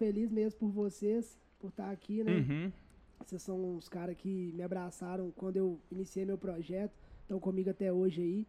[0.00, 2.36] feliz mesmo por vocês, por estar aqui, né?
[2.36, 2.72] Uhum.
[3.22, 7.92] Vocês são os caras que me abraçaram quando eu iniciei meu projeto, estão comigo até
[7.92, 8.46] hoje aí.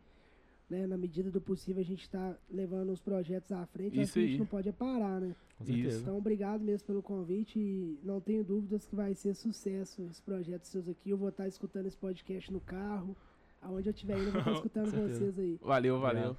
[0.69, 0.87] Né?
[0.87, 3.99] Na medida do possível, a gente está levando os projetos à frente.
[3.99, 5.35] Acho Isso que a gente não pode parar, né?
[5.57, 5.99] Com certeza.
[5.99, 10.63] Então, obrigado mesmo pelo convite e não tenho dúvidas que vai ser sucesso esse projeto
[10.63, 11.09] seus aqui.
[11.09, 13.13] Eu vou estar escutando esse podcast no carro,
[13.61, 15.19] aonde eu estiver indo, eu vou estar escutando Com certeza.
[15.19, 15.59] vocês aí.
[15.61, 16.37] Valeu, valeu.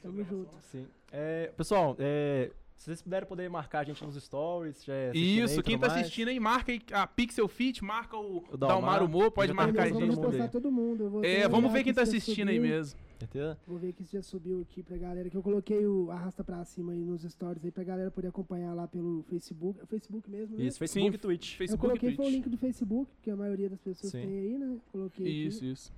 [0.00, 0.56] Tamo junto.
[0.62, 0.86] Sim.
[1.12, 5.56] É, pessoal, é, se vocês puderem poder marcar a gente nos stories, já é Isso,
[5.56, 6.00] aí, quem tá mais.
[6.00, 9.02] assistindo aí, marca aí a Pixel Fit, marca o, O Dalmar Dalmar.
[9.04, 10.16] Humor, pode Já tá marcar a vamos gente.
[10.16, 11.04] mundo postar todo mundo.
[11.04, 12.98] Eu vou É, vamos ver quem tá assistindo aí mesmo.
[13.18, 13.56] Certeza?
[13.66, 16.62] Vou ver aqui se já subiu aqui pra galera, que eu coloquei o arrasta pra
[16.64, 19.80] cima aí nos stories aí pra galera poder acompanhar lá pelo Facebook.
[19.80, 20.64] É o Facebook mesmo, né?
[20.64, 21.52] Isso, Facebook Sim, e Twitch.
[21.52, 24.20] Eu Facebook coloquei e foi o link do Facebook, que a maioria das pessoas Sim.
[24.20, 24.78] tem aí, né?
[24.92, 25.70] Coloquei Isso, aqui.
[25.70, 25.92] isso.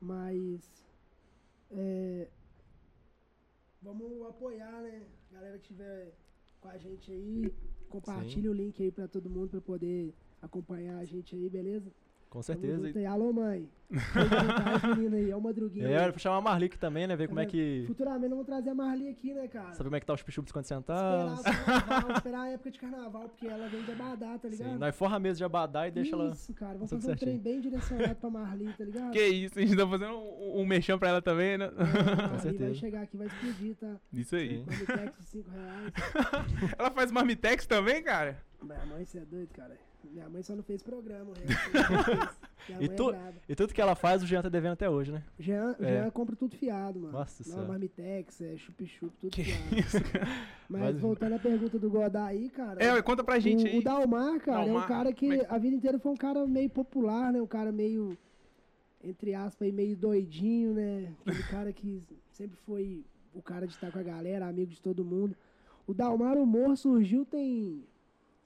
[0.00, 0.60] Mas.
[1.72, 2.28] É,
[3.82, 5.02] vamos apoiar, né?
[5.30, 6.12] Galera que estiver
[6.60, 7.54] com a gente aí,
[7.88, 10.12] compartilhe o link aí pra todo mundo pra poder
[10.42, 11.90] acompanhar a gente aí, beleza?
[12.30, 12.86] Com certeza.
[12.96, 13.06] aí.
[13.06, 13.68] Alô, mãe.
[13.92, 15.88] As meninas aí, é o Madruguinha.
[15.88, 17.16] É, era pra chamar a Marli aqui também, né?
[17.16, 17.82] Ver como é que.
[17.88, 19.72] Futuramente vamos trazer a Marli aqui, né, cara?
[19.72, 21.64] Saber como é que tá os pichups quando Esperar, sentar.
[21.64, 24.72] carnaval, esperar a época de carnaval, porque ela vem de Abadá, tá ligado?
[24.72, 26.30] Sim, nós forra a mesa de abadá e deixa ela.
[26.30, 26.74] Isso, cara.
[26.74, 27.42] Vamos fazer um trem certinho.
[27.42, 29.10] bem direcionado pra Marli, tá ligado?
[29.10, 31.64] Que isso, a gente tá fazendo um, um merchan pra ela também, né?
[31.64, 32.74] É, a Marli vai certeza.
[32.74, 33.96] chegar aqui, vai explodir, tá?
[34.12, 34.64] Isso aí.
[34.64, 35.92] Marmitex de 5 reais.
[36.78, 38.40] Ela faz marmitex também, cara?
[38.62, 39.76] Minha mãe, você é doido, cara.
[40.12, 41.48] Minha mãe só não fez programa, fez.
[42.68, 43.32] Minha E mãe tu- é.
[43.48, 45.22] E tudo que ela faz, o Jean tá devendo até hoje, né?
[45.38, 46.02] Jean, É.
[46.02, 47.12] Jean compra tudo fiado, mano.
[47.12, 47.68] Nossa Não, senhora.
[47.68, 49.76] Marmitex, é chup-chup, tudo Que fiado.
[49.78, 49.96] isso?
[50.68, 52.82] Mas, Mas- voltando à pergunta do Godá aí, cara.
[52.82, 53.78] É, conta pra gente o, aí.
[53.78, 56.16] O Dalmar, cara, é Dalmar, um cara que é que- a vida inteira foi um
[56.16, 57.40] cara meio popular, né?
[57.40, 58.16] Um cara meio,
[59.02, 61.12] entre aspas, aí, meio doidinho, né?
[61.26, 65.04] Aquele cara que sempre foi o cara de estar com a galera, amigo de todo
[65.04, 65.34] mundo.
[65.86, 67.84] O Dalmar Humor surgiu tem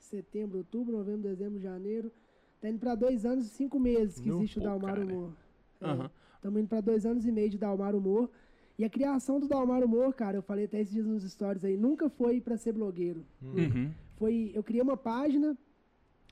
[0.05, 2.13] setembro, outubro, novembro, dezembro, janeiro.
[2.61, 5.05] Tá indo pra dois anos e cinco meses que existe o pô, Dalmar cara.
[5.07, 5.33] Humor.
[5.81, 6.11] É, Aham.
[6.37, 8.31] Estamos indo pra dois anos e meio de Dalmar Humor.
[8.79, 11.77] E a criação do Dalmar Humor, cara, eu falei até esses dias nos stories aí,
[11.77, 13.25] nunca foi pra ser blogueiro.
[13.41, 13.91] Uhum.
[14.17, 15.57] Foi, eu criei uma página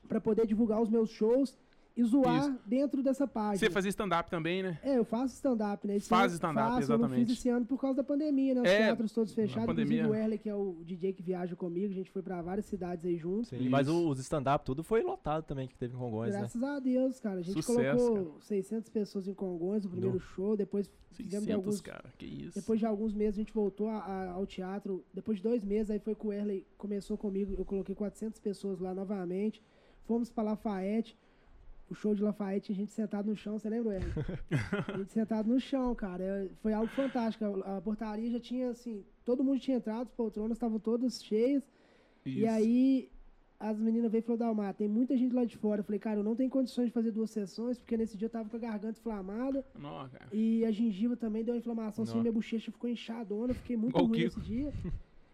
[0.07, 1.57] pra poder divulgar os meus shows
[1.95, 2.59] e zoar Isso.
[2.65, 3.57] dentro dessa página.
[3.57, 4.79] Você fazia stand-up também, né?
[4.81, 5.97] É, eu faço stand-up, né?
[5.97, 7.27] Esse Faz stand-up, faço, Eu não exatamente.
[7.29, 8.61] fiz esse ano por causa da pandemia, né?
[8.61, 9.65] Os É, teatros todos fechados.
[9.67, 10.01] pandemia.
[10.01, 12.65] Inclusive o Erle, que é o DJ que viaja comigo, a gente foi pra várias
[12.65, 13.49] cidades aí juntos.
[13.49, 13.95] Sim, mas Isso.
[13.95, 16.39] o- os stand-up tudo foi lotado também que teve em Congonhas, né?
[16.39, 17.39] Graças a Deus, cara.
[17.39, 21.81] A gente Sucesso, colocou 600 pessoas em Congonhas no primeiro show, depois fizemos 600, alguns
[21.81, 22.11] cara.
[22.17, 22.55] Que isso.
[22.55, 25.03] Depois de alguns meses a gente voltou a- a- ao teatro.
[25.13, 27.53] Depois de dois meses, aí foi com o Erley, começou comigo.
[27.55, 29.61] Eu coloquei 400 pessoas lá novamente.
[30.05, 31.15] Fomos pra Lafayette.
[31.89, 34.11] O show de Lafayette, a gente sentado no chão, você lembra, Erley?
[34.87, 36.23] a gente sentado no chão, cara.
[36.23, 37.45] É, Foi algo fantástico.
[37.65, 41.63] A, portaria já tinha, assim, todo mundo tinha entrado, as poltronas estavam todas cheias.
[42.25, 42.49] E Isso.
[42.49, 43.09] aí
[43.59, 45.81] as meninas veio e falou, Dalmar, tem muita gente lá de fora.
[45.81, 48.29] Eu falei, cara, eu não tenho condições de fazer duas sessões, porque nesse dia eu
[48.29, 49.63] tava com a garganta inflamada.
[49.77, 50.27] Não, cara.
[50.33, 53.91] E a gengiva também deu uma inflamação, assim, minha bochecha ficou inchadona, eu fiquei muito
[53.95, 54.39] Igual ruim Kiko.
[54.39, 54.73] nesse dia.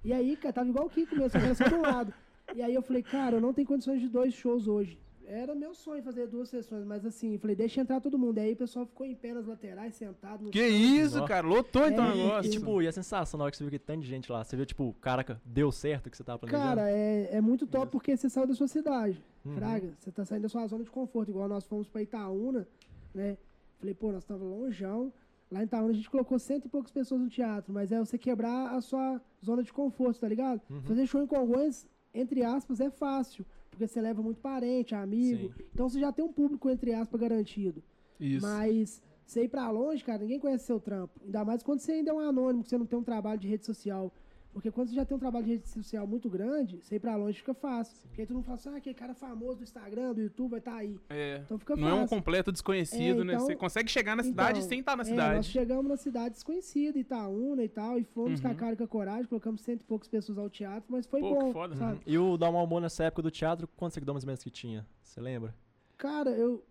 [0.03, 2.13] E aí, cara, tava igual o Kiko mesmo, só um lado.
[2.55, 4.97] E aí eu falei, cara, eu não tenho condições de dois shows hoje.
[5.31, 8.39] Era meu sonho fazer duas sessões, mas assim, falei, deixa entrar todo mundo.
[8.39, 11.27] E aí o pessoal ficou em pé nas laterais, sentado no Que isso, Nó.
[11.27, 11.45] cara?
[11.45, 12.49] Lotou então o É, negócio.
[12.49, 14.43] E tipo, e a sensação na hora que você viu que tanta gente lá?
[14.43, 16.67] Você viu, tipo, caraca, deu certo o que você tava planejando?
[16.67, 19.23] Cara, é, é muito top porque você saiu da sua cidade.
[19.45, 19.53] Uhum.
[19.55, 22.67] Fraga, você tá saindo da sua zona de conforto, igual nós fomos pra Itaúna,
[23.13, 23.37] né?
[23.77, 25.13] Falei, pô, nós estávamos longeão.
[25.51, 28.17] Lá em Itaúna a gente colocou cento e poucas pessoas no teatro, mas é você
[28.17, 30.59] quebrar a sua zona de conforto, tá ligado?
[30.71, 30.81] Uhum.
[30.81, 33.45] Fazer show em Congonhas, entre aspas, é fácil,
[33.79, 35.53] porque você leva muito parente, amigo.
[35.53, 35.63] Sim.
[35.73, 37.81] Então você já tem um público, entre aspas, garantido.
[38.19, 38.45] Isso.
[38.45, 41.17] Mas você ir pra longe, cara, ninguém conhece seu trampo.
[41.23, 43.47] Ainda mais quando você ainda é um anônimo, que você não tem um trabalho de
[43.47, 44.13] rede social.
[44.51, 47.15] Porque quando você já tem um trabalho de rede social muito grande, você ir pra
[47.15, 47.95] longe fica fácil.
[48.07, 50.59] Porque aí todo mundo fala assim, ah, aquele cara famoso do Instagram, do YouTube, vai
[50.59, 50.99] estar aí.
[51.07, 51.41] É.
[51.45, 52.17] Então fica Não é um fácil.
[52.17, 53.33] completo desconhecido, É, né?
[53.35, 55.47] então- Você consegue chegar na cidade Então, sem estar na é, nós cidade.
[55.47, 58.57] chegamos na cidade desconhecida, Itaúna e tal, e fomos com a Uhum.
[58.57, 61.27] cara e com a coragem, colocamos cento e poucas pessoas ao teatro, mas foi Pô,
[61.29, 61.75] que bom, foda.
[61.75, 62.01] sabe?
[62.07, 64.85] E o Dalma Humor nessa época do teatro, quantos seguidores menos que tinha?
[65.03, 65.53] Você lembra?
[65.95, 66.63] Cara, eu,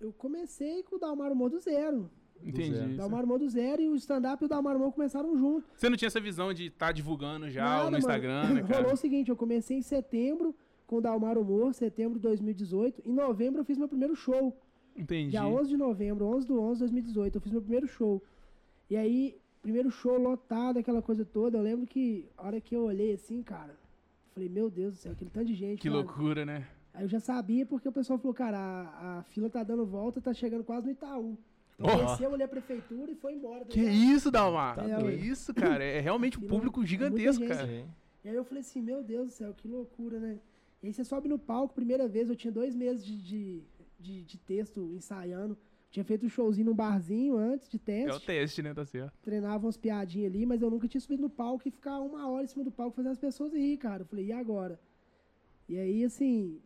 [0.00, 2.08] eu comecei com o Dalmar Humor do zero.
[2.44, 2.96] Entendi.
[2.96, 5.64] Dalmar Humor do zero e o stand-up e o Dalmar Humor começaram juntos.
[5.76, 7.98] Você não tinha essa visão de estar divulgando já Nada, no mano.
[7.98, 8.94] Instagram, né, Rolou cara?
[8.94, 10.54] o seguinte, eu comecei em setembro
[10.86, 13.02] com o Dalmar Humor, setembro de 2018.
[13.06, 14.56] Em novembro eu fiz meu primeiro show.
[14.96, 15.30] Entendi.
[15.30, 18.22] Dia 11 de novembro, 11 do 11 de 2018, eu fiz meu primeiro show.
[18.88, 21.58] E aí, primeiro show lotado, aquela coisa toda.
[21.58, 23.74] Eu lembro que a hora que eu olhei assim, cara,
[24.34, 25.80] falei, meu Deus do céu, aquele tanto de gente.
[25.80, 26.02] Que mano.
[26.04, 26.66] loucura, né?
[26.92, 30.20] Aí eu já sabia porque o pessoal falou, cara, a, a fila tá dando volta,
[30.20, 31.36] tá chegando quase no Itaú.
[31.78, 33.60] Então desceu ali a prefeitura e foi embora.
[33.64, 33.94] tá Que ligado?
[34.16, 34.76] isso, Dalmar?
[34.76, 35.24] Tá que doido.
[35.24, 35.82] isso, cara?
[35.82, 37.66] É realmente um público gigantesco, cara.
[37.66, 37.86] Sim.
[38.24, 40.38] E aí eu falei assim, meu Deus do céu, que loucura, né?
[40.82, 43.62] E aí você sobe no palco, primeira vez, eu tinha dois meses de, de,
[43.98, 45.56] de, de texto ensaiando.
[45.90, 48.10] Tinha feito um showzinho num barzinho antes de teste.
[48.10, 48.74] É o teste, né?
[48.74, 49.12] Tá certo.
[49.22, 52.44] Treinava umas piadinhas ali, mas eu nunca tinha subido no palco e ficar uma hora
[52.44, 54.02] em cima do palco fazendo as pessoas rir, cara.
[54.02, 54.78] Eu falei, e agora?
[55.68, 56.60] E aí, assim,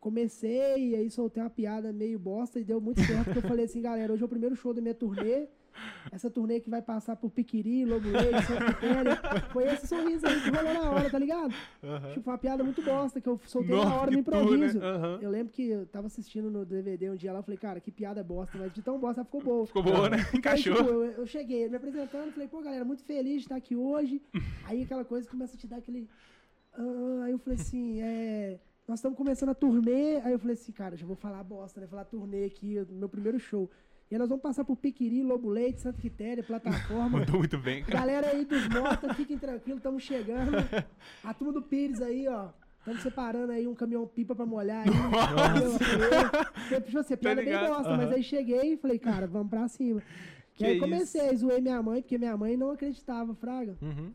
[0.00, 3.64] comecei, e aí soltei uma piada meio bosta e deu muito certo, porque eu falei
[3.64, 5.48] assim, galera, hoje é o primeiro show da minha turnê.
[6.10, 9.52] Essa turnê que vai passar por Piquiri, Lobo Leite.
[9.52, 11.54] Foi esse sorriso aí que rolou na hora, tá ligado?
[12.14, 14.40] Tipo, uma piada muito bosta que eu soltei na hora no que tu, né?
[14.40, 14.80] improviso.
[14.82, 15.18] Aham.
[15.20, 17.92] Eu lembro que eu tava assistindo no DVD um dia lá, eu falei, cara, que
[17.92, 19.66] piada bosta, mas de tão bosta ficou boa.
[19.66, 20.16] Ficou boa, né?
[20.32, 20.76] Aí, Encaixou.
[20.76, 24.20] tipo, eu, eu cheguei me apresentando, falei, pô, galera, muito feliz de estar aqui hoje.
[24.66, 26.08] Aí aquela coisa começa a te dar aquele.
[26.74, 28.58] ah, aí eu falei assim, é.
[28.88, 30.16] Nós estamos começando a turnê.
[30.24, 31.86] Aí eu falei assim, cara, já vou falar bosta, né?
[31.86, 33.70] Falar turnê aqui, meu primeiro show.
[34.10, 37.18] E aí nós vamos passar por Piquiri, Lobo Leite, Santa Quitéria, plataforma.
[37.20, 37.98] Mandou muito bem, cara.
[37.98, 40.52] Galera aí dos motos, fiquem tranquilos, estamos chegando.
[41.22, 42.48] A turma do Pires aí, ó.
[42.78, 44.90] Estamos separando aí um caminhão pipa pra molhar aí.
[46.54, 49.68] Porque, tipo assim, piada é bem bosta, mas aí cheguei e falei, cara, vamos pra
[49.68, 50.02] cima.
[50.54, 50.80] Que e aí isso?
[50.80, 53.76] comecei, zoei minha mãe, porque minha mãe não acreditava, Fraga.
[53.82, 54.14] Uhum.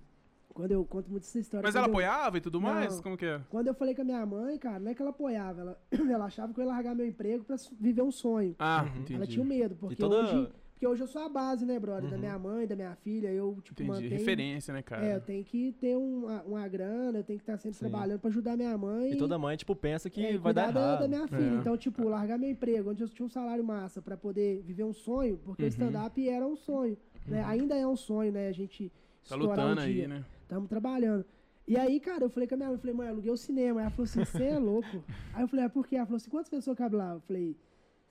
[0.54, 1.64] Quando eu conto muito essa história.
[1.66, 2.96] Mas ela eu- apoiava e tudo mais?
[2.96, 3.04] Não.
[3.04, 3.42] Como que é?
[3.50, 5.80] Quando eu falei com a minha mãe, cara, não é que ela apoiava, ela,
[6.12, 8.56] ela achava que eu ia largar meu emprego pra viver um sonho.
[8.60, 8.90] Ah, Uhum.
[9.02, 9.16] entendi.
[9.16, 10.18] Ela tinha um medo, porque toda.
[10.18, 10.50] hoje.
[10.74, 12.10] Porque hoje eu sou a base, né, brother?
[12.10, 12.22] Da Uhum.
[12.22, 13.90] minha mãe, da minha filha, eu, tipo, Entendi.
[14.04, 14.20] mantenho.
[14.20, 15.06] Referência, né, cara?
[15.06, 17.88] É, eu tenho que ter uma, uma grana, eu tenho que estar sempre Sim.
[17.90, 19.14] trabalhando pra ajudar minha mãe.
[19.14, 21.00] E toda mãe, tipo, pensa que é, vai dar da, errado.
[21.02, 21.56] da minha filha.
[21.56, 21.56] É.
[21.56, 24.94] Então, tipo, largar meu emprego, onde eu tinha um salário massa pra poder viver um
[24.94, 25.68] sonho, porque Uhum.
[25.68, 26.98] o stand-up era um sonho.
[27.26, 27.42] Né?
[27.46, 28.50] Ainda é um sonho, né?
[28.50, 28.92] A gente
[29.30, 30.08] Tá lutando um aí, dia.
[30.10, 30.26] né?
[30.54, 31.26] Estamos trabalhando.
[31.68, 33.80] E aí, cara, eu falei com a minha mãe, eu falei, mãe, aluguei o cinema.
[33.80, 35.04] Aí ela falou assim, você é louco?
[35.34, 35.96] Aí eu falei, ah, por quê?
[35.96, 37.14] Ela falou assim, quantas pessoas cabem lá?
[37.14, 37.58] Eu falei,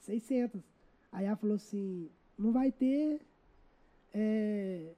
[0.00, 0.60] 600.
[1.12, 3.20] Aí ela falou assim, não vai ter...
[4.12, 4.94] é,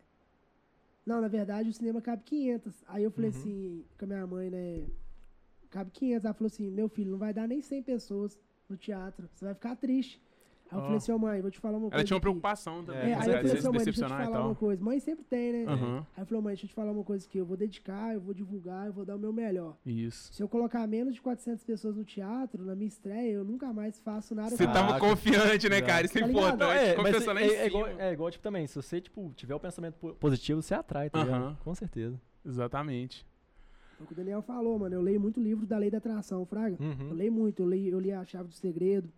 [1.04, 2.84] Não, na verdade, o cinema cabe 500.
[2.86, 3.36] Aí eu falei Uhum.
[3.36, 4.86] assim, com a minha mãe, né,
[5.70, 6.24] cabe 500.
[6.24, 8.38] Ela falou assim, meu filho, não vai dar nem 100 pessoas
[8.68, 10.22] no teatro, você vai ficar triste.
[10.74, 10.82] Aí eu Ó.
[10.82, 12.22] falei assim, ô mãe, vou te falar uma coisa Ela tinha uma aqui.
[12.22, 13.00] preocupação também.
[13.00, 14.36] É, É, com aí eu falei se assim, mãe, deixa eu te decepcionar e falar
[14.38, 14.46] tal.
[14.48, 14.84] uma coisa.
[14.84, 15.64] Mãe sempre tem, né?
[15.72, 16.06] Aham.
[16.16, 17.38] Aí falou, mãe, deixa eu te falar uma coisa aqui.
[17.38, 19.76] Eu vou dedicar, eu vou divulgar, eu vou dar o meu melhor.
[19.86, 20.32] Isso.
[20.34, 24.00] Se eu colocar menos de 400 pessoas no teatro, na minha estreia, eu nunca mais
[24.00, 25.00] faço nada Você tava Caraca.
[25.00, 25.86] confiante, né, Já.
[25.86, 26.06] cara?
[26.06, 26.78] Isso é Tá importante.
[26.78, 29.94] É, mas é, é, igual, é igual, tipo, também, se você, tipo, tiver o pensamento
[29.94, 31.40] po- positivo, você atrai, tá ligado?
[31.42, 31.56] Aham.
[31.62, 32.20] Com certeza.
[32.44, 33.24] Exatamente.
[34.00, 34.94] É o que o Daniel falou, mano.
[34.94, 36.76] Eu leio muito livro da lei da atração, Fraga.
[36.80, 37.12] Eu Uhum.
[37.14, 37.62] leio muito.
[37.62, 39.08] Eu li, eu li A Chave do Segredo.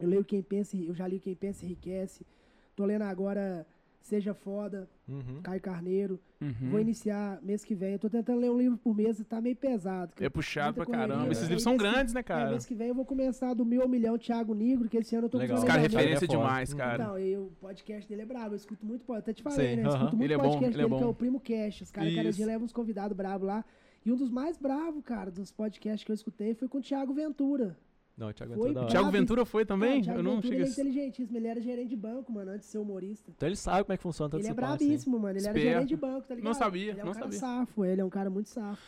[0.00, 2.26] Eu leio Quem Pensa, e- eu já li Quem Pensa Enriquece.
[2.74, 3.66] Tô lendo agora
[4.02, 5.42] Seja Foda, Uhum.
[5.42, 6.18] Caio Carneiro.
[6.40, 6.70] Uhum.
[6.70, 7.92] Vou iniciar mês que vem.
[7.92, 10.10] Eu tô tentando ler um livro por mês e tá meio pesado.
[10.18, 11.30] É puxado pra correria, caramba.
[11.32, 12.50] Esses livros são mês que- grandes, né, É, cara?
[12.50, 15.26] mês que vem eu vou começar do Mil ao Milhão Thiago Negro, que esse ano
[15.26, 15.58] eu tô Legal.
[15.58, 16.00] com Os caras planejamento.
[16.00, 16.38] referência é foda.
[16.48, 16.78] demais, Uhum.
[16.78, 17.02] cara.
[17.02, 19.76] Então, e o podcast dele é brabo, eu escuto muito, pô, até te falei, Sim,
[19.76, 19.82] né?
[19.82, 19.96] Eu aham.
[19.96, 21.10] escuto muito Ele é bom, podcast ele é dele, que é bom.
[21.10, 21.80] o Primo Cash.
[21.82, 23.62] Os caras, cada dia levam uns convidados bravos lá.
[24.06, 27.12] E um dos mais bravos, cara, dos podcasts que eu escutei foi com o Thiago
[27.12, 27.76] Ventura.
[28.16, 28.90] Não, o Thiago Foi Ventura é da hora.
[28.90, 28.90] brabo.
[28.90, 30.02] Thiago Ventura foi também?
[30.02, 32.66] O eu não Ventura, cheguei ele é inteligentíssimo, ele era gerente de banco, mano, antes
[32.66, 33.30] de ser humorista.
[33.34, 35.74] Então ele sabe como é que funciona todo ele é brabíssimo, mano, ele era Esperto.
[35.74, 36.44] gerente de banco, tá ligado?
[36.52, 37.38] Não sabia, ele é um não cara sabia.
[37.38, 38.82] safo, ele é um cara muito safo.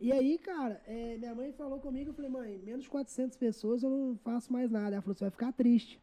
[0.00, 3.82] E aí, cara, é, minha mãe falou comigo, eu falei, mãe, menos de 400 pessoas
[3.82, 4.94] eu não faço mais nada.
[4.94, 6.00] Ela falou, você vai ficar triste.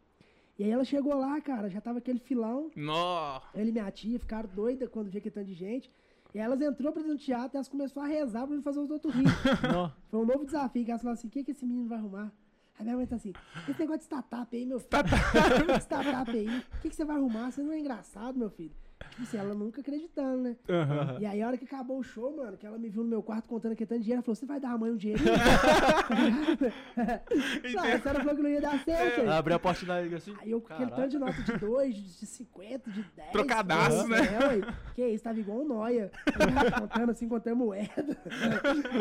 [0.59, 3.41] E aí ela chegou lá, cara, já tava aquele filão, Nó.
[3.53, 5.89] Ele e minha tia ficaram doidas quando via que tanto de gente.
[6.33, 8.79] E elas entrou pra dentro do teatro e elas começaram a rezar pra não fazer
[8.81, 9.23] os outros rir.
[9.71, 9.89] Nó.
[10.09, 12.31] Foi um novo desafio, que elas falaram assim, o que, que esse menino vai arrumar?
[12.77, 13.31] Aí minha mãe tá assim,
[13.69, 14.89] esse negócio de startup aí, meu filho.
[15.81, 17.51] Startup aí, o que, que você vai arrumar?
[17.51, 18.71] Você não é engraçado, meu filho.
[19.09, 20.55] Tipo assim, ela nunca acreditando, né?
[20.69, 21.17] Aham.
[21.19, 23.23] E aí, a hora que acabou o show, mano, que ela me viu no meu
[23.23, 25.31] quarto contando aquele tanto dinheiro, ela falou, você vai dar a mãe um dinheirinho?
[27.71, 29.21] Claro, a senhora falou que não ia dar certo.
[29.21, 29.29] hein?
[29.29, 30.35] Abriu a porta da liga assim.
[30.39, 33.31] Aí eu com aquele tanto de nota de 2, de 50, de 10.
[33.31, 34.17] Trocadaço, né?
[34.19, 34.73] É, ué.
[34.95, 36.11] Que isso, tava igual um noia.
[36.79, 38.17] contando assim, contando moeda.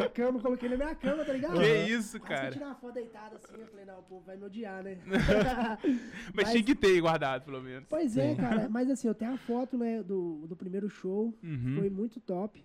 [0.04, 1.54] A cama, coloquei na minha cama, tá ligado?
[1.54, 2.50] Que isso, Aí você cara.
[2.52, 4.96] tirar uma foto deitada assim, eu falei, não, o povo vai me odiar, né?
[6.34, 7.86] Mas tinha que ter guardado, pelo menos.
[7.88, 8.36] Pois é, Sim.
[8.36, 8.68] cara.
[8.68, 11.32] Mas assim, eu tenho a foto, né, do, do primeiro show.
[11.42, 11.74] Uhum.
[11.78, 12.64] Foi muito top.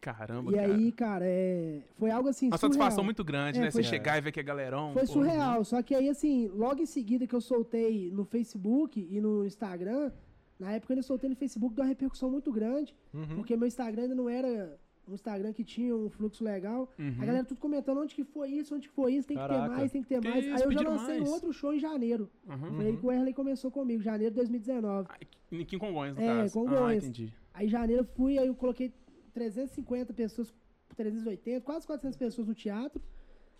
[0.00, 0.74] Caramba, E cara.
[0.74, 1.80] aí, cara, é...
[1.96, 2.72] foi algo assim, Uma surreal.
[2.72, 3.70] satisfação muito grande, É, né?
[3.70, 4.92] Você chegar e ver que é galerão.
[4.92, 5.12] Foi pô.
[5.12, 9.46] surreal, só que aí, assim, logo em seguida que eu soltei no Facebook e no
[9.46, 10.10] Instagram,
[10.58, 13.36] na época eu soltei no Facebook, deu uma repercussão muito grande, Uhum.
[13.36, 14.76] porque meu Instagram ainda não era
[15.08, 16.88] um Instagram que tinha um fluxo legal.
[16.98, 17.16] Uhum.
[17.20, 19.68] A galera tudo comentando onde que foi isso, onde que foi isso, tem que Caraca.
[19.68, 20.44] ter mais, tem que ter Que mais.
[20.44, 21.28] isso, aí eu já lancei mais.
[21.28, 22.30] um outro show em janeiro.
[22.48, 22.78] Uhum.
[22.80, 25.08] Aí que o Erley começou comigo, janeiro de 2019.
[25.10, 25.14] Ah,
[25.60, 26.54] Aqui em Congonhas, no É, caso.
[26.54, 27.04] Congonhas.
[27.04, 27.32] Ah, entendi.
[27.52, 28.92] Aí em janeiro eu fui, aí eu coloquei
[29.34, 30.54] 350 pessoas,
[30.96, 33.02] 380, quase 400 pessoas no teatro.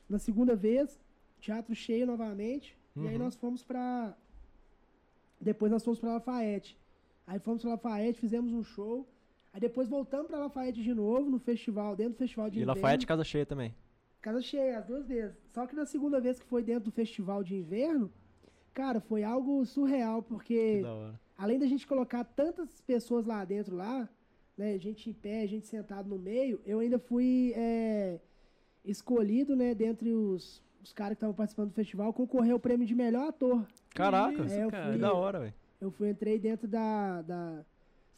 [0.08, 0.98] Na segunda vez,
[1.40, 2.76] teatro cheio novamente.
[2.96, 3.18] E aí Uhum.
[3.24, 4.16] nós fomos pra.
[5.40, 6.78] Depois nós fomos pra Lafayette.
[7.26, 9.06] Aí fomos pra Lafayette, fizemos um show.
[9.52, 12.80] Aí depois voltamos pra Lafayette de novo, no festival, dentro do festival de E inverno.
[12.80, 13.74] Lafayette casa cheia também.
[14.20, 15.36] Casa cheia, as duas vezes.
[15.50, 18.10] Só que na segunda vez que foi dentro do festival de inverno,
[18.72, 21.20] cara, foi algo surreal, porque Que da hora.
[21.36, 24.08] além da gente colocar tantas pessoas lá dentro, lá,
[24.56, 28.20] né, gente em pé, gente sentado no meio, eu ainda fui é,
[28.84, 32.94] escolhido, né, dentre os, os caras que estavam participando do festival, concorrer ao prêmio de
[32.94, 33.66] melhor ator.
[33.90, 34.84] Caraca, isso, É, eu cara.
[34.84, 35.54] fui- que da hora, velho.
[35.80, 37.64] Eu fui, entrei dentro da, da...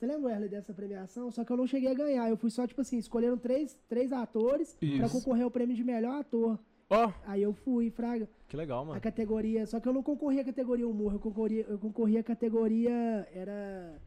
[0.04, 1.30] Você lembra, Erle, dessa premiação?
[1.30, 2.28] Só que eu não cheguei a ganhar.
[2.28, 5.11] Eu fui só, tipo assim, escolheram três, três atores pra Isso.
[5.18, 6.58] concorrer ao prêmio de melhor ator.
[6.90, 8.28] Ó, Aí eu fui, Fraga.
[8.46, 9.00] Que legal, A mano.
[9.00, 9.64] categoria.
[9.66, 13.26] Só que eu não concorri à categoria humor, eu concorri, eu concorri à categoria.
[13.32, 13.99] Era.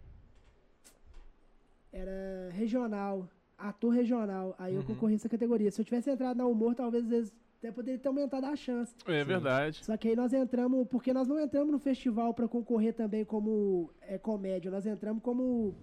[1.91, 3.27] Era regional.
[3.57, 4.53] Ator regional.
[4.59, 4.85] Aí eu Uhum.
[4.87, 5.71] concorri a essa categoria.
[5.71, 8.93] Se eu tivesse entrado na humor, talvez às vezes até poderia ter aumentado a chance.
[9.05, 9.83] é verdade.
[9.83, 10.87] Só que aí nós entramos.
[10.87, 14.69] Porque nós não entramos no festival pra concorrer também como é, comédia.
[14.71, 15.75] Nós entramos como.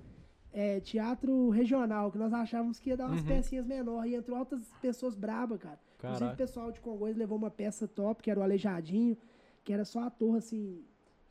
[0.52, 3.26] é, teatro regional, que nós achávamos que ia dar umas Uhum.
[3.26, 4.12] pecinhas menores.
[4.12, 5.80] E entrou altas pessoas brabas, cara.
[5.98, 6.36] Inclusive, o Caraca.
[6.36, 9.16] pessoal de Congonhas levou uma peça top, que era o Aleijadinho,
[9.64, 10.84] que era só ator, assim,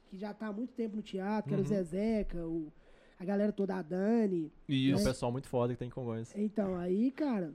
[0.07, 1.69] que já tá há muito tempo no teatro, que era o Uhum.
[1.69, 2.73] Zezeca, o,
[3.17, 4.51] a galera toda, a Dani.
[4.67, 6.33] É um pessoal muito foda que tem em Congonhas.
[6.35, 7.53] Então, aí, cara,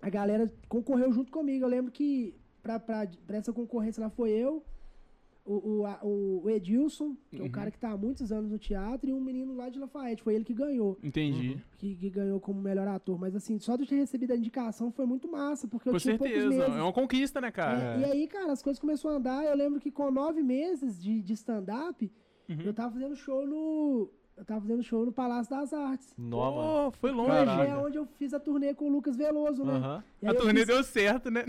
[0.00, 1.64] a galera concorreu junto comigo.
[1.64, 4.62] Eu lembro que pra, pra, pra essa concorrência lá foi eu,
[5.44, 7.46] o, o, o, Edilson, que é Uhum.
[7.46, 10.22] um cara que tá há muitos anos no teatro, e um menino lá de Lafayette.
[10.22, 10.98] Foi ele que ganhou.
[11.02, 11.52] Entendi.
[11.52, 11.60] Uhum.
[11.78, 13.18] Que, que ganhou como melhor ator.
[13.18, 16.18] Mas assim, só de ter recebido a indicação foi muito massa, porque eu Com tinha
[16.18, 16.58] poucos certeza.
[16.64, 16.76] meses.
[16.76, 17.94] É uma conquista, né, cara?
[17.96, 19.44] É, E aí, cara, as coisas começaram a andar.
[19.44, 22.12] Eu lembro que com nove meses de, de stand-up,
[22.48, 22.60] Uhum.
[22.64, 24.10] eu tava fazendo show no.
[24.38, 26.14] Eu tava fazendo show no Palácio das Artes.
[26.16, 26.30] Mano.
[26.30, 27.30] Pô, foi longe.
[27.30, 27.64] Caraca.
[27.64, 30.02] É onde eu fiz a turnê com o Lucas Veloso, né?
[30.24, 31.44] A turnê fiz- deu certo, né?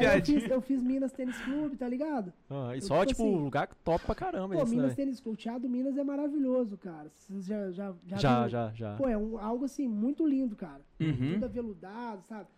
[0.00, 2.32] É, e eu fiz, eu fiz Minas Tênis Clube, tá ligado?
[2.50, 2.74] Aham.
[2.74, 4.94] E Eu, só, tipo tipo, assim, lugar top pra caramba Pô, isso, Minas né?
[4.96, 5.38] Tênis Clube.
[5.38, 7.08] O Teatro Minas é maravilhoso, cara.
[7.14, 8.48] Vocês já, já, já, Já, viram?
[8.48, 8.96] já, já.
[8.96, 10.80] Pô, é um, algo assim, muito lindo, cara.
[11.00, 11.34] Uhum.
[11.34, 12.48] Tudo aveludado, sabe?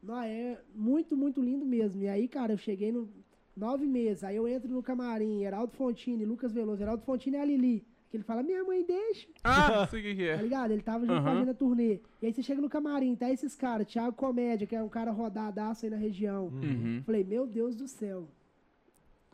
[0.00, 2.00] Não, é muito, muito lindo mesmo.
[2.00, 3.08] E aí, cara, eu cheguei no
[3.56, 4.22] nove meses.
[4.24, 6.80] Aí eu entro no camarim, Heraldo Fontini, Lucas Veloso.
[6.80, 7.84] Heraldo Fontini é a Lili.
[8.10, 10.42] Que ele fala, minha mãe deixa, Ah, sei o que, que tá é.
[10.42, 10.70] ligado?
[10.72, 11.38] Ele tava junto com a Aham.
[11.38, 12.00] gente na turnê.
[12.20, 15.12] E aí você chega no camarim, tá esses caras, Thiago Comédia, que é um cara
[15.12, 16.46] rodadaço aí na região.
[16.48, 17.02] Uhum.
[17.06, 18.28] Falei, meu Deus do céu.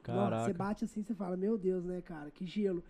[0.07, 0.55] Nossa, Você Caraca.
[0.55, 2.85] bate assim, você fala, meu Deus, né, cara, que gelo.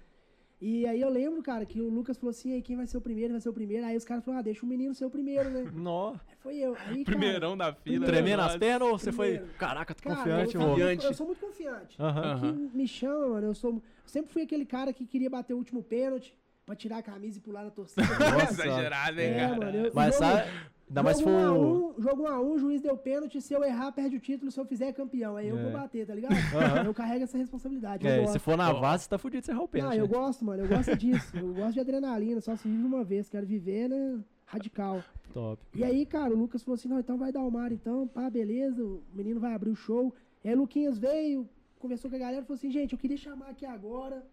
[0.61, 3.01] E aí eu lembro, cara, que o Lucas falou assim, aí quem vai ser o
[3.01, 3.85] primeiro, vai ser o primeiro.
[3.85, 5.71] Aí os caras falaram, ah, deixa o menino ser o primeiro, né?
[5.75, 6.13] Nó.
[6.13, 6.75] Aí foi eu.
[6.87, 8.07] Aí, cara, Primeirão da fila.
[8.07, 8.59] Tremendo as nossa.
[8.59, 9.39] pernas ou você foi.
[9.59, 10.79] Caraca, tô cara, confiante, eu, vô.
[10.79, 11.97] eu, eu sou muito confiante.
[11.99, 13.73] Que me chama, mano, eu sou...
[13.75, 16.35] Eu sempre fui aquele cara que queria bater o último pênalti
[16.65, 18.03] pra tirar a camisa e pular na torcida.
[18.19, 18.53] Nossa.
[18.53, 19.57] Exagerado, hein, É, cara?
[19.57, 20.51] mano, eu- Mas sabe.
[20.89, 21.95] Ainda mais jogo 1 a for.
[21.99, 24.53] 1, jogo 1 a 1, o juiz deu pênalti, se eu errar, perde o título,
[24.53, 25.37] se eu fizer é campeão.
[25.37, 25.63] Aí eu É.
[25.65, 26.33] vou bater, tá ligado?
[26.55, 26.85] Aham.
[26.85, 28.07] Eu carrego essa responsabilidade.
[28.07, 29.99] É, se for na vase, você tá fudido de errar o Não, pênalti.
[29.99, 30.13] eu né?
[30.15, 30.63] gosto, mano.
[30.63, 31.37] Eu gosto disso.
[31.37, 32.41] Eu gosto de adrenalina.
[32.41, 33.29] Só se vive uma vez.
[33.29, 34.21] Quero viver, né?
[34.45, 35.03] Radical.
[35.35, 35.61] Top.
[35.75, 38.07] E aí, cara, o Lucas falou assim: não, então vai dar o mar, então.
[38.07, 38.81] Pá, beleza.
[38.85, 40.15] O menino vai abrir o show.
[40.45, 41.49] E aí, o Luquinhas veio,
[41.81, 44.25] conversou com a galera falou assim: gente, eu queria chamar aqui agora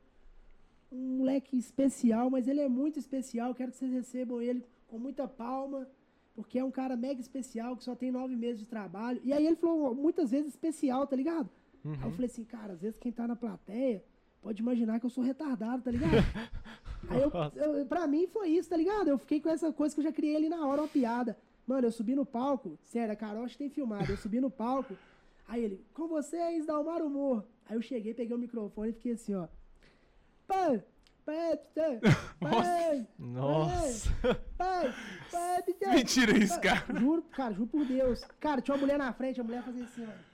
[0.92, 3.56] um moleque especial, mas ele é muito especial.
[3.56, 5.88] Quero que vocês recebam ele com muita palma.
[6.36, 9.22] Porque é um cara mega especial, que só tem nove meses de trabalho.
[9.24, 11.50] E aí ele falou muitas vezes especial, tá ligado?
[11.86, 12.12] Aí eu Uhum.
[12.12, 14.04] falei assim, cara, às vezes quem tá na plateia
[14.42, 16.12] pode imaginar que eu sou retardado, tá ligado?
[17.10, 19.10] Aí eu, eu, pra mim foi isso, tá ligado?
[19.10, 21.38] Eu fiquei com essa coisa que eu já criei ali na hora, uma piada.
[21.68, 24.98] Mano, eu subi no palco, sério, a Caroche tem filmado, eu subi no palco,
[25.48, 27.46] aí ele, com vocês, Dalmar Humor.
[27.66, 29.48] Aí eu cheguei, peguei o microfone e fiquei assim, ó.
[30.48, 30.84] Pai,
[31.26, 34.10] pai, Nossa.
[34.58, 34.94] pai,
[35.32, 35.64] pai,
[35.96, 36.84] Mentira isso, cara.
[37.00, 38.24] Juro, cara, juro por Deus.
[38.40, 40.34] Cara, tinha uma mulher na frente, a mulher fazia assim, ó.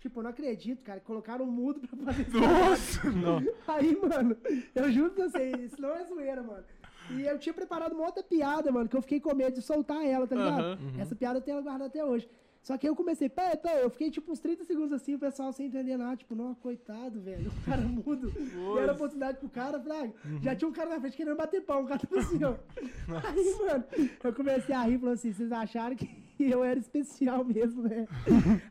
[0.00, 1.00] Tipo, eu não acredito, cara.
[1.00, 2.38] Colocaram um mudo pra fazer isso.
[2.38, 3.10] Nossa.
[3.10, 3.42] Não.
[3.66, 4.36] Aí, mano,
[4.74, 6.64] eu juro pra vocês, isso não é zoeira, mano.
[7.10, 10.04] E eu tinha preparado uma outra piada, mano, que eu fiquei com medo de soltar
[10.04, 10.64] ela, tá ligado?
[10.64, 10.78] Aham.
[10.98, 12.28] Essa piada eu tenho ela guardada até hoje.
[12.66, 15.20] Só que aí eu comecei, pé, pé, eu fiquei tipo uns 30 segundos assim, o
[15.20, 18.28] pessoal sem entender nada, tipo, não, coitado, velho, o cara mudo.
[18.74, 20.12] Deram a oportunidade pro cara, Fraga.
[20.42, 22.56] Já tinha um cara na frente querendo bater pau, um cara tava assim, ó.
[23.22, 23.84] Aí, mano,
[24.24, 28.08] eu comecei a rir, falando assim, vocês acharam que eu era especial mesmo, né?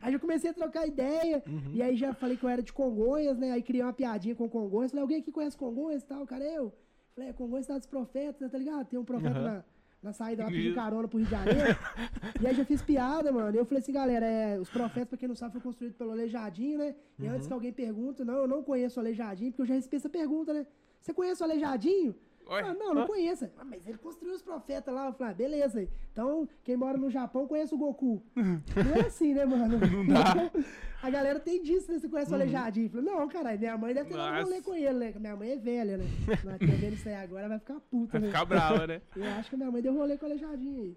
[0.02, 3.38] aí eu comecei a trocar ideia, e aí já falei que eu era de Congonhas,
[3.38, 3.52] né?
[3.52, 6.26] Aí criei uma piadinha com Congonhas, falei, alguém aqui conhece Congonhas e tal?
[6.26, 6.70] Cara, eu.
[7.14, 8.86] Falei, é, Congonhas cidade dos profetas, tá ligado?
[8.88, 9.54] Tem um profeta Aham.
[9.54, 9.64] na,
[10.06, 11.76] na saída lá pedindo carona pro Rio de Janeiro.
[12.40, 13.54] e aí já fiz piada, mano.
[13.56, 16.12] E eu falei assim, galera, é, os profetas, pra quem não sabe, foi construído pelo
[16.12, 16.94] Aleijadinho, né?
[17.18, 17.32] E Uhum.
[17.34, 20.08] antes que alguém pergunte, não, eu não conheço o Aleijadinho, porque eu já recebi essa
[20.08, 20.64] pergunta, né?
[21.00, 22.14] Você conhece o Aleijadinho?
[22.48, 23.50] Olha, Ah, não, não conheço.
[23.58, 25.06] Ah, mas ele construiu os profetas lá.
[25.06, 25.88] Eu falei, ah, beleza.
[26.12, 28.22] Então, quem mora no Japão conhece o Goku.
[28.36, 29.78] não é assim, né, mano?
[30.06, 30.50] Não dá.
[31.02, 31.98] A galera tem disso, né?
[31.98, 32.86] Você conhece o Aleijadinho?
[32.86, 35.12] Eu falei, não, caralho, minha mãe deve ter dado rolê com ele, né?
[35.16, 36.04] Minha mãe é velha, né?
[36.26, 38.26] Mas tá vendo isso aí agora, vai ficar puta, vai né?
[38.28, 39.02] ficar brava, né?
[39.14, 40.96] Eu acho que a minha mãe deu rolê com o Aleijadinho aí.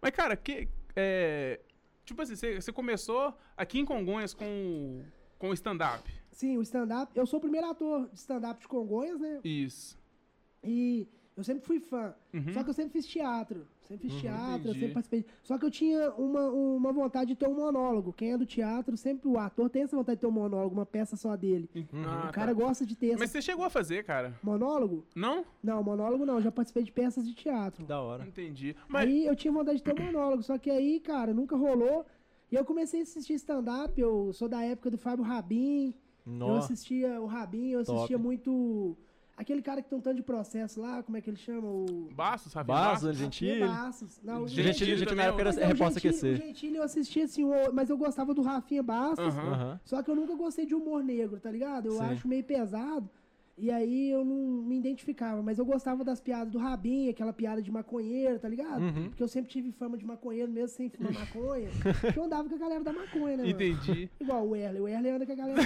[0.00, 0.68] Mas, cara, que.
[0.96, 1.60] É,
[2.04, 5.02] tipo assim, você, você começou aqui em Congonhas com,
[5.38, 6.10] com o stand-up.
[6.32, 7.12] Sim, o stand-up.
[7.14, 9.40] Eu sou o primeiro ator de stand-up de Congonhas, né?
[9.44, 9.98] Isso.
[10.62, 12.14] E eu sempre fui fã.
[12.32, 12.52] Uhum.
[12.52, 13.66] Só que eu sempre fiz teatro.
[13.82, 15.24] Sempre fiz teatro, eu sempre participei.
[15.42, 18.12] Só que eu tinha uma, uma vontade de ter um monólogo.
[18.12, 20.86] Quem é do teatro, sempre o ator tem essa vontade de ter um monólogo, uma
[20.86, 21.68] peça só dele.
[21.92, 22.52] Ah, o cara tá.
[22.54, 23.18] gosta de ter essa.
[23.18, 24.34] Mas você chegou a fazer, cara?
[24.42, 25.04] Monólogo?
[25.14, 25.44] Não?
[25.62, 26.36] Não, monólogo não.
[26.36, 27.84] Eu já participei de peças de teatro.
[27.84, 28.26] Da hora.
[28.26, 28.74] Entendi.
[28.88, 29.06] Mas.
[29.06, 30.42] Aí eu tinha vontade de ter um monólogo.
[30.42, 32.04] Só que aí, cara, nunca rolou.
[32.50, 34.00] E eu comecei a assistir stand-up.
[34.00, 35.94] Eu sou da época do Fábio Rabin.
[36.26, 36.72] Eu Nossa.
[36.72, 37.96] assistia o Rabin, eu Top.
[37.96, 38.96] assistia muito.
[39.36, 41.68] Aquele cara que tem um tanto de processo lá, como é que ele chama?
[41.68, 42.08] O.
[42.14, 43.18] Bastos, Rafinha Bastos, Bastos?
[43.18, 43.60] Gentili.
[43.60, 44.20] Bastos.
[44.22, 46.36] Não, o Gentili Gentili, Gentili na é época era é, o Repórter Gentili- O.
[46.38, 47.42] Gentili eu assistia assim,
[47.74, 49.26] mas eu gostava do Rafinha Bastos.
[49.36, 49.52] Aham.
[49.52, 49.80] Aham.
[49.84, 51.86] Só que eu nunca gostei de humor negro, tá ligado?
[51.86, 52.04] Eu Sim.
[52.04, 53.10] acho meio pesado.
[53.58, 55.42] E aí eu não me identificava.
[55.42, 58.82] Mas eu gostava das piadas do Rabin, aquela piada de maconheiro, tá ligado?
[58.82, 59.08] Uhum.
[59.08, 61.70] Porque eu sempre tive fama de maconheiro, mesmo sem fumar maconha.
[62.00, 63.48] Porque eu andava com a galera da maconha, né, mano?
[63.48, 64.10] Entendi.
[64.20, 64.80] Igual o Erle.
[64.80, 65.62] O Erle anda com a galera,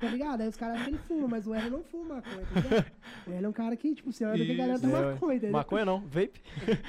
[0.00, 0.40] tá ligado?
[0.40, 2.92] Aí os caras acham que ele fuma, mas o Erle não fuma maconha, tá ligado?
[3.26, 5.36] O Erle é um cara que, tipo, você anda com a galera da É, maconha,
[5.36, 5.52] entendeu?
[5.52, 6.40] Maconha não, vape.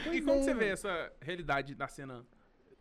[0.03, 0.71] Pois E como é, você vê mano.
[0.73, 2.25] essa realidade da cena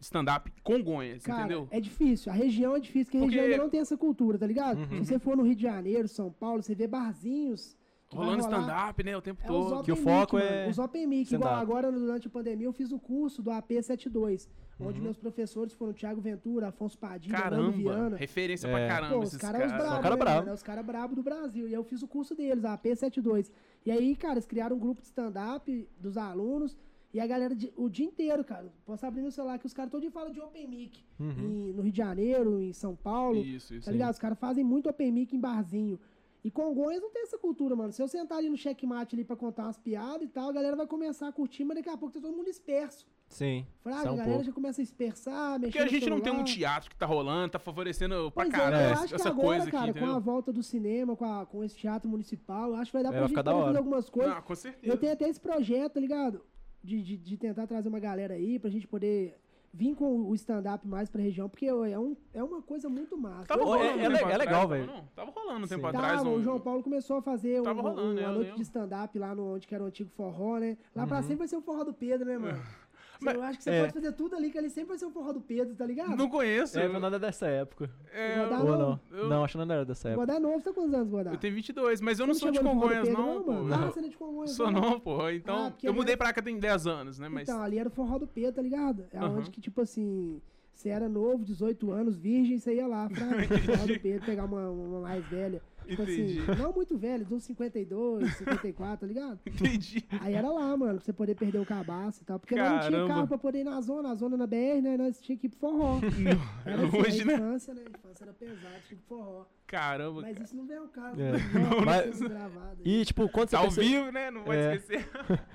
[0.03, 1.69] stand-up Congonhas, Cara, entendeu?
[1.71, 2.31] é difícil.
[2.31, 4.79] A região é difícil, porque a Porque- região ainda não tem essa cultura, tá ligado?
[4.79, 5.03] Uhum.
[5.05, 7.77] Se você for no Rio de Janeiro, São Paulo, você vê barzinhos.
[8.13, 9.83] Rolando stand-up, né, o tempo É todo.
[9.83, 10.71] Que o foco mic, é mano.
[10.71, 11.33] Os open mic.
[11.35, 15.05] Igual agora, durante a pandemia, eu fiz o curso do AP72, onde Uhum.
[15.05, 18.17] meus professores foram Thiago Ventura, Afonso Padilha, Nando Caramba, Viana.
[18.19, 18.71] referência É.
[18.71, 19.73] pra caramba Pô, os esses caras caras.
[19.73, 20.39] os bravos, cara né, brabo.
[20.41, 20.51] mano?
[20.51, 21.67] É os caras brabos do Brasil.
[21.69, 23.51] E eu fiz o curso deles, a AP72.
[23.87, 26.77] E aí, cara, eles criaram um grupo de stand-up dos alunos.
[27.13, 29.91] E a galera, de- o dia inteiro, cara, posso abrir meu celular que os caras
[29.91, 31.05] todo dia falam de Open Mic.
[31.21, 31.31] Uhum.
[31.31, 33.37] em- no Rio de Janeiro, em São Paulo.
[33.39, 33.85] Isso, isso.
[33.85, 34.13] Tá ligado?
[34.13, 36.01] Os caras fazem muito Open Mic em barzinho.
[36.45, 37.93] E Congonhas não tem essa cultura, mano.
[37.93, 40.75] Se eu sentar ali no checkmate ali pra contar umas piadas e tal, a galera
[40.75, 43.07] vai começar a curtir, mas daqui a pouco tá todo mundo disperso.
[43.29, 43.65] Sim.
[43.81, 44.45] Fraga, é a um galera pouco.
[44.47, 47.53] já começa a dispersar, mexer Porque a gente não tem um teatro que tá rolando,
[47.53, 50.07] tá favorecendo pra Pois é, caralho eu acho que essa agora, coisa cara, aqui, com
[50.07, 53.11] a volta do cinema, com, a- com esse teatro municipal, eu acho que vai dar
[53.11, 54.35] É, pra vai gente fazer algumas coisas.
[54.35, 54.93] Não, com certeza.
[54.93, 56.43] Eu tenho até esse projeto, tá ligado?
[56.83, 59.39] De, de, de tentar trazer uma galera aí pra gente poder
[59.75, 63.47] vir com o stand-up mais pra região, porque é, um, é uma coisa muito massa.
[63.47, 64.91] Tava é- rolando é um é atrás, legal, velho.
[65.15, 65.87] Tava rolando um tempo Sim.
[65.87, 66.19] atrás.
[66.19, 68.35] Tava, um- o João Paulo começou a fazer um, Tava rolando, um- né, uma eu
[68.35, 70.77] noite de stand-up lá no, onde que era o antigo forró, né?
[70.95, 71.23] Lá pra Uhum.
[71.23, 72.59] sempre vai ser o forró do Pedro, né, mano?
[73.25, 73.81] Mas- eu acho que você é.
[73.81, 76.17] pode fazer tudo ali, que ali sempre vai ser o forró do Pedro, tá ligado?
[76.17, 76.79] Não conheço.
[76.79, 77.91] É, nada dessa época.
[78.13, 79.01] É, eu- Ou não?
[79.11, 80.33] eu- Não, acho que não era dessa época.
[80.33, 81.31] É novo, você tá quantos anos, Godá?
[81.33, 83.53] Eu tenho 22, mas eu não Você sou de Congonhas, Pedro, não, pô.
[83.53, 83.75] mano?
[83.75, 85.29] Ah, você não é de Congonhas, Sou não, pô.
[85.31, 87.29] Então, Ah, porque eu mudei agora- pra cá tem 10 anos, né?
[87.29, 87.49] Mas.
[87.49, 89.05] Então, ali era o forró do Pedro, tá ligado?
[89.13, 89.39] É Aham.
[89.39, 90.41] onde que, tipo assim,
[90.75, 93.17] você era novo, 18 anos, virgem, você ia lá pra
[93.87, 95.63] forró do Pedro pegar uma, uma mais velha.
[95.87, 96.39] Tipo Entendi.
[96.41, 99.39] assim, não muito velha, de uns 52, 54, tá ligado?
[99.47, 100.05] Entendi.
[100.21, 102.39] Aí era lá, mano, pra você poder perder o cabaço e tal.
[102.39, 103.09] Porque nós não tinha Caramba.
[103.15, 104.97] carro pra poder ir na zona, a zona na BR, né?
[104.97, 106.01] Nós tinha que ir pro forró.
[106.65, 107.35] Era assim, Hoje, a né?
[107.35, 107.83] infância, né?
[107.87, 109.45] A infância era pesada, tinha que ir pro forró.
[109.67, 110.45] Caramba, Mas cara.
[110.45, 111.33] isso não vem ao caso, É.
[111.33, 111.39] né?
[111.85, 112.21] Mas- Mas...
[112.21, 112.83] gravado.
[112.85, 114.31] E, tipo, quando você, Tá ao perce- vivo, né?
[114.31, 114.75] Não pode É.
[114.77, 115.09] esquecer.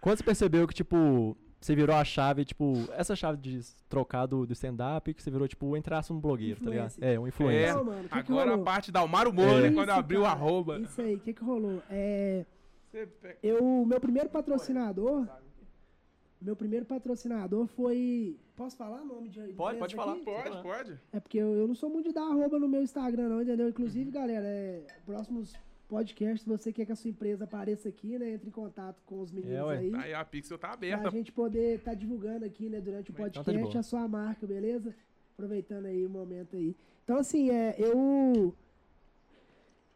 [0.00, 4.44] quando você percebeu que, tipo, você virou a chave, tipo, essa chave de trocar do,
[4.44, 6.92] do stand-up, que você virou, tipo, entrasse um blogueiro, tá ligado?
[7.00, 7.76] É, um influencer.
[7.76, 8.64] Não, mano, que que Agora a rolou?
[8.64, 9.60] parte da Almar Humor, É.
[9.62, 9.68] né?
[9.70, 10.78] Quando eu Isso, abri o arroba.
[10.80, 11.80] Isso aí, o que que rolou?
[11.88, 12.44] É,
[13.42, 15.26] eu, meu primeiro patrocinador,
[16.40, 20.12] meu primeiro patrocinador foi, posso falar o nome de de Pode, pode falar.
[20.14, 20.24] aqui?
[20.24, 20.98] Pode, pode.
[21.12, 23.68] É porque eu, eu não sou muito de dar arroba no meu Instagram não, entendeu?
[23.68, 25.54] Inclusive, galera, é, próximos
[25.92, 29.20] podcasts, se você quer que a sua empresa apareça aqui, né, entre em contato com
[29.20, 29.94] os meninos É, aí.
[29.94, 31.10] Aí a Pixel tá Pra aberta.
[31.10, 34.94] gente poder estar divulgando aqui, né, durante o Então tá podcast a sua marca, beleza?
[35.34, 36.74] Aproveitando aí o momento aí.
[37.04, 38.54] Então, assim, é, eu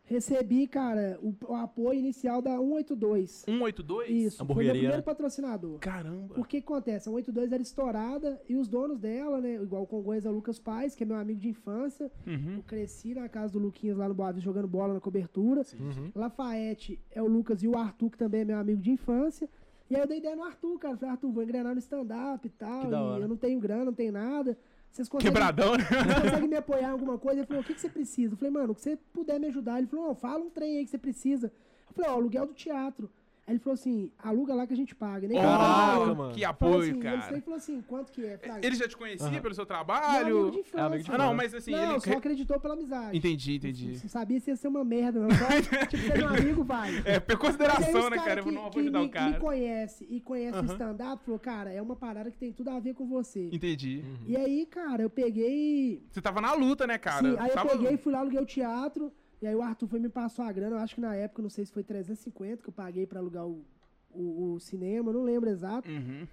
[0.07, 3.31] recebi, cara, o, o apoio inicial da 182.
[3.45, 4.11] 182?
[4.11, 5.79] Isso, foi meu primeiro patrocinador.
[5.79, 6.35] Caramba.
[6.39, 7.09] O que acontece?
[7.09, 10.59] A 182 era estourada e os donos dela, né, igual o Congonhas é o Lucas
[10.59, 12.11] Paz, que é meu amigo de infância.
[12.27, 12.57] Uhum.
[12.57, 15.63] Eu cresci na casa do Luquinhas lá no Boa Vista jogando bola na cobertura.
[15.79, 16.11] Uhum.
[16.15, 19.49] Lafayette é o Lucas e o Arthur, que também é meu amigo de infância.
[19.89, 20.97] E aí eu dei ideia no Arthur, cara.
[20.97, 22.83] Falei, Arthur, vou engrenar no stand-up e tal.
[22.83, 24.59] Que da e eu não tenho grana, não tenho nada.
[24.93, 25.85] Vocês conseguem, Quebradão, né?
[25.85, 27.41] vocês conseguem me apoiar em alguma coisa?
[27.41, 28.35] Ele falou, o que, que você precisa?
[28.35, 29.79] Eu falei, mano, o que você puder me ajudar.
[29.79, 31.53] Ele falou, não, fala um trem aí que você precisa.
[31.89, 33.11] Eu falei, ó, aluguel do teatro.
[33.49, 35.29] Aí ele falou assim, aluga lá que a gente paga.
[35.29, 36.35] Nem Caraca, mano.
[36.35, 37.23] que apoio, assim, Ele cara.
[37.23, 38.41] sempre falou assim, quanto que é?
[38.61, 39.41] Ele já te conhecia Aham.
[39.41, 40.37] pelo seu Meu trabalho?
[40.39, 40.79] amigo de infância.
[40.79, 42.01] É, amigo de Ah, não, mas assim, não, ele.
[42.01, 43.17] só acreditou pela amizade.
[43.17, 44.01] Entendi, entendi.
[44.03, 45.29] Não sabia se ia ser uma merda, não.
[45.31, 45.47] Só,
[45.87, 46.91] tipo, ser meu amigo, vai.
[47.05, 48.41] É, por consideração, né, cara?
[48.41, 49.31] Eu que, não vou ajudar me, o cara.
[49.31, 50.73] me conhece e conhece o Aham.
[50.73, 53.49] stand-up, falou, cara, é uma parada que tem tudo a ver com você.
[53.53, 54.03] Entendi.
[54.05, 54.17] Uhum.
[54.27, 56.03] E aí, cara, eu peguei...
[56.11, 57.21] Você tava na luta, né, cara?
[57.31, 59.13] Sim, aí eu Tava- peguei e fui lá, aluguei o teatro.
[59.41, 60.77] E aí o Arthur foi me passou a grana.
[60.77, 63.47] Eu acho que na época, não sei se foi 350 que eu paguei pra alugar
[63.47, 63.65] o,
[64.11, 65.89] o, o cinema, não lembro exato.
[65.89, 66.27] Uhum.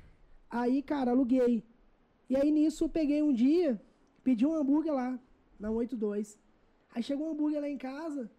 [0.50, 1.63] Aí, cara, aluguei.
[2.30, 3.80] E aí nisso eu peguei um dia,
[4.24, 5.20] pedi um hambúrguer lá,
[5.60, 6.38] na 82.
[6.96, 8.30] Aí chegou um hambúrguer lá em casa.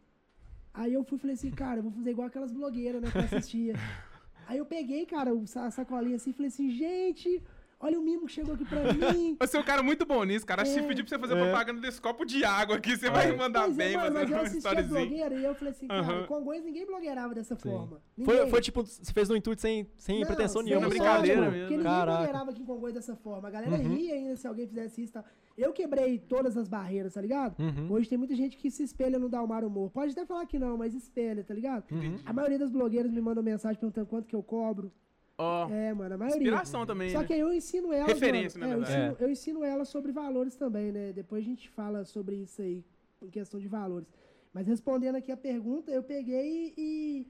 [0.72, 3.18] Aí eu fui e falei assim, cara, eu vou fazer igual aquelas blogueiras, né, que
[3.18, 3.74] eu assistia.
[4.46, 7.42] aí eu peguei, cara, o- a sacolinha assim e falei assim, gente,
[7.80, 9.36] olha o mimo que chegou aqui pra mim.
[9.40, 10.64] Você é um cara muito bom nisso, cara.
[10.64, 10.82] Se É.
[10.82, 11.42] pedir pra você fazer É.
[11.42, 14.30] propaganda desse copo de água aqui, você vai mandar Pois é, bem, mano, fazer mas
[14.30, 15.00] eu uma assistia storyzinha.
[15.06, 16.26] blogueira e eu falei assim, cara, Aham.
[16.26, 17.68] Congonhas ninguém blogueirava dessa Sim.
[17.70, 18.00] forma.
[18.24, 18.50] Foi, Ninguém.
[18.50, 21.58] foi tipo, você fez no intuito sem, sem Não, pretensão sem nenhuma, brincadeira tipo, mesmo.
[21.60, 22.16] Porque ninguém Caraca.
[22.18, 23.48] blogueirava aqui em Congonhas dessa forma.
[23.48, 23.94] A galera Uhum.
[23.94, 25.24] ria ainda se alguém fizesse isso e tal.
[25.56, 27.54] Eu quebrei todas as barreiras, tá ligado?
[27.60, 27.92] Uhum.
[27.92, 29.90] Hoje tem muita gente que se espelha no Dalmar Humor.
[29.90, 31.84] Pode até falar que não, mas espelha, tá ligado?
[31.92, 32.16] Uhum.
[32.26, 34.90] A maioria das blogueiras me mandam mensagem perguntando quanto que eu cobro.
[35.36, 36.36] Ó, É, mano, a maioria.
[36.38, 37.26] inspiração também, Só né?
[37.26, 38.08] que aí eu ensino elas.
[38.12, 41.12] Referência, mano, na é, eu, ensino, eu ensino elas sobre valores também, né?
[41.12, 42.84] Depois a gente fala sobre isso aí,
[43.20, 44.08] em questão de valores.
[44.52, 47.26] Mas respondendo aqui a pergunta, eu peguei e.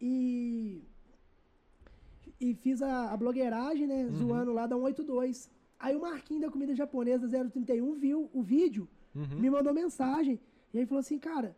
[0.00, 0.82] e.
[2.40, 4.04] e fiz a, a blogueiragem, né?
[4.04, 4.14] Uhum.
[4.14, 5.50] Zoando lá da 182.
[5.78, 9.38] Aí o Marquinhos da Comida Japonesa 031 viu o vídeo, Uhum.
[9.38, 10.40] me mandou mensagem.
[10.72, 11.54] E aí falou assim, cara,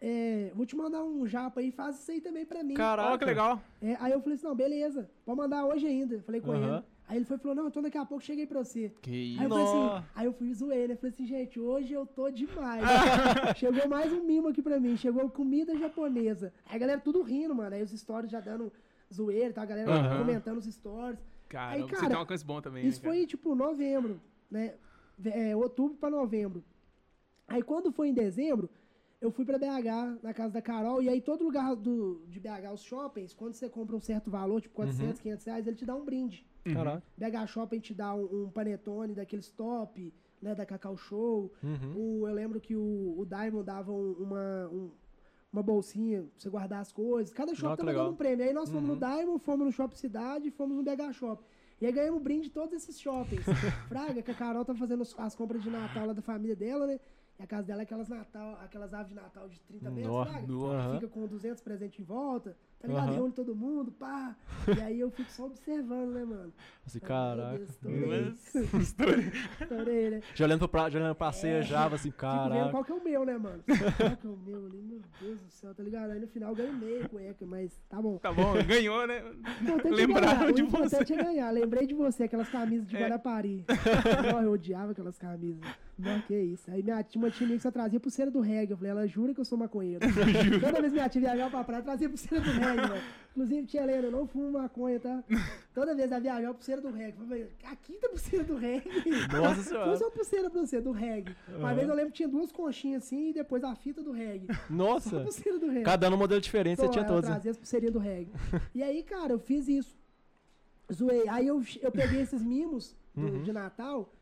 [0.00, 2.74] é, vou te mandar um japa aí, faz isso aí também pra mim.
[2.74, 3.18] Caraca.
[3.18, 3.60] Que legal.
[3.82, 6.20] É, aí eu falei assim, não, beleza, pode mandar hoje ainda.
[6.22, 6.76] Falei com Aham.
[6.76, 6.84] ele.
[7.08, 8.92] Aí ele foi e falou, não, então daqui a pouco cheguei pra você.
[9.00, 9.42] Que Aí isso.
[9.44, 9.96] eu falei Nó.
[9.96, 10.92] assim, aí eu fui zoei ele.
[10.92, 12.84] Eu falei assim, gente, hoje eu tô demais.
[13.56, 14.94] Chegou mais um mimo aqui pra mim.
[14.96, 16.52] Chegou comida japonesa.
[16.66, 17.74] Aí a galera tudo rindo, mano.
[17.74, 18.70] Aí os stories já dando
[19.12, 19.62] zoeira, tá?
[19.62, 20.18] A galera Aham.
[20.18, 21.18] comentando os stories.
[21.48, 23.14] Caramba, Aí, você cara, tem um alcance bom também, Isso né, cara?
[23.16, 24.74] foi, tipo, novembro, né?
[25.24, 26.62] É, outubro pra novembro.
[27.48, 28.68] Aí quando foi em dezembro,
[29.20, 32.72] eu fui pra BH, na casa da Carol, e aí todo lugar do, de BH,
[32.72, 35.94] os shoppings, quando você compra um certo valor, tipo 400, 500 reais, ele te dá
[35.96, 36.46] um brinde.
[36.66, 36.74] Uhum.
[36.74, 37.02] Caraca.
[37.16, 41.52] BH Shopping te dá um, um panetone daqueles top, né, da Cacau Show.
[41.62, 42.20] Uhum.
[42.22, 44.90] O, eu lembro que o, o Diamond dava um- uma, um-
[45.52, 47.32] uma bolsinha pra você guardar as coisas.
[47.32, 48.04] Cada shopping Ah, tava legal.
[48.04, 48.44] dando um prêmio.
[48.44, 48.94] Aí nós fomos Uhum.
[48.96, 51.44] no Diamond, fomos no Shopping Cidade fomos no BH Shopping.
[51.80, 53.44] E aí ganhamos brinde de todos esses shoppings.
[53.88, 57.00] Fraga, que a Carol tá fazendo as compras de Natal lá da família dela, né?
[57.38, 60.24] E a casa dela é aquelas, Natal, aquelas aves de Natal de 30 metros, Nó.
[60.26, 60.52] fraga.
[60.52, 60.94] Aham.
[60.94, 63.04] Fica com 200 presentes em volta, tá ligado?
[63.06, 63.14] Aham.
[63.14, 64.34] Reúne todo mundo, pá.
[64.76, 66.52] E aí eu fico só observando, né, mano?
[66.84, 67.62] Assim, caraca.
[67.62, 68.34] Estourei.
[69.60, 70.22] Estourei, né?
[70.34, 72.70] Já olhando pra, já olhando pra ceia, já, assim, Fico vendo caraca.
[72.72, 73.62] qual que é o meu, né, mano?
[73.66, 74.82] Qual que é o meu ali?
[74.82, 76.10] Meu Deus do céu, tá ligado?
[76.10, 78.18] Aí no final eu ganhei meio cueca, mas tá bom.
[78.18, 79.22] Tá bom, ganhou, né?
[79.22, 81.14] O importante é Lembraram de o importante você.
[81.14, 81.50] é ganhar.
[81.52, 83.00] Lembrei de você, aquelas camisas de É.
[83.00, 83.64] Guarapari.
[84.42, 85.62] Eu odiava aquelas camisas.
[85.98, 86.70] Não, que isso.
[86.70, 88.72] Aí minha, tinha uma tia minha que só trazia pulseira do reggae.
[88.72, 90.00] Eu falei, ela jura que eu sou maconheiro.
[90.60, 93.02] Toda vez que minha tia viajava pra praia, trazia pulseira do reggae, velho.
[93.30, 95.22] Inclusive, tia Helena, eu não fumo maconha, tá?
[95.74, 97.16] Toda vez ela viajava, pulseira do reggae.
[97.20, 98.90] Eu falei, a quinta pulseira do reggae.
[99.32, 99.96] Nossa Foi senhora.
[99.96, 101.34] só uma pulseira pra você, do reggae.
[101.48, 101.74] Uma Aham.
[101.74, 104.46] vez eu lembro que tinha duas conchinhas assim e depois a fita do reggae.
[104.54, 105.20] Só Nossa.
[105.20, 105.84] pulseira do reggae.
[105.84, 107.28] Cada ano um modelo diferente, você Pô, tinha ela todos.
[107.28, 107.34] né?
[107.34, 108.30] trazia as pulseirinhas do reggae.
[108.74, 109.96] e aí, cara, eu fiz isso.
[110.92, 111.28] Zoei.
[111.28, 113.42] Aí eu, eu peguei esses mimos do- Uhum.
[113.42, 114.12] de Natal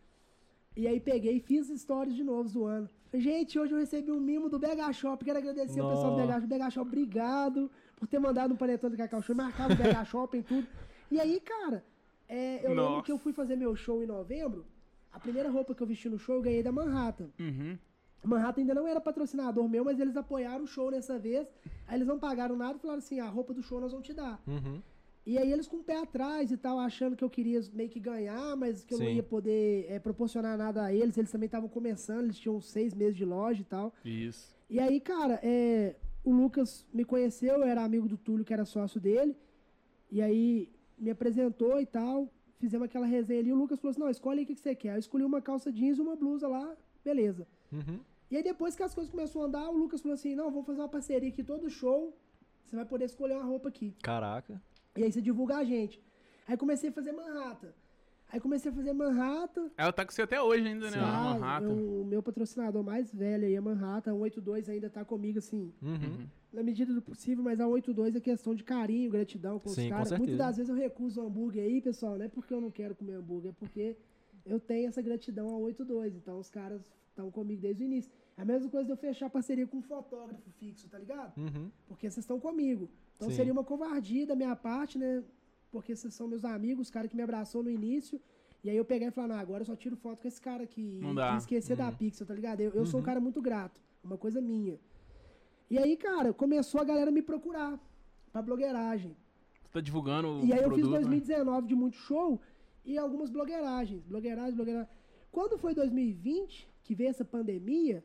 [0.77, 2.91] e aí peguei e fiz stories de novo zoando.
[3.15, 5.25] Gente, hoje eu recebi um mimo do BH Shop.
[5.25, 6.27] Quero agradecer ao pessoal do.
[6.27, 6.47] BH Shop.
[6.47, 10.37] BH Shop, obrigado por ter mandado um panetone do Cacau Show, marcado o BH Shop
[10.37, 10.67] e tudo.
[11.11, 11.83] E aí, cara,
[12.29, 13.05] é, eu lembro Nossa.
[13.05, 14.67] que eu fui fazer meu show em novembro.
[15.12, 17.31] A primeira roupa que eu vesti no show eu ganhei da Manhattan.
[17.39, 17.79] Uhum.
[18.23, 21.49] Manhattan ainda não era patrocinador meu, mas eles apoiaram o show nessa vez.
[21.87, 24.12] Aí eles não pagaram nada e falaram assim: a roupa do show nós vamos te
[24.12, 24.43] dar.
[24.47, 24.83] Uhum.
[25.27, 27.99] E aí eles com o pé atrás e tal, achando que eu queria meio que
[27.99, 29.17] ganhar, mas que eu não Sim.
[29.17, 31.19] ia poder é, proporcionar nada a eles.
[31.19, 33.93] Eles também estavam começando, eles tinham seis meses de loja e tal.
[34.05, 34.57] Isso.
[34.71, 38.65] E aí, cara, é, o Lucas me conheceu, eu era amigo do Túlio, que era
[38.65, 39.37] sócio dele.
[40.12, 42.33] E aí me apresentou e tal.
[42.61, 43.53] Fizemos aquela resenha ali.
[43.53, 44.95] O Lucas falou assim: não, escolhe aí o que que você quer.
[44.95, 47.49] Eu escolhi uma calça jeans e uma blusa lá, beleza.
[47.73, 47.99] Uhum.
[48.31, 50.67] E aí depois que as coisas começaram a andar, o Lucas falou assim, não, vamos
[50.67, 52.17] fazer uma parceria aqui, todo show,
[52.65, 53.95] você vai poder escolher uma roupa aqui.
[54.03, 54.61] Caraca.
[54.97, 56.01] E aí você divulga a gente.
[56.49, 57.69] Aí comecei a fazer Manhattan.
[58.33, 59.71] Aí comecei a fazer Manhattan.
[59.77, 60.99] Ela tá com você até hoje ainda, né?
[61.01, 61.69] Ah, A Manhattan.
[61.75, 66.27] o meu patrocinador mais velho aí é Manhattan, a 182 ainda tá comigo, assim, Uhum.
[66.53, 69.89] Na medida do possível, mas a 182 é questão de carinho, gratidão com Sim, os
[69.91, 70.13] caras.
[70.19, 72.95] Muitas das vezes eu recuso o hambúrguer aí, pessoal, não é porque eu não quero
[72.95, 73.97] comer hambúrguer, é porque
[74.47, 76.15] eu tenho essa gratidão ao 82.
[76.17, 78.11] Então os caras estão comigo desde o início.
[78.37, 81.37] É a mesma coisa de eu fechar parceria com um fotógrafo fixo, tá ligado?
[81.37, 81.71] Uhum.
[81.89, 82.89] Porque vocês estão comigo.
[83.17, 83.37] Então Sim.
[83.37, 85.23] seria uma covardia da minha parte, né?
[85.73, 88.21] Porque vocês são meus amigos, os caras que me abraçou no início.
[88.63, 90.63] E aí eu peguei e falei, não, agora eu só tiro foto com esse cara
[90.65, 90.99] aqui.
[91.03, 91.35] Não dá.
[91.35, 91.95] E esquecer da Uhum.
[91.97, 92.61] Pixel, tá ligado?
[92.61, 93.07] Eu, eu sou um Uhum.
[93.07, 93.81] cara muito grato.
[94.03, 94.79] Uma coisa minha.
[95.71, 97.79] E aí, cara, começou a galera me procurar
[98.33, 99.17] pra blogueiragem.
[99.63, 100.99] Você tá divulgando o E aí eu produto, fiz né?
[101.01, 102.41] 2019 de muito show
[102.87, 104.03] e algumas blogueiragens.
[104.05, 104.88] Blogueiragem, blogueiragem.
[105.31, 108.03] Quando foi 2020, que veio essa pandemia,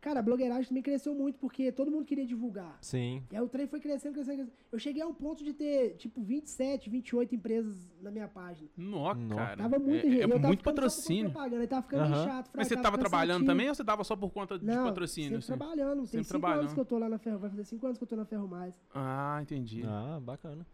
[0.00, 2.76] cara, a blogueiragem também cresceu muito, porque todo mundo queria divulgar.
[2.80, 3.22] Sim.
[3.30, 4.52] E aí o trem foi crescendo, crescendo, crescendo.
[4.72, 8.68] Eu cheguei a um ponto de ter, tipo, 27, 28 empresas na minha página.
[8.76, 9.14] Nó.
[9.14, 9.56] cara.
[9.56, 10.20] Tava muito é, gente.
[10.20, 11.30] é eu tava muito patrocínio.
[11.30, 12.24] propaganda, aí tava ficando Aham.
[12.24, 12.50] chato.
[12.54, 15.40] Mas você tava trabalhando também ou você tava só por conta de Não, patrocínio?
[15.40, 15.58] sempre assim?
[15.58, 15.96] trabalhando.
[15.98, 16.60] Tem Sempre cinco trabalhando.
[16.62, 17.38] anos que eu tô lá na Ferro.
[17.38, 18.74] Vai fazer cinco anos que eu tô na Ferro Mais.
[18.94, 19.82] Ah, entendi.
[19.86, 20.66] Ah, bacana.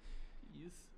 [0.54, 0.88] Isso.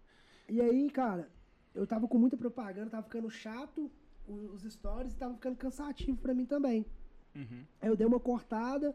[0.49, 1.29] E aí, cara,
[1.75, 3.91] eu tava com muita propaganda, tava ficando chato
[4.27, 6.87] os stories e tava ficando cansativo pra mim também.
[7.35, 7.65] Uhum.
[7.81, 8.95] Aí eu dei uma cortada,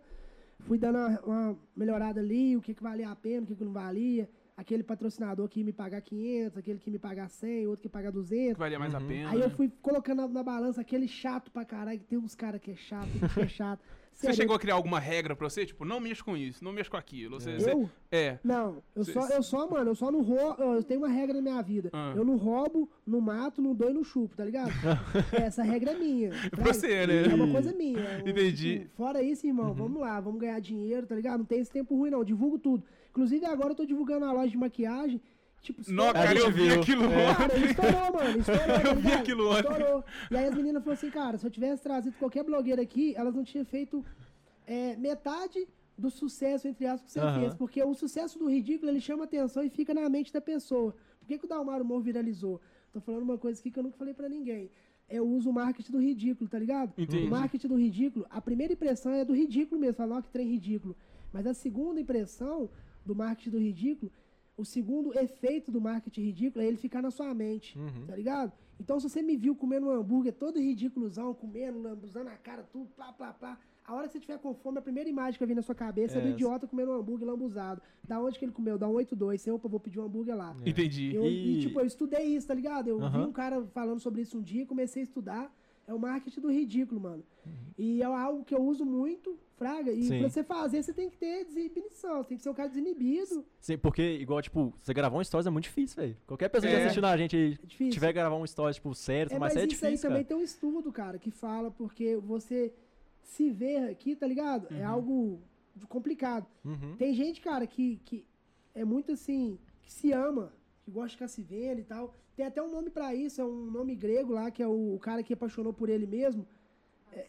[0.62, 3.64] fui dando uma, uma melhorada ali, o que, que valia a pena, o que, que
[3.64, 4.30] não valia.
[4.56, 7.88] Aquele patrocinador que ia me pagar 500, aquele que ia me pagar 100, outro que
[7.88, 8.54] ia pagar 200.
[8.54, 9.08] Que valia mais a Uhum.
[9.08, 9.30] pena.
[9.30, 9.56] Aí eu né?
[9.56, 12.76] fui colocando na, na balança aquele chato pra caralho, que tem uns caras que é
[12.76, 13.82] chato, que é chato.
[14.18, 15.64] Você chegou a criar alguma regra pra você?
[15.64, 17.40] Tipo, não mexa com isso, não mexa com aquilo.
[17.40, 17.90] Você, você- Eu?
[18.12, 18.40] É.
[18.44, 20.62] Não, eu Cê- só, eu só, mano, eu só não roubo.
[20.64, 21.90] Eu tenho uma regra na minha vida.
[21.94, 22.14] Ah.
[22.16, 24.72] Eu não roubo, não mato, não dou e não chupo, tá ligado?
[25.48, 26.32] Essa regra é minha.
[26.50, 27.26] Pra você, né?
[27.32, 28.20] É uma coisa minha.
[28.26, 28.80] Entendi.
[28.80, 31.38] tipo, fora isso, irmão, vamos lá, vamos ganhar dinheiro, tá ligado?
[31.40, 32.24] Não tem esse tempo ruim, não.
[32.24, 32.84] Divulgo tudo.
[33.12, 35.22] Inclusive, agora eu tô divulgando a loja de maquiagem.
[35.62, 36.14] Tipo, estourou.
[36.14, 37.36] cara, eu vi aquilo É.
[37.36, 38.40] Cara, estourou, mano.
[38.40, 39.20] Estourou, tá Eu vi ligado?
[39.22, 39.60] aquilo ontem.
[39.72, 40.04] Estourou.
[40.32, 43.36] E aí as meninas falaram assim, cara, se eu tivesse trazido qualquer blogueira aqui, elas
[43.36, 44.04] não tinham feito
[44.66, 45.68] é, metade
[45.98, 47.54] do sucesso, entre aspas, que você fez.
[47.56, 50.96] Porque o sucesso do ridículo, ele chama atenção e fica na mente da pessoa.
[51.20, 52.62] Por que, que o Dalmar Humor viralizou?
[52.94, 54.70] Tô falando uma coisa aqui que eu nunca falei pra ninguém.
[55.10, 56.94] Eu uso o marketing do ridículo, tá ligado?
[56.98, 57.26] Entendi.
[57.26, 59.96] O marketing do ridículo, a primeira impressão é do ridículo mesmo.
[59.96, 60.96] Fala, ó, que trem ridículo.
[61.34, 62.70] Mas a segunda impressão
[63.06, 64.12] do marketing do ridículo,
[64.58, 67.78] o segundo efeito do marketing ridículo é ele ficar na sua mente.
[67.78, 68.06] Uhum.
[68.08, 68.52] Tá ligado?
[68.80, 72.90] Então, se você me viu comendo um hambúrguer todo ridículozão, comendo, lambuzando a cara, tudo,
[72.96, 73.58] plá, plá, plá.
[73.86, 75.74] A hora que você tiver com fome, a primeira imagem que vai vir na sua
[75.74, 76.32] cabeça é, do É.
[76.32, 77.82] idiota comendo um hambúrguer lambuzado.
[78.06, 78.78] Da onde que ele comeu?
[78.78, 79.42] Da 182.
[79.42, 80.54] Você, opa, vou pedir um hambúrguer lá.
[80.66, 81.16] Entendi.
[81.16, 81.60] Eu, e...
[81.60, 82.90] E- tipo, eu estudei isso, tá ligado?
[82.90, 85.56] Eu vi um cara falando sobre isso um dia, comecei a estudar.
[85.88, 87.24] É o marketing do ridículo, mano.
[87.78, 89.90] E é algo que eu uso muito, fraga.
[89.92, 90.20] E Sim.
[90.20, 92.22] pra você fazer, você tem que ter desinibição.
[92.22, 93.46] Você tem que ser um cara desinibido.
[93.62, 96.18] Sim, porque, igual, tipo, você gravar um stories é muito difícil, velho.
[96.28, 96.84] Qualquer pessoa que É.
[96.84, 97.94] assistindo a gente aí, É difícil.
[97.94, 100.24] tiver que gravar um stories, tipo, sério, É, mas mas é isso aí difícil, também
[100.26, 100.28] cara.
[100.36, 102.74] tem um estudo, cara, que fala porque você
[103.24, 104.68] se ver aqui, tá ligado?
[104.74, 105.40] É algo
[105.74, 106.46] de- complicado.
[106.66, 106.98] Uhum.
[106.98, 108.26] Tem gente, cara, que, que
[108.76, 110.52] é muito assim, que se ama,
[110.84, 112.14] que gosta de ficar se vendo e tal.
[112.38, 115.00] Tem até um nome pra isso, é um nome grego lá, que é o, o
[115.00, 116.46] cara que apaixonou por ele mesmo.
[117.12, 117.26] É,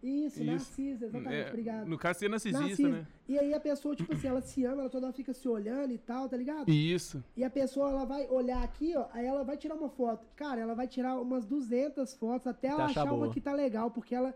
[0.00, 0.44] isso, Isso.
[0.44, 1.86] Narciso, exatamente, É, obrigado.
[1.88, 2.88] no caso, ser narcisista, Narciso.
[2.88, 3.06] né?
[3.28, 5.92] E aí a pessoa, tipo assim, ela se ama, ela toda hora fica se olhando
[5.92, 6.68] e tal, tá ligado?
[6.70, 7.22] Isso.
[7.36, 10.24] E a pessoa, ela vai olhar aqui, ó, aí ela vai tirar uma foto.
[10.36, 13.32] Cara, ela vai tirar umas 200 fotos até ela achar achar uma boa.
[13.34, 14.32] que tá legal, porque ela,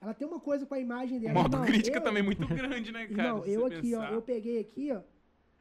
[0.00, 1.40] ela tem uma coisa com a imagem Uma dela.
[1.42, 3.42] autocrítica eu- também muito grande, né, cara?
[3.42, 4.12] Se eu você aqui, ó, pensar.
[4.14, 5.00] eu peguei aqui, ó,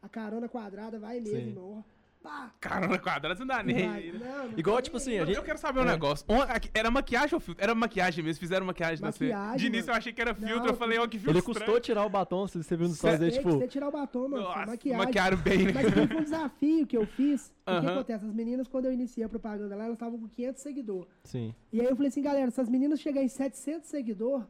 [0.02, 1.48] a carona quadrada vai mesmo, Sim.
[1.50, 1.84] irmão.
[1.86, 1.95] ó.
[2.26, 2.52] Pá!
[2.60, 3.88] Carona quadrada, você não dá nem.
[3.88, 4.12] vai.
[4.12, 5.86] Não, não Igual, tipo nem assim, Eu, gente- eu quero saber um É.
[5.86, 6.26] negócio.
[6.74, 7.64] Era maquiagem ou filtro?
[7.64, 9.08] Era maquiagem mesmo, fizeram maquiagem, na.
[9.08, 9.94] Maquiagem, De início mano.
[9.94, 11.60] eu achei que era filtro, Não, eu falei, ó, que filtro Ele estranho.
[11.60, 13.52] custou tirar o batom, se você viu no stories que tipo...
[13.52, 14.36] você tirar o batom, mano.
[14.38, 15.06] foi Nossa, maquiagem.
[15.06, 15.72] maquiaram bem, né?
[15.74, 17.48] Mas foi um desafio que eu fiz.
[17.48, 17.92] O que Aham.
[17.94, 18.26] acontece?
[18.26, 21.08] As meninas, quando eu iniciei a propaganda lá, elas estavam com 500 seguidores.
[21.24, 21.54] Sim.
[21.72, 24.46] E aí eu falei assim, galera, se as meninas chegarem em 700 seguidores,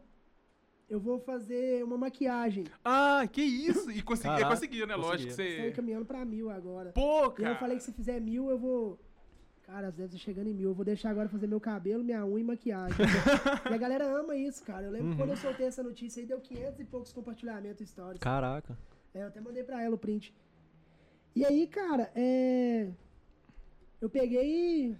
[0.89, 2.65] eu vou fazer uma maquiagem.
[2.83, 3.89] Ah, que isso?
[3.91, 4.95] E consegui, Caraca, conseguiu, né?
[4.95, 5.71] Lógico que Estou você...
[5.71, 6.91] caminhando pra mil agora.
[6.91, 7.49] Pô, E cara.
[7.49, 8.99] eu falei que se fizer mil, eu vou.
[9.63, 10.69] Cara, deve estar chegando em mil.
[10.69, 12.97] Eu vou deixar agora fazer meu cabelo, minha unha e maquiagem.
[13.69, 14.85] e a galera ama isso, cara.
[14.85, 18.19] Eu lembro que quando eu soltei essa notícia aí, deu 500 e poucos compartilhamentos stories.
[18.19, 18.77] Caraca.
[19.11, 20.35] É, eu até mandei pra ela o print.
[21.35, 22.89] E aí, cara, é.
[23.99, 24.95] Eu peguei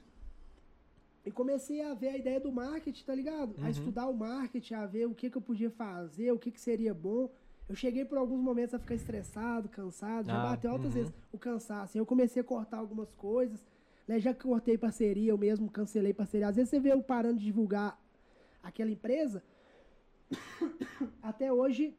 [1.26, 1.30] e.
[1.30, 3.56] E comecei a ver a ideia do marketing, tá ligado?
[3.60, 3.70] A Uhum.
[3.70, 6.94] estudar o marketing, a ver o que, que eu podia fazer, o que, que seria
[6.94, 7.30] bom.
[7.68, 10.92] Eu cheguei por alguns momentos a ficar estressado, cansado, já Ah, bateu altas uhum.
[11.02, 11.98] vezes o cansaço.
[11.98, 13.60] E eu comecei a cortar algumas coisas,
[14.08, 14.20] né?
[14.20, 16.48] Já cortei parceria, eu mesmo cancelei parceria.
[16.48, 18.00] Às vezes você vê eu parando de divulgar
[18.62, 19.42] aquela empresa.
[21.24, 21.96] Até hoje,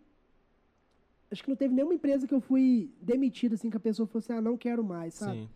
[1.30, 4.20] acho que não teve nenhuma empresa que eu fui demitido, assim, que a pessoa falou
[4.20, 5.40] assim, ah, não quero mais, sabe?
[5.40, 5.48] Sim.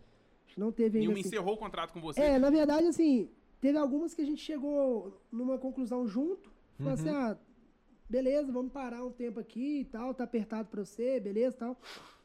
[0.45, 1.27] Acho que não teve ainda, Nenhuma assim.
[1.29, 2.19] encerrou o contrato com você.
[2.21, 3.29] É, na verdade, assim,
[3.61, 6.51] teve algumas que a gente chegou numa conclusão junto.
[6.77, 6.93] Falou Uhum.
[6.93, 7.37] assim, ah,
[8.09, 11.77] beleza, vamos parar um tempo aqui e tal, tá apertado pra você, beleza e tal.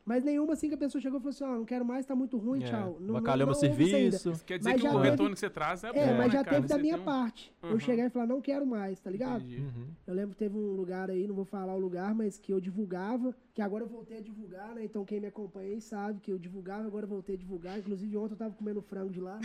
[0.06, 2.14] Mas nenhuma assim que a pessoa chegou e falou assim, ó, não quero mais, tá
[2.14, 2.96] muito ruim, É, tchau.
[3.00, 3.86] Não, Avacalhou não, meu não ainda.
[3.86, 4.30] serviço.
[4.30, 6.14] Isso quer dizer Mas que já o teve- retorno que você traz é, É, bom,
[6.16, 6.56] mas né, já cara?
[6.56, 7.52] teve da Você minha um- parte.
[7.60, 7.70] Uhum.
[7.70, 9.42] Eu chegar e falar, não quero mais, tá ligado?
[9.44, 9.88] Uhum.
[10.06, 12.60] Eu lembro que teve um lugar aí, não vou falar o lugar, mas que eu
[12.60, 14.84] divulgava, que agora eu voltei a divulgar, né?
[14.84, 17.76] Então quem me acompanha aí sabe que eu divulgava, agora eu voltei a divulgar.
[17.76, 19.40] Inclusive ontem eu tava comendo frango de lá.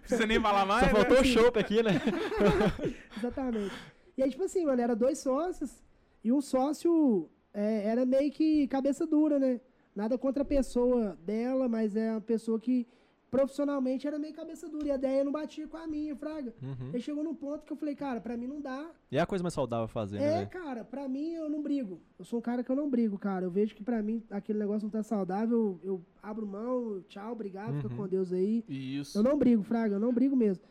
[0.00, 1.04] Precisa nem falar mais, Só né?
[1.04, 1.92] faltou o chopp aqui, né?
[3.18, 3.74] Exatamente.
[4.16, 5.82] E aí, tipo assim, mano, era dois sócios
[6.22, 7.28] e um sócio
[7.64, 9.60] é, era meio que cabeça dura, né?
[9.94, 12.86] Nada contra a pessoa dela, mas é uma pessoa que
[13.30, 14.86] profissionalmente era meio cabeça dura.
[14.86, 16.54] E a ideia não batia com a minha, Fraga.
[16.62, 16.90] Uhum.
[16.94, 18.90] Aí chegou num ponto que eu falei, cara, pra mim não dá.
[19.10, 20.46] E é a coisa mais saudável fazer, É, né?
[20.46, 22.00] cara, pra mim eu não brigo.
[22.18, 23.44] Eu sou um cara que eu não brigo, cara.
[23.44, 25.78] Eu vejo que pra mim aquele negócio não tá saudável.
[25.82, 27.96] Eu, eu abro mão, tchau, obrigado, fica Uhum.
[27.96, 28.64] com Deus aí.
[28.68, 29.18] Isso.
[29.18, 30.64] Eu não brigo, Fraga, eu não brigo mesmo.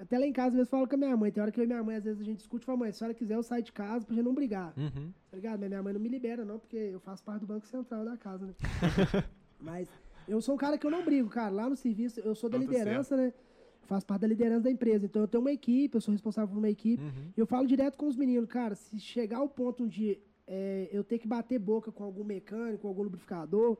[0.00, 1.30] Até lá em casa mesmo falo com a minha mãe.
[1.30, 2.90] Tem hora que eu e minha mãe, às vezes a gente discute e fala, mãe,
[2.90, 4.72] se a senhora quiser eu saio de casa pra gente não brigar.
[4.74, 5.12] Uhum.
[5.30, 5.60] Tá ligado?
[5.60, 8.16] Mas minha mãe não me libera, não, porque eu faço parte do Banco Central da
[8.16, 8.54] casa, né?
[9.60, 9.88] Mas
[10.26, 11.50] eu sou um cara que eu não brigo, cara.
[11.50, 13.26] Lá no serviço, eu sou da tá liderança, né?
[13.82, 15.04] Eu faço parte da liderança da empresa.
[15.04, 17.02] Então eu tenho uma equipe, eu sou responsável por uma equipe.
[17.02, 17.32] Uhum.
[17.36, 21.04] E eu falo direto com os meninos, cara, se chegar ao ponto de é, eu
[21.04, 23.76] ter que bater boca com algum mecânico, algum lubrificador,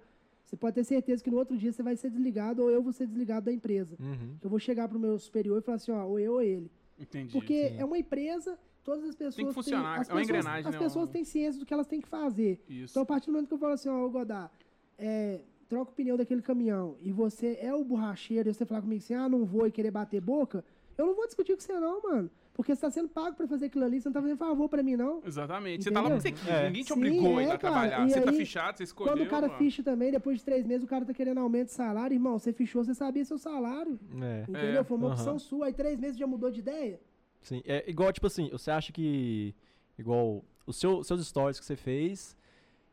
[0.51, 2.93] você pode ter certeza que no outro dia você vai ser desligado ou eu vou
[2.93, 3.97] ser desligado da empresa.
[4.01, 4.35] Uhum.
[4.43, 6.69] Eu vou chegar pro meu superior e falar assim, ó, ou eu ou ele.
[6.99, 7.33] Entendi.
[7.33, 7.77] Porque sim.
[7.79, 10.75] é uma empresa, todas as pessoas Tem que funcionar, as é uma pessoas- engrenagem, As
[10.75, 12.61] né, pessoas um- têm ciência do que elas têm que fazer.
[12.69, 12.93] Isso.
[12.93, 14.51] Então, a partir do momento que eu falo assim, ó, ô Godá,
[14.99, 19.01] é, troca o pneu daquele caminhão e você é o borracheiro e você falar comigo
[19.03, 20.65] assim, ah, não vou e querer bater boca,
[20.99, 22.29] eu não vou discutir com você não, mano.
[22.61, 24.83] Porque você tá sendo pago pra fazer aquilo ali, você não tá fazendo favor pra
[24.83, 25.23] mim, não.
[25.25, 25.83] Exatamente.
[25.83, 26.45] Você tá lá porque você Entendeu?
[26.53, 26.67] quis, É.
[26.67, 27.59] ninguém te Sim, obrigou a ir é, cara.
[27.59, 28.07] trabalhar.
[28.07, 29.13] E Você tá aí, fichado, você escolheu.
[29.15, 29.59] Quando o cara mano.
[29.59, 32.53] ficha também, depois de três meses, o cara tá querendo aumento de salário, irmão, você
[32.53, 33.99] fichou, você sabia seu salário.
[34.23, 34.45] É.
[34.47, 34.85] Entendeu?
[34.85, 35.15] Foi uma aham.
[35.15, 37.01] opção sua, aí três meses já mudou de ideia.
[37.41, 39.55] Sim, é igual, tipo assim, você acha que.
[39.99, 42.37] Igual, os seu, seus stories que você fez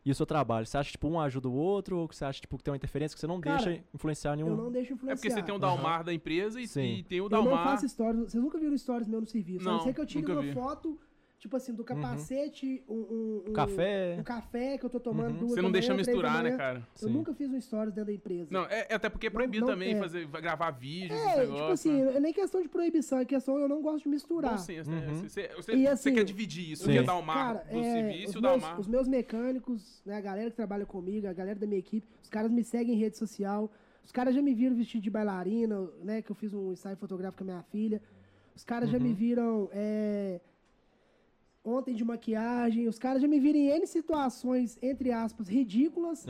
[0.08, 2.40] e o seu trabalho, você acha, tipo, um ajuda o outro, ou que você acha,
[2.40, 4.50] tipo, que tem uma interferência que você não Cara, deixa influenciar nenhum.
[4.50, 5.16] Eu não deixo É influenciar.
[5.18, 7.64] porque você tem o Dalmar da empresa e, e tem o Eu não Dalmar.
[7.66, 8.32] faço stories.
[8.32, 9.68] Vocês nunca viram stories meu no serviço.
[9.68, 10.54] a Não, não ser que eu tire uma vi.
[10.54, 10.98] foto,
[11.40, 14.16] tipo assim, do capacete, um, um, um- Café.
[14.20, 15.38] um café que eu tô tomando Uhum.
[15.40, 16.80] duas Você não deixa manhã, misturar, né, cara?
[17.00, 17.14] Eu Sim.
[17.14, 18.48] nunca fiz um stories dentro da empresa.
[18.52, 20.00] Não, é, é até porque é Não- proibido não- também é.
[20.00, 21.54] fazer, gravar vídeos, É, negócio.
[21.56, 22.16] tipo assim, né?
[22.16, 24.52] é nem questão de proibição, é questão eu não gosto de misturar.
[24.54, 25.08] Bom senso, né?
[25.08, 25.14] Uhum.
[25.16, 26.92] Você, você, você- E você assim, quer dividir isso, Sim.
[26.94, 28.80] que é Dalmar Cara, do é, serviço e o Dalmar.
[28.80, 32.30] os meus mecânicos, né, a galera que trabalha comigo, a galera da minha equipe, os
[32.30, 33.72] caras me seguem em rede social.
[34.04, 36.22] Os caras já me viram vestido de bailarina, né?
[36.22, 38.02] Que eu fiz um ensaio fotográfico com a minha filha.
[38.56, 39.14] Os caras já me Uhum.
[39.16, 40.40] viram é,
[41.68, 42.88] ontem de maquiagem.
[42.88, 46.26] Os caras já me viram em N situações, entre aspas, ridículas,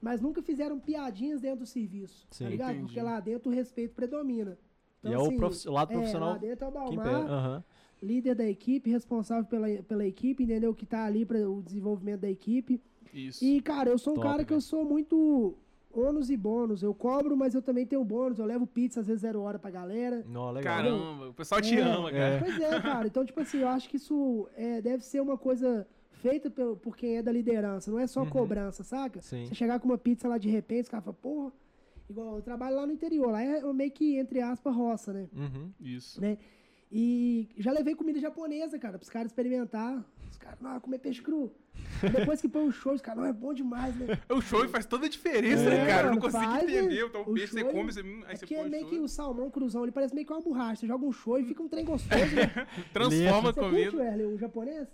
[0.00, 2.26] mas nunca fizeram piadinhas dentro do serviço.
[2.30, 2.44] Sim.
[2.44, 2.70] tá ligado?
[2.72, 2.84] Entendi.
[2.86, 4.58] Porque lá dentro o respeito predomina.
[5.04, 7.64] E é o profi- o lado é, profissional lá dentro é o Dalmar,
[8.00, 10.74] líder da equipe, responsável pela, pela equipe, entendeu?
[10.74, 12.80] Que tá ali para o desenvolvimento da equipe.
[13.12, 13.44] Isso.
[13.44, 15.54] E, cara, eu sou um Top, cara que eu sou muito
[15.94, 16.82] ônus e bônus.
[16.82, 18.38] Eu cobro, mas eu também tenho bônus.
[18.38, 20.24] Eu levo pizza, às vezes, zero hora pra galera.
[20.28, 20.76] Não, legal.
[20.76, 22.38] Caramba, o pessoal te É, ama, cara.
[22.40, 23.06] Pois é, cara.
[23.06, 26.96] Então, tipo assim, eu acho que isso é, deve ser uma coisa feita pelo, por
[26.96, 27.90] quem é da liderança.
[27.90, 28.30] Não é só Uhum.
[28.30, 29.20] cobrança, saca?
[29.22, 29.46] Sim.
[29.46, 31.52] Você chegar com uma pizza lá de repente, os caras falam, porra.
[32.10, 33.30] Igual eu trabalho lá no interior.
[33.30, 35.28] Lá é meio que, entre aspas, roça, né?
[35.34, 35.70] Uhum.
[35.80, 36.20] Isso.
[36.20, 36.36] né?
[36.90, 40.04] E já levei comida japonesa, cara, pros caras experimentar.
[40.42, 41.52] Caras, não, comer peixe cru.
[42.02, 44.18] Depois que põe o show, os caras, não, é bom demais, né?
[44.28, 46.08] O show faz toda a diferença, É, né, cara?
[46.08, 47.00] Eu não consigo faz, entender.
[47.02, 47.06] né?
[47.08, 48.86] Então, o peixe você come, você, hum, aí É você que é põe o meio
[48.88, 50.80] que o salmão cruzão, ele parece meio que uma borracha.
[50.80, 52.66] Você joga um show e fica um trem gostoso, né?
[52.92, 53.96] Transforma a Você curte, comida.
[54.02, 54.88] Wesley, o japonês?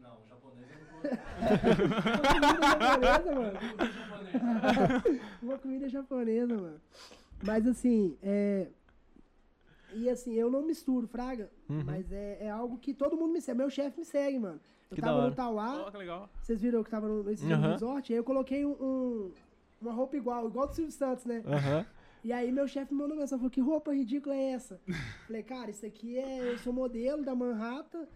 [0.00, 1.02] Não, o japonês eu não vou.
[2.22, 3.58] Uma comida japonesa, mano.
[5.42, 6.80] Uma comida japonesa, mano.
[7.44, 8.68] Mas assim, é.
[9.94, 11.50] E assim, eu não misturo, Fraga.
[11.68, 11.82] Uhum.
[11.84, 13.58] Mas é, é algo que todo mundo me segue.
[13.58, 14.60] Meu chefe me segue, mano.
[14.90, 16.28] Eu Que tava no Tauá, que legal.
[16.42, 17.72] vocês viram que tava no, nesse Aham.
[17.72, 19.32] resort, aí eu coloquei um, um-
[19.80, 21.42] uma roupa igual, igual do Silvio Santos, né?
[21.46, 21.86] Aham.
[22.22, 24.80] E aí meu chefe me mandou mensagem, falou, que roupa ridícula é essa?
[25.26, 28.06] Falei, cara, isso aqui é, eu sou modelo da Manhattan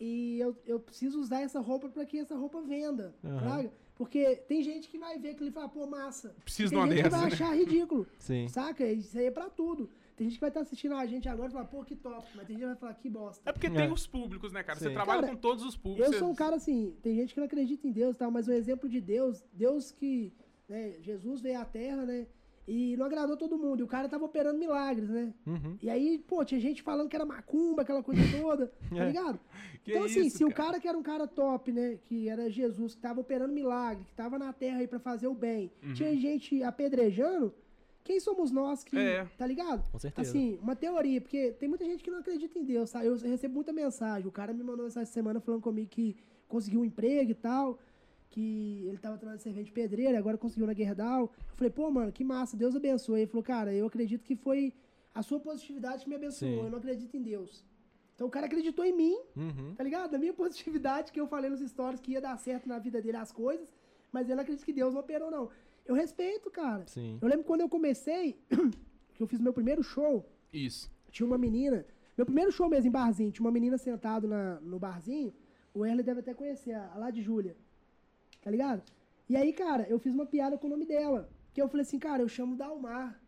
[0.00, 3.38] e eu, eu preciso usar essa roupa pra que essa roupa venda, Aham.
[3.40, 3.72] fraga?
[3.96, 6.36] Porque tem gente que vai ver aquilo e fala, pô, massa.
[6.44, 7.34] Preciso de uma gente que dessa, vai né?
[7.34, 8.46] achar ridículo, Sim.
[8.48, 8.86] saca?
[8.86, 9.90] Isso aí é pra tudo.
[10.18, 12.26] Tem gente que vai estar assistindo a gente agora e falar, pô, que top.
[12.34, 13.48] Mas tem gente que vai falar, que bosta.
[13.48, 13.70] É porque É.
[13.70, 14.78] tem os públicos, né, cara?
[14.78, 14.94] Você Sim.
[14.94, 16.06] trabalha Cara, com todos os públicos.
[16.06, 18.30] Eu você- sou um cara assim, tem gente que não acredita em Deus e tal,
[18.30, 20.32] mas o exemplo de Deus, Deus que,
[20.68, 22.26] né, Jesus veio à Terra, né,
[22.66, 25.32] e não agradou todo mundo, e o cara tava operando milagres, né?
[25.46, 25.78] Uhum.
[25.82, 29.06] E aí, pô, tinha gente falando que era macumba, aquela coisa toda, tá É.
[29.06, 29.40] ligado?
[29.82, 30.70] Que então, assim, isso, se o cara?
[30.72, 34.12] cara que era um cara top, né, que era Jesus, que tava operando milagre, que
[34.14, 35.94] tava na Terra aí pra fazer o bem, Uhum.
[35.94, 37.54] tinha gente apedrejando,
[38.08, 38.96] quem somos nós que.
[38.98, 39.24] É.
[39.36, 39.82] Tá ligado?
[39.92, 40.28] Com certeza.
[40.30, 43.06] Assim, uma teoria, porque tem muita gente que não acredita em Deus, sabe?
[43.06, 44.26] Eu recebo muita mensagem.
[44.26, 46.16] O cara me mandou essa semana falando comigo que
[46.48, 47.78] conseguiu um emprego e tal,
[48.30, 51.22] que ele tava trabalhando de servente pedreiro, e agora conseguiu na Guerdal.
[51.50, 53.20] Eu falei, pô, mano, que massa, Deus abençoe.
[53.20, 54.72] Ele falou, cara, eu acredito que foi
[55.14, 56.64] a sua positividade que me abençoou, Sim.
[56.64, 57.64] eu não acredito em Deus.
[58.14, 59.74] Então o cara acreditou em mim, Uhum.
[59.76, 60.14] tá ligado?
[60.14, 63.16] A minha positividade que eu falei nos stories que ia dar certo na vida dele
[63.16, 63.68] as coisas,
[64.10, 65.50] mas ele não acredita que Deus não operou, não.
[65.88, 66.86] Eu respeito, cara.
[66.86, 67.18] Sim.
[67.20, 68.38] Eu lembro quando eu comecei,
[69.14, 70.90] que eu fiz meu primeiro show, Isso.
[71.10, 71.86] tinha uma menina.
[72.16, 75.32] Meu primeiro show mesmo em barzinho, tinha uma menina sentada na, no barzinho.
[75.72, 77.56] O Erle deve até conhecer, a, a lá de Júlia.
[78.42, 78.82] Tá ligado?
[79.28, 81.30] E aí, cara, eu fiz uma piada com o nome dela.
[81.54, 83.20] Que eu falei assim, cara, eu chamo Dalmar.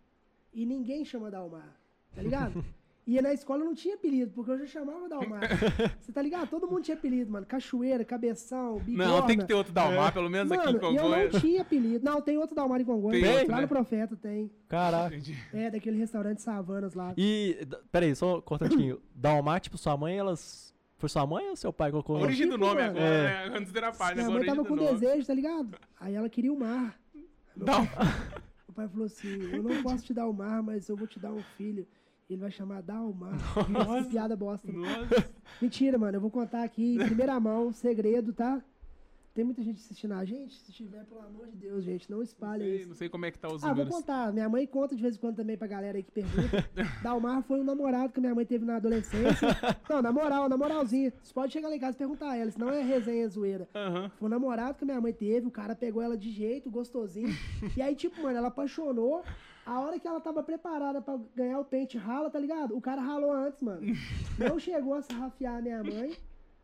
[0.52, 1.80] E ninguém chama Dalmar.
[2.14, 2.62] Tá ligado?
[3.12, 5.40] E na escola eu não tinha apelido, porque eu já chamava Dalmar.
[6.00, 6.48] Você tá ligado?
[6.48, 7.44] Todo mundo tinha apelido, mano.
[7.44, 9.12] Cachoeira, cabeção, bigorna.
[9.12, 11.62] Não, tem que ter outro Dalmar, pelo menos aqui em Mano, e eu não tinha
[11.62, 12.04] apelido.
[12.04, 13.20] Não, tem outro Dalmar em Congonhas.
[13.20, 13.62] Tem lá né?
[13.62, 14.48] no Profeta tem.
[14.68, 15.14] Caraca.
[15.16, 15.36] Entendi.
[15.52, 17.12] É, daquele restaurante Savanas lá.
[17.16, 17.58] E,
[17.90, 19.00] peraí, só cortando um pouquinho.
[19.12, 20.72] Dalmar, tipo, sua mãe, elas...
[20.96, 22.20] Foi sua mãe ou seu pai A colocou?
[22.20, 22.90] origem do Tipo, nome mano.
[22.98, 23.48] agora, É.
[23.48, 23.56] né?
[23.58, 24.98] Antes era página, Minha agora mãe a tava com nome.
[24.98, 25.76] desejo, tá ligado?
[25.98, 26.94] Aí ela queria o mar.
[27.56, 28.06] Meu Dal- pai-
[28.68, 31.18] Meu pai falou assim: Eu não posso te dar o mar, mas eu vou te
[31.18, 31.86] dar um filho.
[32.30, 33.32] Ele vai chamar Dalmar.
[33.68, 34.70] Nossa, piada bosta.
[34.70, 35.28] Nossa.
[35.60, 36.16] Mentira, mano.
[36.16, 38.62] Eu vou contar aqui em primeira mão, segredo, tá?
[39.34, 40.54] Tem muita gente assistindo a gente.
[40.60, 42.88] Se tiver, pelo amor de Deus, gente, não sei, isso.
[42.88, 43.94] não sei como é que tá os Ah, vou números.
[43.94, 44.32] contar.
[44.32, 46.68] Minha mãe conta de vez em quando também pra galera aí que pergunta.
[47.02, 49.48] Dalmar foi um namorado que a minha mãe teve na adolescência.
[49.90, 51.12] Não, na moral, na moralzinha.
[51.22, 53.68] Você pode chegar lá em casa e perguntar a ela, senão é resenha zoeira.
[53.74, 54.08] Aham.
[54.18, 57.28] Foi um namorado que a minha mãe teve, o cara pegou ela de jeito, gostosinho.
[57.76, 59.24] e aí, tipo, mano, ela apaixonou.
[59.66, 62.76] A hora que ela tava preparada pra ganhar o pente rala, tá ligado?
[62.76, 63.80] O cara ralou antes, mano.
[64.38, 66.16] Não chegou a sarrafiar a minha mãe.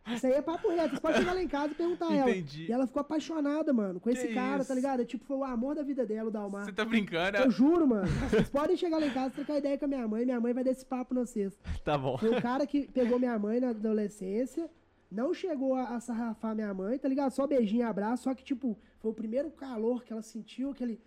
[0.09, 0.95] Isso aí é papo reto.
[0.95, 2.31] Você pode chegar lá em casa e perguntar a ela.
[2.31, 2.67] Entendi.
[2.69, 4.69] E ela ficou apaixonada, mano, com esse Que cara, isso?
[4.69, 5.05] tá ligado?
[5.05, 6.65] Tipo, foi o amor da vida dela, o Dalmar.
[6.65, 7.37] Você tá brincando?
[7.39, 8.07] Eu juro, mano.
[8.31, 10.25] Vocês podem chegar lá em casa e trocar ideia com a minha mãe.
[10.25, 11.59] Minha mãe vai dar esse papo na sexta.
[11.85, 12.17] Tá bom.
[12.19, 14.71] Foi o cara que pegou minha mãe na adolescência,
[15.11, 17.33] não chegou a, a sarrafar minha mãe, tá ligado?
[17.33, 21.01] Só beijinho e abraço, só que, tipo, foi o primeiro calor que ela sentiu, aquele.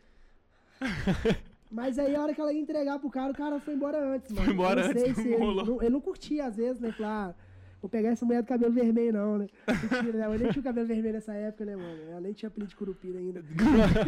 [1.71, 4.31] Mas aí a hora que ela ia entregar pro cara, o cara foi embora antes,
[4.31, 4.51] mano.
[4.51, 6.91] embora Eu não antes, ele, não, ele não curtia às vezes, né?
[6.91, 7.35] Falar, ah,
[7.79, 9.47] vou pegar essa mulher do cabelo vermelho, não, né?
[9.67, 10.25] Mentira, né?
[10.25, 12.01] Eu nem tinha o cabelo vermelho nessa época, né, mano?
[12.09, 13.43] Ela nem tinha apelido de curupira ainda.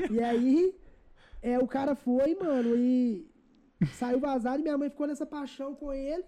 [0.10, 0.76] e aí,
[1.42, 3.30] é, o cara foi, mano, e
[3.94, 6.26] saiu vazado e minha mãe ficou nessa paixão com ele.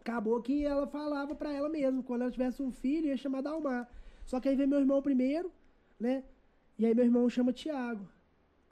[0.00, 3.88] Acabou que ela falava pra ela mesmo, quando ela tivesse um filho, ia chamar Dalmar.
[4.24, 5.52] Só que aí veio meu irmão primeiro,
[6.00, 6.24] né?
[6.78, 8.08] E aí meu irmão chama Tiago.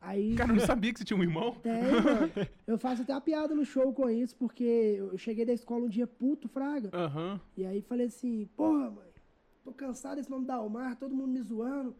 [0.04, 0.34] Aí.
[0.34, 1.54] Cara, eu não sabia que você tinha um irmão.
[1.62, 1.72] Tem,
[2.02, 2.30] mano.
[2.66, 4.64] Eu faço até uma piada no show com isso, porque
[4.98, 6.90] eu cheguei da escola um dia puto, fraga.
[6.92, 7.40] Aham.
[7.56, 9.06] E aí falei assim, porra, mãe,
[9.64, 11.94] tô cansado desse nome Dalmar, todo mundo me zoando.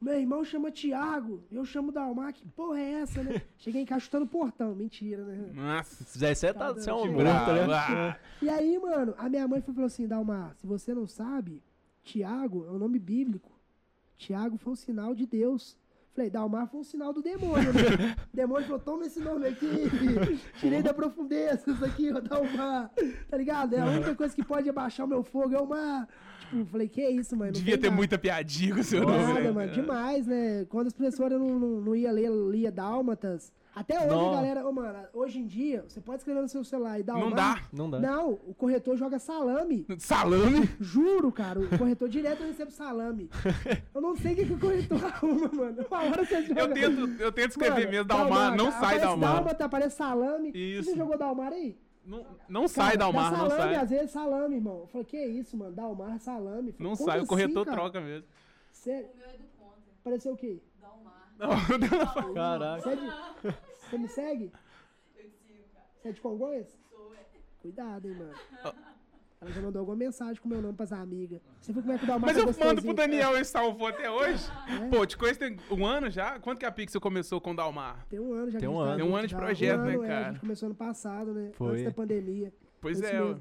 [0.00, 3.40] Meu irmão chama Tiago, eu chamo Dalmar, que porra é essa, né?
[3.56, 5.50] Cheguei em casa chutando o portão, mentira, né?
[5.54, 6.04] Nossa.
[6.04, 7.66] Você tá, Tá você é um morto, brava.
[7.66, 8.16] né?
[8.42, 11.62] E aí, mano, a minha mãe falou assim, Dalmar, se você não sabe,
[12.02, 13.50] Tiago é um nome bíblico.
[14.18, 15.78] Tiago foi um sinal de Deus.
[16.14, 18.14] Falei, Dalmar foi um sinal do demônio, né?
[18.32, 19.66] O demônio falou, toma esse nome aqui.
[20.60, 22.90] Tirei da profundeza isso aqui, ó, Dalmar.
[23.28, 23.74] Tá ligado?
[23.74, 26.08] É a única coisa que pode abaixar o meu fogo, é o mar.
[26.48, 27.50] Tipo, falei, que isso, mano?
[27.50, 27.96] Devia ter nada.
[27.96, 29.50] muita piadinha com o seu nome, Nada, né?
[29.50, 30.64] mano, demais, né?
[30.68, 33.52] Quando as professoras não, não, não ia ler, lia Dálmatas.
[33.74, 34.32] Até hoje, Não.
[34.32, 37.28] galera, ô, mano, hoje em dia, você pode escrever no seu celular e Dalmar.
[37.28, 37.62] Não dá.
[37.72, 37.98] Não dá.
[37.98, 39.84] Não, o corretor joga salame.
[39.98, 40.68] Salame?
[40.78, 43.28] Juro, cara, o corretor direto recebe salame.
[43.92, 45.84] Eu não sei o que, que o corretor arruma, mano.
[45.90, 46.60] Uma hora você joga...
[46.60, 49.34] Eu tento, eu tento escrever Mano, mesmo, Dalmar, não sai aparece Dalmar.
[49.34, 50.52] Dálmata, aparece salame.
[50.54, 50.90] Isso.
[50.90, 51.76] Você jogou Dalmar aí?
[52.06, 53.82] Não, não sai Cara, Dalmar, dá não salame, sai.
[53.82, 54.80] às vezes salame, irmão.
[54.82, 55.72] Eu falei, que isso, mano?
[55.72, 56.72] Dalmar, salame.
[56.72, 57.76] Falei, Não sai, o assim, corretor cara?
[57.76, 58.28] troca mesmo.
[58.70, 59.08] Sério?
[59.14, 59.80] O meu é do contra.
[60.00, 60.60] Apareceu o quê?
[61.38, 61.50] Dá um.
[61.50, 62.82] Não, Dela- Caraca.
[62.82, 63.56] Você, é de-
[63.90, 64.52] você me segue?
[65.16, 65.86] Eu te sigo, cara.
[66.00, 66.78] Você é de Congonhas?
[66.90, 67.24] Sou, é.
[67.60, 68.34] Cuidado, hein, mano.
[69.40, 71.38] Ela já mandou alguma mensagem com meu nome pras amigas.
[71.60, 72.94] Você viu como é que o Dalmar Mas tá eu mando pro?
[72.94, 74.42] Daniel e salvou até hoje.
[74.68, 74.88] É.
[74.88, 76.38] Pô, te conheço tem um ano já?
[76.38, 78.06] Quanto que a Pixel começou com o Dalmar?
[78.08, 78.58] Tem um ano já.
[78.58, 78.90] Tem um gente ano.
[78.92, 80.26] tá Tem um ano de projeto, um né, ano, é, cara?
[80.28, 81.50] a gente começou ano passado, né?
[81.52, 81.72] Foi.
[81.72, 82.54] Antes da pandemia.
[82.80, 83.36] Pois Esse é, mês,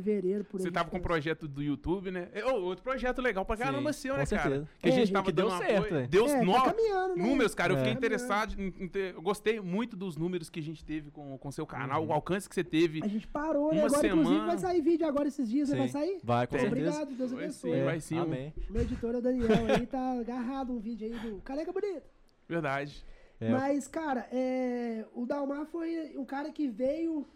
[0.00, 0.62] Fevereiro, por aí.
[0.64, 2.28] você a tava com um projeto do YouTube, né?
[2.34, 4.42] É, ô, outro projeto legal pra caramba Sim, seu, com né, cara?
[4.42, 4.68] certeza.
[4.78, 6.08] Que a É, gente gente, tava que deu dando certo, apoio.
[6.08, 7.14] Deu É, tá né?
[7.16, 7.72] números, cara.
[7.72, 7.78] Eu É.
[7.80, 8.54] fiquei interessado.
[8.60, 11.66] Em, em ter- eu gostei muito dos números que a gente teve com o seu
[11.66, 12.08] canal, Uhum.
[12.08, 13.00] o alcance que você teve.
[13.02, 13.78] A gente parou, né?
[13.80, 14.46] Uma Agora, inclusive, semana.
[14.46, 15.78] vai sair vídeo agora esses dias, né?
[15.78, 15.92] Vai Sim.
[15.92, 16.20] sair?
[16.22, 16.58] Vai, com É.
[16.60, 16.86] certeza.
[16.90, 17.70] Obrigado, Deus Vai abençoe.
[17.72, 18.18] sim, É, vai sim.
[18.18, 18.54] um- Amém.
[18.68, 22.02] Meu editor é o Daniel aí, tá agarrado um vídeo aí do Careca Bonito.
[22.48, 23.04] Verdade.
[23.40, 23.50] É.
[23.50, 27.26] Mas, cara, é, o Dalmar foi um cara que veio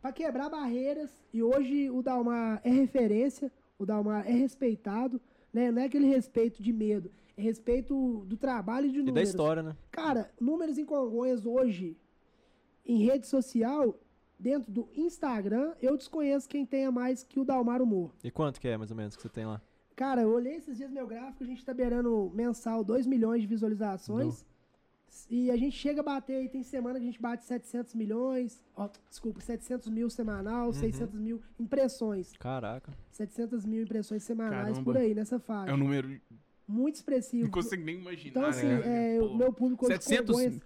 [0.00, 5.20] pra quebrar barreiras e hoje o Dalmar é referência, o Dalmar é respeitado,
[5.52, 5.70] né?
[5.70, 9.14] Não é aquele respeito de medo, é respeito do trabalho e de E números.
[9.14, 9.76] da história, né?
[9.90, 11.96] Cara, números em Congonhas hoje,
[12.84, 13.98] em rede social,
[14.38, 18.12] dentro do Instagram, eu desconheço quem tenha mais que o Dalmar Humor.
[18.24, 19.60] E quanto que é, mais ou menos, que você tem lá?
[19.94, 23.46] Cara, eu olhei esses dias meu gráfico, a gente tá beirando mensal 2 milhões de
[23.46, 24.46] visualizações.
[25.28, 28.64] E a gente chega a bater aí, tem semana que a gente bate 700 milhões,
[28.76, 32.32] ó, desculpa, 700 mil semanal, 600 mil impressões.
[32.38, 32.92] Caraca.
[33.12, 34.84] 700 mil impressões semanais Caramba.
[34.84, 35.70] por aí, nessa faixa.
[35.70, 36.20] É um número.
[36.66, 37.44] Muito expressivo.
[37.44, 38.30] Não consigo nem imaginar.
[38.30, 39.16] Então, assim, né?
[39.16, 40.26] é, o meu público hoje 700.
[40.36, 40.60] Congonhas...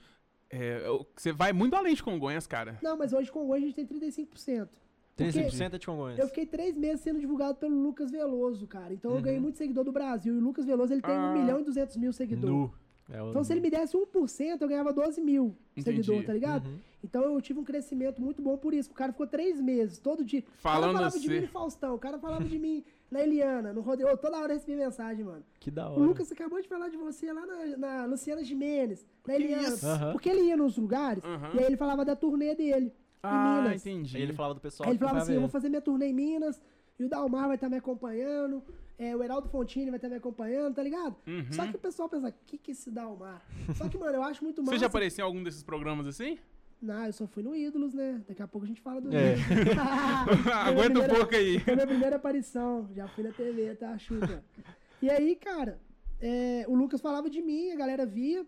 [0.50, 2.78] é, eu- você vai muito além de Congonhas, cara.
[2.82, 4.68] Não, mas hoje Congonhas a gente tem 35%.
[5.16, 6.18] Porque 35% é de Congonhas.
[6.18, 8.92] Eu fiquei três meses sendo divulgado pelo Lucas Veloso, cara.
[8.92, 9.22] Então eu Uhum.
[9.22, 10.34] ganhei muito seguidor do Brasil.
[10.34, 11.30] E o Lucas Veloso, ele tem Ah.
[11.30, 12.70] 1 milhão e 200 mil seguidores.
[13.10, 15.96] É o- Então se ele me desse 1%, eu ganhava 12 mil Entendi.
[16.02, 16.66] seguidores, tá ligado?
[16.66, 16.78] Uhum.
[17.02, 18.90] Então eu tive um crescimento muito bom por isso.
[18.90, 20.42] O cara ficou três meses, todo dia.
[20.56, 21.34] Falando o cara falava de você.
[21.34, 24.10] mim no Faustão, o cara falava de mim na Eliana, no Rodrigo.
[24.10, 25.44] Ô, toda hora eu recebi mensagem, mano.
[25.60, 26.00] Que da O hora.
[26.00, 29.68] Lucas acabou de falar de você lá na, na Luciana Gimenez, na Eliana.
[29.68, 29.86] isso?
[29.86, 30.12] Aham.
[30.12, 31.50] Porque ele ia nos lugares Aham.
[31.54, 32.90] e aí ele falava da turnê dele.
[33.22, 33.86] Ah, Minas.
[33.86, 34.16] entendi.
[34.16, 36.06] Aí ele falava do pessoal Aí ele que falava assim: eu vou fazer minha turnê
[36.06, 36.60] em Minas,
[36.98, 38.62] e o Dalmar vai estar me acompanhando,
[38.98, 41.16] é, o Heraldo Fontini vai estar me acompanhando, tá ligado?
[41.26, 41.52] Uhum.
[41.52, 43.44] Só que o pessoal pensa, o que que é esse Dalmar?
[43.76, 44.72] Só que, mano, eu acho muito massa.
[44.72, 46.38] Você já apareceu em algum desses programas assim?
[46.80, 48.22] Não, eu só fui no Ídolos, né?
[48.28, 49.36] Daqui a pouco a gente fala do É.
[49.36, 49.76] Ídolos.
[50.54, 51.58] Aguenta um pouco aí.
[51.60, 52.88] Foi minha primeira aparição.
[52.94, 53.96] Já fui na TV, tá?
[53.98, 54.44] Chupa.
[55.00, 55.80] E aí, cara,
[56.20, 58.46] é, o Lucas falava de mim, a galera via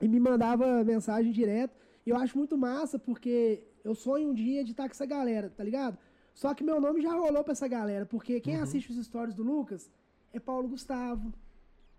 [0.00, 1.76] e me mandava mensagem direto.
[2.06, 5.50] E eu acho muito massa, porque eu sonho um dia de estar com essa galera,
[5.50, 5.98] tá ligado?
[6.34, 9.42] Só que meu nome já rolou pra essa galera, porque quem assiste os stories do
[9.42, 9.90] Lucas
[10.32, 11.32] é Paulo Gustavo,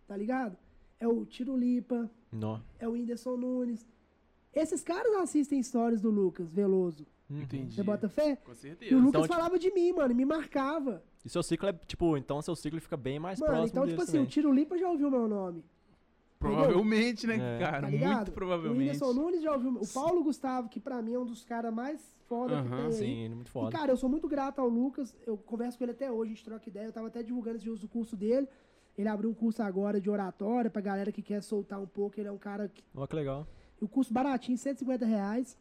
[0.07, 0.57] tá ligado?
[0.99, 2.59] É o Tiro Lipa, Nó.
[2.79, 3.85] é o Whindersson Nunes.
[4.53, 7.05] Esses caras assistem stories do Lucas Veloso.
[7.29, 7.41] Uhum.
[7.41, 7.75] Entendi.
[7.75, 8.35] Você bota fé?
[8.37, 8.95] Com E o certeza.
[8.95, 11.03] Lucas Então, tipo- falava de mim, mano, e me marcava.
[11.25, 13.93] E seu ciclo é, tipo, então seu ciclo fica bem mais Mano, próximo então, deles
[13.93, 14.29] tipo assim, o também.
[14.29, 15.63] Tiro Lipa já ouviu meu nome,
[16.43, 17.59] Provavelmente, né, É.
[17.59, 17.81] cara?
[17.91, 18.15] tá?
[18.15, 18.79] Muito O provavelmente.
[18.79, 19.71] Whindersson Nunes já ouviu.
[19.81, 22.91] O Paulo Gustavo, que pra mim é um dos caras mais foda que Aham, tem.
[22.91, 23.71] Sim, ele é muito E, foda.
[23.77, 25.15] cara, eu sou muito grato ao Lucas.
[25.25, 26.85] Eu converso com ele até hoje, a gente troca ideia.
[26.85, 28.47] Eu tava até divulgando esse uso o curso dele.
[28.97, 32.19] Ele abriu um curso agora de oratória pra galera que quer soltar um pouco.
[32.19, 32.83] Ele é um cara que.
[32.95, 33.47] Ó, que legal.
[33.81, 35.57] O curso baratinho, 150 reais.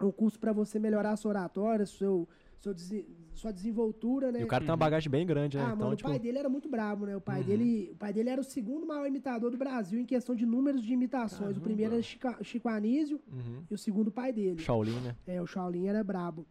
[0.00, 2.28] É um curso pra você melhorar a sua oratória, seu,
[2.62, 3.04] seu desi-
[3.34, 4.40] sua desenvoltura, né?
[4.40, 5.64] E o cara tem uma bagagem bem grande, né?
[5.64, 7.16] Ah, então, mano, tipo, o pai dele era muito brabo, né?
[7.16, 7.46] O pai, Uhum.
[7.46, 10.82] dele, o pai dele era o segundo maior imitador do Brasil em questão de números
[10.82, 11.40] de imitações.
[11.40, 11.58] Caramba.
[11.58, 13.64] O primeiro era Chico, Chico Anísio uhum.
[13.68, 14.58] e o segundo o pai dele.
[14.60, 15.16] Shaolin, né?
[15.26, 16.46] É, o Shaolin era brabo.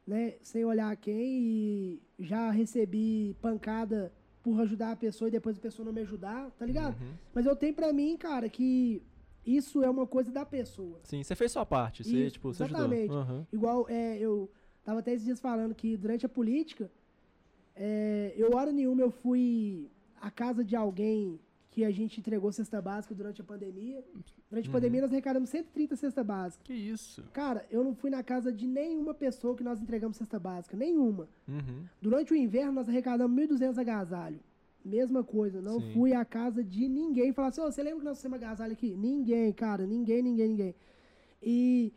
[0.06, 4.12] né, sem olhar quem e já recebi pancada
[4.42, 7.00] por ajudar a pessoa e depois a pessoa não me ajudar, tá ligado?
[7.00, 7.12] Uhum.
[7.34, 9.02] Mas eu tenho pra mim, cara, que
[9.46, 10.98] isso é uma coisa da pessoa.
[11.02, 13.10] Sim, você fez sua parte, você, Isso, tipo, você exatamente.
[13.12, 13.36] ajudou.
[13.36, 13.46] Uhum.
[13.52, 14.50] Igual, é, eu
[14.84, 16.90] tava até esses dias falando que durante a política,
[17.74, 21.38] é, eu hora nenhuma eu fui à casa de alguém
[21.70, 24.04] que a gente entregou cesta básica durante a pandemia.
[24.50, 24.72] Durante a Uhum.
[24.72, 26.64] pandemia nós arrecadamos 130 cesta básica.
[26.64, 27.22] Que isso?
[27.32, 31.28] Cara, eu não fui na casa de nenhuma pessoa que nós entregamos cesta básica, nenhuma.
[31.46, 31.84] Uhum.
[32.02, 34.40] Durante o inverno nós arrecadamos 1.200 agasalho.
[34.84, 35.92] Mesma coisa, não Sim.
[35.92, 38.94] fui à casa de ninguém falar assim, "Ô, você lembra que nós fizemos agasalho aqui?
[38.96, 40.74] Ninguém, cara, ninguém, ninguém, ninguém.
[41.42, 41.92] E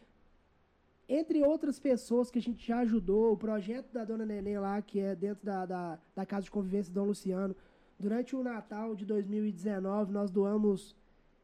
[1.08, 5.00] entre outras pessoas que a gente já ajudou, o projeto da Dona Neném lá, que
[5.00, 7.56] é dentro da, da, da Casa de Convivência Dom Luciano,
[8.00, 10.96] durante o Natal de 2019, nós doamos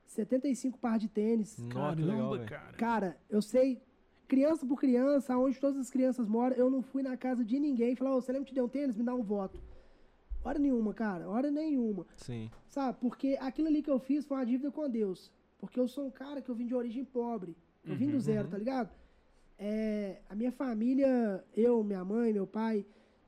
[0.07, 1.57] 75 par de tênis.
[1.57, 2.77] Nossa, legal, Caramba, cara.
[2.77, 3.81] Cara, eu sei,
[4.27, 7.93] criança por criança, onde todas as crianças moram, eu não fui na casa de ninguém
[7.93, 8.95] e falei, ô, você lembra que te deu um tênis?
[8.95, 9.59] Me dá um voto.
[10.43, 12.05] Hora nenhuma, cara, hora nenhuma.
[12.15, 12.49] Sim.
[12.67, 12.97] Sabe?
[13.01, 15.31] Porque aquilo ali que eu fiz foi uma dívida com Deus.
[15.59, 17.55] Porque eu sou um cara que eu vim de origem pobre.
[17.85, 18.89] Eu vim do Uhum, zero, tá ligado?
[19.57, 22.85] É, a minha família, eu, minha mãe, meu pai,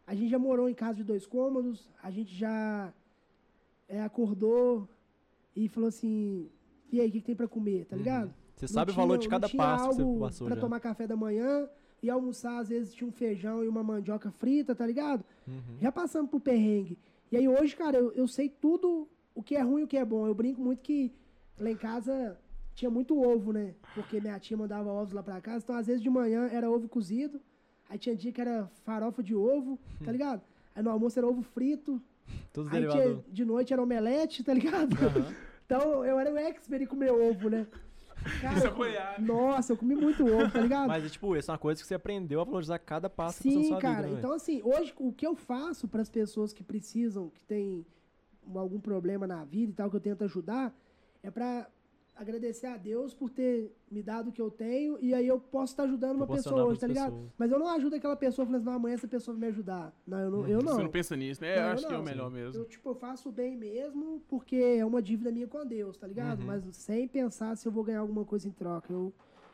[0.07, 2.93] a gente já morou em casa de dois cômodos, a gente já
[3.89, 4.88] é, acordou
[5.53, 6.49] e falou assim,
[6.89, 8.34] e aí, o que, que tem pra comer, tá ligado?
[8.55, 10.62] Você Não sabe o tinha- valor de cada passo que você passou pra já.
[10.62, 11.68] tomar café da manhã
[12.02, 15.24] e almoçar, às vezes tinha um feijão e uma mandioca frita, tá ligado?
[15.47, 15.78] Uhum.
[15.82, 16.97] Já passamos por perrengue.
[17.32, 19.97] E aí hoje, cara, eu, eu sei tudo o que é ruim e o que
[19.97, 20.26] é bom.
[20.26, 21.12] Eu brinco muito que
[21.60, 22.38] lá em casa
[22.74, 23.76] tinha muito ovo, né?
[23.93, 25.64] Porque minha tia mandava ovos lá pra casa.
[25.64, 27.39] Então, às vezes, de manhã era ovo cozido.
[27.89, 30.41] Aí tinha dia que era farofa de ovo, tá ligado?
[30.76, 32.02] Aí no almoço era ovo frito.
[32.54, 34.95] Todos Aí tinha, de noite era omelete, tá ligado?
[34.95, 35.36] Aham.
[35.72, 37.66] Então eu era o expert em comer ovo, né?
[38.41, 40.88] Cara, Isso é nossa, eu comi muito ovo, tá ligado?
[40.88, 43.59] Mas, tipo, essa é uma coisa que você aprendeu a valorizar cada passo que passou
[43.59, 44.01] na Sim, sua cara.
[44.03, 47.41] vida, né, então, assim, hoje o que eu faço para as pessoas que precisam, que
[47.41, 47.86] têm
[48.55, 50.76] algum problema na vida e tal, que eu tento ajudar,
[51.24, 51.67] é para
[52.22, 55.74] agradecer a Deus por ter me dado o que eu tenho e aí eu posso
[55.74, 57.11] estar ajudando uma pessoa hoje, tá ligado?
[57.11, 57.32] pessoas.
[57.38, 59.93] Mas eu não ajudo aquela pessoa falando assim, não, amanhã essa pessoa vai me ajudar.
[60.05, 60.47] Não, eu não.
[60.47, 60.74] Eu não.
[60.76, 61.55] Você não pensa nisso, né?
[61.55, 62.61] Não, eu eu acho que é o melhor mesmo.
[62.61, 66.41] Eu, tipo, eu faço bem mesmo porque é uma dívida minha com Deus, tá ligado?
[66.41, 66.47] Uhum.
[66.47, 68.93] Mas sem pensar se eu vou ganhar alguma coisa em troca.
[68.93, 69.11] Eu,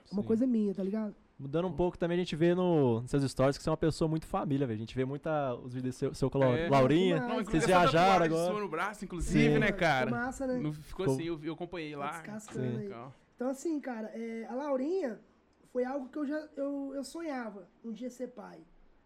[0.09, 0.27] é uma Sim.
[0.27, 1.15] coisa minha, tá ligado?
[1.39, 3.77] Mudando um pouco também, a gente vê no, nos seus stories que você é uma
[3.77, 4.77] pessoa muito família, velho.
[4.77, 6.67] A gente vê muita os vídeos do seu, seu com a É.
[6.67, 7.19] Laurinha.
[7.19, 8.51] Não, Vocês viajaram agora.
[8.51, 9.59] sua no braço, inclusive, Sim.
[9.59, 10.09] né, Ficou cara?
[10.09, 10.57] massa, né?
[10.57, 12.09] Não ficou Ficou- assim, eu, eu acompanhei lá.
[12.09, 12.91] descascando Sim.
[12.91, 12.93] aí.
[13.35, 15.19] Então, assim, cara, é, a Laurinha
[15.71, 18.59] foi algo que eu já eu, eu sonhava um dia ser pai.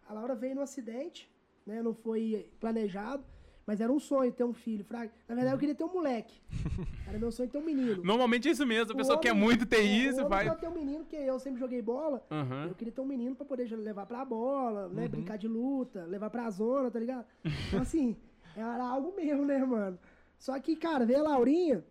[0.08, 1.30] A Laura veio no acidente,
[1.66, 1.82] né?
[1.84, 3.26] Não foi planejado,
[3.72, 4.84] mas era um sonho ter um filho.
[4.84, 5.10] Fraga.
[5.30, 6.42] Na verdade, eu queria ter um moleque.
[7.08, 8.04] Era meu sonho ter um menino.
[8.04, 10.44] Normalmente é isso mesmo, a pessoa quer homem- muito ter isso, vai.
[10.50, 12.22] quer ter um menino, porque eu sempre joguei bola.
[12.30, 12.66] Aham.
[12.68, 15.04] Eu queria ter um menino pra poder levar pra bola, né?
[15.04, 15.10] Uhum.
[15.10, 17.26] Brincar de luta, levar pra zona, tá ligado?
[17.70, 18.18] Então, assim,
[18.58, 19.98] era algo meu, né, mano?
[20.38, 21.82] Só que, cara, veio a Laurinha.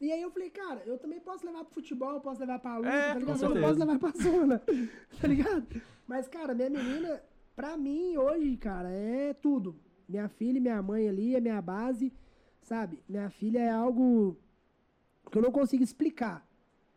[0.00, 2.88] E aí eu falei, cara, eu também posso levar pro futebol, posso levar pra luta,
[2.90, 3.42] É, tá ligado?
[3.42, 4.62] Eu não posso levar pra zona,
[5.20, 5.66] tá ligado?
[6.06, 7.20] Mas, cara, minha menina,
[7.56, 9.74] pra mim, hoje, cara, é tudo.
[10.08, 12.12] Minha filha e minha mãe ali é minha base,
[12.62, 13.02] sabe?
[13.08, 14.36] Minha filha é algo
[15.30, 16.46] que eu não consigo explicar.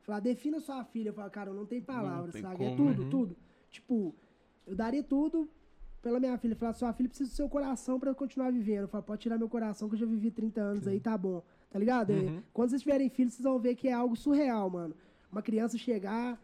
[0.02, 1.10] Falar, defina sua filha.
[1.10, 2.64] Eu falo, cara, não tem palavras, tem sabe?
[2.64, 3.10] É como, tudo, né?
[3.10, 3.38] tudo.
[3.70, 4.16] Tipo,
[4.66, 5.50] eu daria tudo
[6.02, 6.56] pela minha filha.
[6.56, 8.84] Falar, sua filha precisa do seu coração pra eu continuar vivendo.
[8.84, 11.44] Eu falo, pode tirar meu coração que eu já vivi 30 anos aí, tá bom.
[11.70, 12.12] Tá ligado?
[12.12, 12.44] É, Uhum.
[12.54, 14.96] Quando vocês tiverem filhos, vocês vão ver que é algo surreal, mano.
[15.30, 16.42] Uma criança chegar,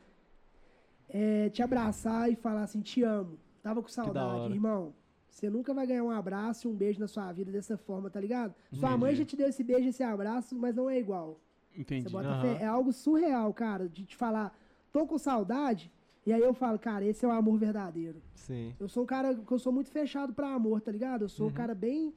[1.07, 3.39] é, te abraçar e falar assim, te amo.
[3.61, 4.93] Tava com da saudade, irmão.
[5.33, 8.19] Você nunca vai ganhar um abraço e um beijo na sua vida dessa forma, tá
[8.19, 8.53] ligado?
[8.71, 9.01] Sua Entendi.
[9.01, 11.39] mãe já te deu esse beijo, esse abraço, mas não é igual.
[11.71, 12.07] Você Entendi.
[12.07, 12.41] bota Aham.
[12.41, 12.63] fé.
[12.63, 14.55] É algo surreal, cara, de te falar,
[14.91, 15.91] tô com saudade,
[16.23, 18.21] e aí eu falo, cara, esse é o amor verdadeiro.
[18.35, 18.75] Sim.
[18.79, 21.23] Eu sou um cara que eu sou muito fechado pra amor, tá ligado?
[21.23, 21.55] Eu sou um Uhum.
[21.55, 22.13] cara bem,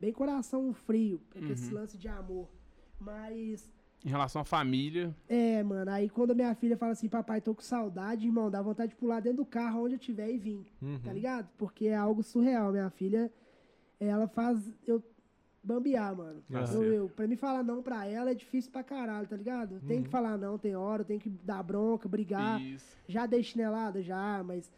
[0.00, 1.80] bem coração frio, com esse Uhum.
[1.80, 2.48] lance de amor.
[2.98, 3.72] Mas,
[4.04, 7.52] Em relação à família, é, mano, aí quando a minha filha fala assim, papai, tô
[7.54, 10.72] com saudade, irmão, dá vontade de pular dentro do carro onde eu tiver e vir,
[10.80, 11.00] Uhum.
[11.02, 11.48] tá ligado?
[11.58, 12.70] Porque é algo surreal.
[12.70, 13.30] Minha filha,
[13.98, 15.02] ela faz eu
[15.64, 16.42] bambear, mano.
[16.50, 19.80] Tá Eu, eu, pra mim falar não pra ela é difícil pra caralho, tá ligado?
[19.80, 20.04] Tem Uhum.
[20.04, 22.60] que falar não, tem hora, tem que dar bronca, brigar.
[22.62, 22.96] isso.
[23.08, 24.70] Já dei chinelada, já, mas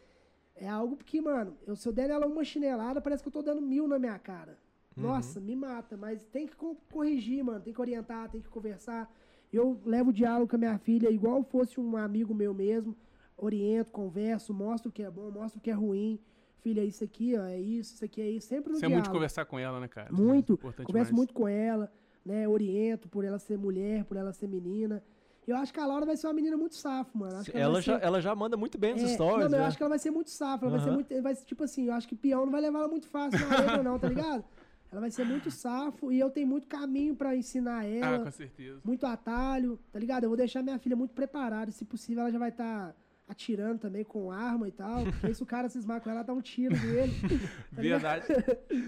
[0.55, 3.43] é algo que, mano, eu, se eu der nela uma chinelada, parece que eu tô
[3.43, 4.57] dando mil na minha cara.
[4.97, 5.03] Uhum.
[5.03, 9.11] Nossa, me mata, mas tem que co- corrigir, mano, tem que orientar, tem que conversar.
[9.51, 12.95] Eu levo o diálogo com a minha filha igual fosse um amigo meu mesmo,
[13.37, 16.19] oriento, converso, mostro o que é bom, mostro o que é ruim.
[16.61, 18.97] Filha, isso aqui, ó, é isso, isso aqui é isso, sempre no Você é muito
[18.97, 19.17] de diálogo.
[19.17, 20.11] conversar com ela, né, cara?
[20.11, 20.53] Muito.
[20.53, 21.17] Importante Converso demais.
[21.17, 21.91] muito com ela,
[22.23, 22.47] né?
[22.47, 25.03] Oriento por ela ser mulher, por ela ser menina.
[25.47, 27.35] Eu acho que a Laura vai ser uma menina muito safo, mano.
[27.37, 29.43] Acho que Ela vai já, ser- ela já manda muito bem nos é, stories, não,
[29.45, 29.65] mas eu né?
[29.65, 30.65] acho que ela vai ser muito safa.
[30.65, 31.21] Ela vai ser muito.
[31.23, 33.81] Vai tipo assim, eu acho que peão não vai levar ela muito fácil na letra,
[33.81, 34.43] não, tá ligado?
[34.91, 38.25] Ela vai ser muito safo e eu tenho muito caminho pra ensinar Ah, ela.
[38.25, 38.81] com certeza.
[38.83, 40.23] muito atalho, tá ligado?
[40.25, 41.71] Eu vou deixar minha filha muito preparada.
[41.71, 42.93] Se possível, ela já vai estar
[43.25, 45.03] atirando também com arma e tal.
[45.21, 47.13] Porque se o cara cismar com ela, dá um tiro nele.
[47.21, 47.27] tá?
[47.81, 48.25] Verdade.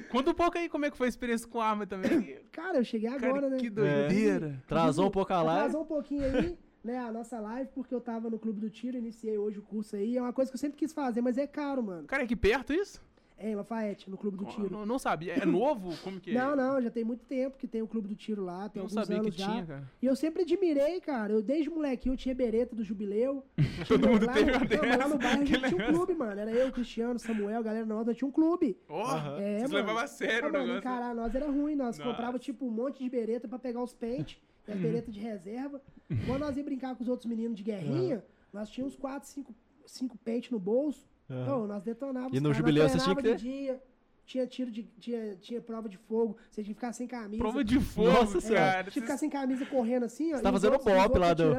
[0.09, 2.37] Conta um pouco aí como é que foi a experiência com arma também.
[2.51, 3.57] Cara, eu cheguei Cara, agora, né?
[3.57, 4.61] que doideira.
[4.67, 5.59] Trazou um pouco a live.
[5.61, 8.97] Atrasou um pouquinho aí, né, a nossa live, porque eu tava no Clube do Tiro,
[8.97, 10.17] iniciei hoje o curso aí.
[10.17, 12.05] É uma coisa que eu sempre quis fazer, mas é caro, mano.
[12.07, 13.01] Cara, é aqui perto isso?
[13.38, 14.69] É, em Lafayette, no Clube do Eu Tiro.
[14.71, 15.34] Não, não sabia.
[15.34, 15.97] É novo?
[16.03, 16.34] Como que é?
[16.34, 18.88] Não, não, já tem muito tempo que tem o Clube do Tiro lá, tem Eu
[18.88, 19.51] não alguns sabia que anos já.
[19.51, 19.91] tinha, cara.
[20.01, 21.34] E eu sempre admirei, cara.
[21.34, 23.43] Eu desde molequinho tinha bereta do jubileu.
[23.88, 25.07] Todo mundo lá, teve uma mas lá dessa.
[25.09, 26.39] no bairro a Que gente tinha um clube, mano.
[26.39, 28.77] Era eu, Cristiano, Samuel, a galera nós tinha um clube.
[28.88, 30.79] Ó, É, vocês levavam a sério o mano, negócio.
[30.79, 31.75] encarar nós era ruim.
[31.75, 32.09] Nós Nossa.
[32.09, 34.39] comprava, tipo, um monte de bereta pra pegar os pentes.
[34.67, 35.81] E as beretas de reserva.
[36.25, 38.23] Quando nós ia brincar com os outros meninos de guerrinha,
[38.53, 39.53] nós tínhamos uns 4, 5,
[39.86, 41.05] cinco pentes no bolso.
[41.30, 42.34] Ô, nós detonávamos.
[42.34, 43.82] E os no caras, jubileu tinham treinava que de dia,
[44.26, 44.84] tinha tiro de.
[44.99, 46.38] Tinha, tinha prova de fogo.
[46.49, 47.41] Você tinha que ficar sem camisa.
[47.43, 48.84] Prova de fogo, Nossa É, cara.
[48.84, 50.38] tinha que ficar sem camisa correndo assim, ó.
[50.38, 51.53] Você tá fazendo outros- os bop lá do-.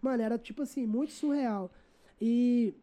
[0.00, 1.70] Mano, era tipo assim, muito surreal.
[2.20, 2.74] E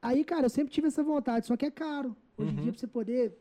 [0.00, 2.16] aí, cara, eu sempre tive essa vontade, só que é caro.
[2.36, 2.62] Hoje em Uhum.
[2.62, 3.36] dia, pra você poder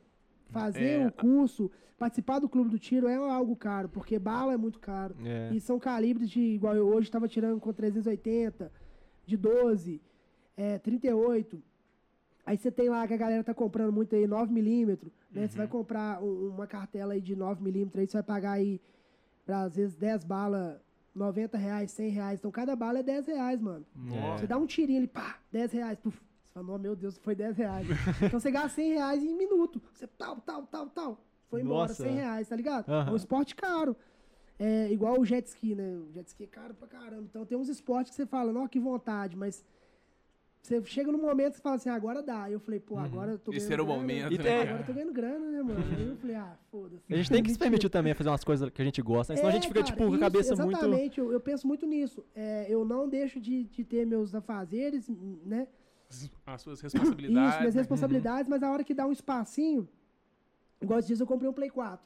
[0.50, 1.08] fazer É.
[1.08, 5.16] o curso, participar do clube do tiro é algo caro, porque bala é muito caro.
[5.24, 5.50] É.
[5.54, 8.72] E são calibres de, igual eu hoje estava tirando com 380,
[9.26, 10.02] de 12,
[10.58, 11.62] é, 38.
[12.46, 15.48] Aí você tem lá que a galera tá comprando muito aí 9mm, né?
[15.48, 18.82] Você vai comprar um- uma cartela aí de 9mm, aí você vai pagar aí,
[19.46, 20.78] pra, às vezes, 10 balas,
[21.14, 22.40] 90 reais, 100 reais.
[22.40, 23.86] Então cada bala é 10 reais, mano.
[24.14, 24.38] É.
[24.38, 26.00] Você dá um tirinho ali, pá, 10 reais.
[26.00, 26.18] Puf.
[26.44, 27.86] Você fala, oh, meu Deus, foi 10 reais.
[28.24, 29.82] então você gasta 100 reais em minuto.
[29.94, 31.22] Você tal, tal, tal, tal.
[31.50, 32.04] Foi embora, Nossa.
[32.04, 32.90] 100 reais, tá ligado?
[32.90, 33.10] Aham.
[33.10, 33.96] É um esporte caro.
[34.60, 35.98] É igual o jet ski, né?
[35.98, 37.24] O jet ski é caro pra caramba.
[37.30, 39.64] Então tem uns esportes que você fala, não, que vontade, mas
[40.68, 42.44] você chega num momento você fala assim, agora dá.
[42.44, 44.00] Aí eu falei, pô, agora eu tô ganhando Esse era o grana.
[44.02, 45.80] momento, E né, tem- Agora eu tô ganhando grana, né, mano?
[45.98, 47.14] Aí eu falei, ah, foda-se.
[47.14, 49.34] A gente tem que se permitir também a fazer umas coisas que a gente gosta,
[49.34, 49.38] né?
[49.38, 50.78] senão a gente É, fica, cara, tipo, com a isso, cabeça muito.
[50.78, 52.26] Exatamente, eu, eu penso muito nisso.
[52.36, 55.08] É, eu não deixo de, de ter meus afazeres,
[55.46, 55.68] né?
[56.46, 57.60] As suas Isso, responsabilidades.
[57.60, 57.82] minhas né?
[57.82, 59.88] responsabilidades, mas a hora que dá um espacinho,
[60.82, 62.06] igual esses dias eu comprei um Play 4.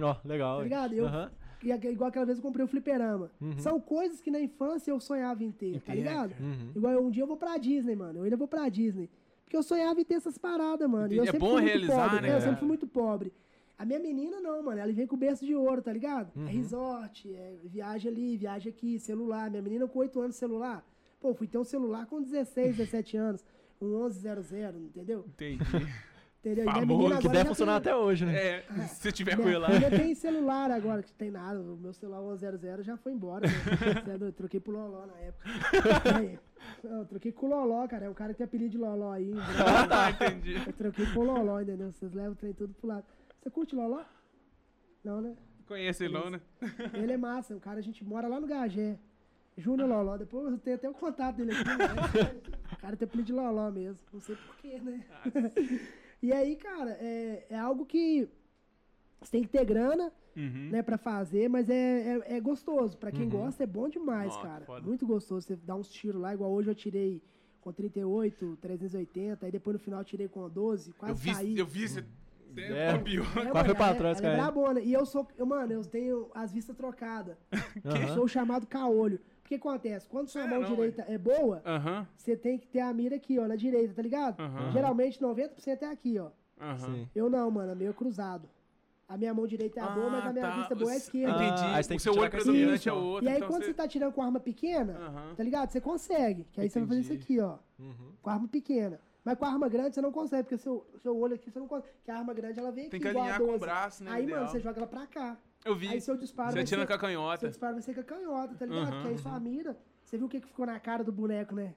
[0.00, 0.56] Ó, legal.
[0.56, 0.68] Tá hein?
[0.68, 0.92] ligado?
[0.94, 1.30] Eu- Aham.
[1.62, 3.30] E igual aquela vez eu comprei o fliperama.
[3.40, 3.58] Uhum.
[3.58, 6.30] São coisas que na infância eu sonhava em ter, tá ligado?
[6.30, 6.42] cara.
[6.42, 6.72] Uhum.
[6.76, 8.18] Igual eu- um dia eu vou pra Disney, mano.
[8.20, 9.08] Eu ainda vou pra Disney.
[9.44, 11.12] Porque eu sonhava em ter essas paradas, mano.
[11.12, 11.28] E eu Entendi.
[11.28, 12.20] É sempre bom fui muito realizar, pobre.
[12.26, 13.32] né, É, eu sempre fui muito pobre.
[13.78, 14.80] A minha menina não, mano.
[14.80, 16.30] Ela vem com berço de ouro, tá ligado?
[16.36, 16.46] Uhum.
[16.48, 19.50] É resort, é viagem ali, viagem aqui, celular.
[19.50, 20.84] Minha menina com 8 anos celular.
[21.20, 23.44] Pô, fui ter um celular com 16, 17 anos.
[23.80, 25.24] Um 1100, entendeu?
[25.28, 25.58] Entendi.
[26.46, 26.64] Entendeu?
[26.64, 28.34] E minha Famoso, Que deve funcionar tem- até hoje, né?
[28.36, 29.68] É, se tiver com ele lá.
[29.68, 31.60] filha tem celular agora, que tem nada.
[31.60, 33.46] O meu celular 100 já foi embora.
[33.48, 34.16] Né?
[34.26, 35.44] Eu troquei pro Loló na época.
[36.16, 36.38] Aí,
[36.84, 38.06] eu troquei com o Loló, cara.
[38.06, 39.26] É um cara que tem apelido de Loló aí.
[39.34, 39.42] né?
[39.66, 40.54] Ah, tá, entendi.
[40.66, 41.90] Eu troquei com o Loló, entendeu?
[41.90, 43.04] Vocês levam o trem tudo pro lado.
[43.42, 44.02] Você curte Loló?
[45.04, 45.34] Não, né?
[45.66, 46.40] Conhece ele não, né?
[46.94, 47.56] Ele é massa.
[47.56, 48.98] O cara, a gente mora lá no Gagé.
[49.58, 50.16] Júnior Loló.
[50.16, 51.64] Depois eu tenho até o contato dele aqui.
[51.64, 52.34] Né?
[52.72, 53.98] O cara tem apelido de Loló mesmo.
[54.12, 55.04] Não sei porquê, né?
[56.22, 58.28] E aí, cara, é, é algo que
[59.20, 60.68] você tem que ter grana, Uhum.
[60.70, 62.96] né, pra fazer, mas é, é, é gostoso.
[62.98, 63.30] Pra quem Uhum.
[63.30, 64.64] gosta, é bom demais, Nossa, cara.
[64.66, 64.86] foda.
[64.86, 65.46] Muito gostoso.
[65.46, 67.22] Você dá uns tiros lá, igual hoje eu tirei
[67.60, 71.58] com 38, 380, aí depois no final eu tirei com 12, quase Eu vi, saí.
[71.58, 72.04] eu vi você.
[72.58, 72.90] É.
[72.94, 73.24] é pior.
[73.26, 74.36] É, Quase mano, foi pra ela- trás, é cara.
[74.36, 74.80] brabona.
[74.80, 77.36] E eu sou, eu, mano, eu tenho as vistas trocadas.
[77.84, 79.20] Eu sou o chamado caolho.
[79.46, 80.08] O que acontece?
[80.08, 83.14] Quando sua É, mão não, direita é boa, Aham, você tem que ter a mira
[83.14, 84.40] aqui, ó, na direita, tá ligado?
[84.40, 84.72] Aham.
[84.72, 86.30] Geralmente 90% é aqui, ó.
[87.14, 88.48] Eu não, mano, é meio cruzado.
[89.08, 90.56] A minha mão direita é a boa, Ah, mas a minha tá.
[90.56, 91.32] vista boa é a Os- esquerda.
[91.44, 91.62] Entendi.
[91.64, 93.24] Ah, tem o que seu olho predominante é o outro.
[93.24, 93.68] E aí, então quando você...
[93.68, 94.98] você tá tirando com arma pequena,
[95.36, 95.70] tá ligado?
[95.70, 96.44] Você consegue.
[96.50, 97.22] Que aí você vai fazer isso Entendi.
[97.34, 97.56] aqui, ó.
[97.78, 98.12] Uhum.
[98.20, 99.00] Com arma pequena.
[99.24, 101.68] Mas com a arma grande você não consegue, porque seu, seu olho aqui você não
[101.68, 101.92] consegue.
[101.98, 103.60] Porque a arma grande ela vem aqui Tem que igual a alinhar com o 12.
[103.60, 104.10] braço, né?
[104.10, 104.40] Aí, ideal.
[104.40, 105.36] mano, você joga ela pra cá.
[105.66, 105.88] Eu vi.
[105.88, 106.86] Aí seu disparo Você vai atira ser...
[106.86, 107.40] com a canhota.
[107.40, 108.88] Seu disparo vai ser com a canhota, tá ligado?
[108.92, 109.76] Aham, Que aí sua mira...
[110.04, 111.74] Você viu o que que ficou na cara do boneco, né?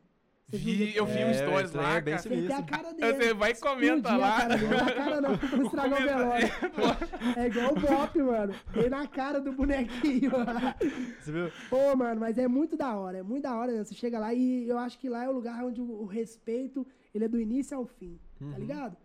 [0.48, 2.64] Você Vi, eu vi É, um stories lá, é bem cara.
[2.64, 3.14] Cara dele.
[3.14, 4.38] Você vai e comenta Explodir a lá.
[4.42, 4.76] cara dele.
[4.76, 6.48] Na cara não, pra não estragar o velório.
[7.38, 8.56] É igual o Bop, mano.
[8.74, 10.32] Dei na cara do bonequinho.
[11.20, 11.52] Você viu?
[11.70, 13.18] Pô, mano, mas é muito da hora.
[13.18, 13.72] É muito da hora.
[13.72, 13.84] né?
[13.84, 16.86] Você chega lá e eu acho que lá é o lugar onde o, o respeito,
[17.14, 18.20] ele é do início ao fim.
[18.40, 18.96] Tá ligado?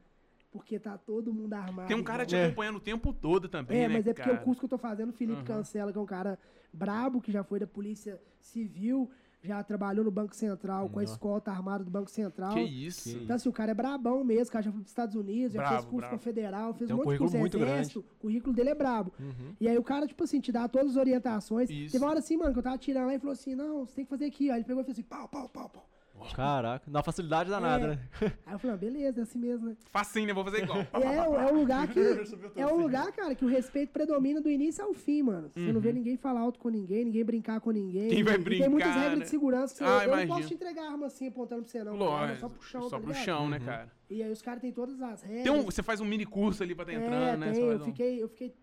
[0.55, 1.88] Porque tá todo mundo armado.
[1.88, 2.36] Tem um cara te.
[2.36, 2.44] É.
[2.46, 4.40] acompanhando o tempo todo também, É, né, mas é porque cara?
[4.40, 5.44] o curso que eu tô fazendo, o Felipe Aham.
[5.46, 6.38] Cancela, que é um cara
[6.72, 9.11] brabo, que já foi da Polícia Civil,
[9.42, 12.55] já trabalhou no Banco Central, com a escolta armada do Banco Central.
[12.55, 13.11] Que isso?
[13.18, 15.55] Que Então, assim, o cara é brabão mesmo, o cara já foi pros Estados Unidos,
[15.55, 17.98] já Brabo, fez curso com a Federal, fez Tem um monte de curso muito exército,
[17.98, 19.12] o currículo dele é brabo.
[19.18, 19.57] Uhum.
[19.61, 21.68] E aí o cara, tipo assim, te dá todas as orientações.
[21.68, 21.90] Isso.
[21.90, 23.96] Teve uma hora assim, mano, que eu tava tirando lá e falou assim, não, você
[23.96, 24.55] tem que fazer aqui, ó.
[24.55, 25.90] Ele pegou e fez assim, pau, pau, pau, pau.
[26.33, 27.89] Caraca, na facilidade danada, É.
[27.89, 27.99] né?
[28.47, 29.77] Aí eu falei, ah, beleza, é assim mesmo, né?
[29.91, 30.33] Facinho, né?
[30.33, 30.79] Vou fazer igual.
[30.81, 32.01] E é, é um lugar que.
[32.57, 35.51] É um lugar, cara, que o respeito predomina do início ao fim, mano.
[35.55, 38.05] Você não vê ninguém falar alto com ninguém, ninguém brincar com ninguém.
[38.05, 38.11] Uhum.
[38.11, 39.25] Quem vai E Tem muitas brincar, regras né?
[39.25, 40.35] de segurança que você, Ah, eu não imagino.
[40.35, 41.93] posso te entregar a arma assim apontando pra você, não.
[41.99, 42.33] cara, Lógico.
[42.33, 43.91] É só pro chão, Só tá pro chão, né, cara?
[44.11, 45.43] E aí os caras têm todas as regras.
[45.43, 47.53] Tem um, você faz um mini curso ali pra tá entrando, é, né?
[47.53, 48.55] tem, eu um- fiquei, eu fiquei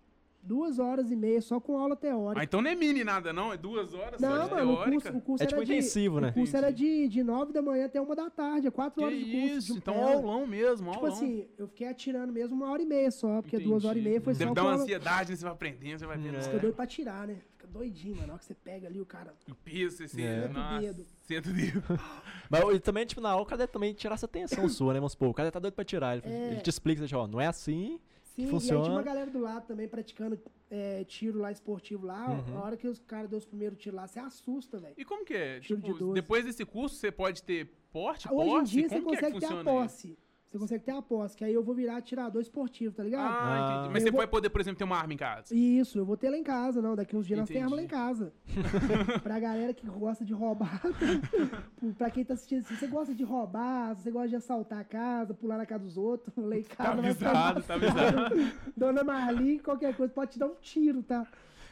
[0.43, 2.41] Duas horas e meia só com aula teórica.
[2.41, 3.53] Ah, então não é mini nada, não.
[3.53, 4.91] É duas horas só Não, de mano, o teórica.
[5.11, 6.29] curso, o curso É era tipo de, intensivo, né?
[6.29, 9.05] O curso era de, de 9 da manhã até uma da tarde, é quatro Que
[9.05, 9.55] horas de curso.
[9.57, 10.13] isso, de então tela.
[10.13, 11.13] aulão mesmo, Tipo aulão.
[11.17, 14.19] assim, eu fiquei atirando mesmo uma hora e meia só, porque duas horas e meia
[14.19, 15.35] foi Deve só dar com uma aula- ansiedade, né?
[15.35, 16.35] Você vai aprendendo, você vai vendo.
[16.37, 16.41] É.
[16.41, 17.37] Fica doido pra tirar, né?
[17.51, 18.27] Fica doidinho, mano.
[18.27, 19.33] Na hora que você pega ali o cara.
[19.47, 20.21] O peso, esse...
[20.23, 20.47] É.
[20.47, 21.05] Nossa, Dedo.
[21.21, 21.83] senta o dedo.
[22.49, 24.99] Mas também, tipo, na aula, o cara deve também tirar essa atenção sua, né?
[24.99, 26.17] Vamos supor, o cara tá doido pra tirar.
[26.17, 26.51] Ele, É.
[26.53, 27.99] ele te explica, tipo, ó, não é assim.
[28.35, 28.83] Sim, e aí funciona.
[28.83, 32.29] tinha uma galera do lado também praticando é, tiro lá esportivo lá.
[32.29, 32.57] Uhum.
[32.57, 34.93] A hora que os caras deu os primeiros tiros lá, você assusta, velho.
[34.97, 35.59] E como que é?
[35.59, 36.13] Tiro de Tipo, 12.
[36.13, 38.71] depois desse curso, você pode ter porte, Hoje em posse?
[38.71, 40.17] dia você como que é consegue ter a funciona isso?
[40.51, 43.21] Você consegue ter a posse, que aí eu vou virar atirador esportivo, tá ligado?
[43.31, 43.73] Ah, Ah.
[43.77, 43.93] entendi.
[43.93, 45.55] Mas Eu você vou- vai poder, por exemplo, ter uma arma em casa?
[45.55, 46.93] Isso, eu vou ter lá em casa, não.
[46.93, 48.01] Daqui uns dias nós temos arma lá em Entendi.
[48.01, 48.33] casa.
[49.23, 50.81] pra galera que gosta de roubar.
[51.97, 54.83] pra quem tá assistindo, se você gosta de roubar, se você gosta de assaltar a
[54.83, 57.13] casa, pular na casa dos outros, lá em Tá casa.
[57.13, 58.35] ficar avisado, tá avisado.
[58.75, 61.25] Dona Marli, qualquer coisa, pode te dar um tiro, tá?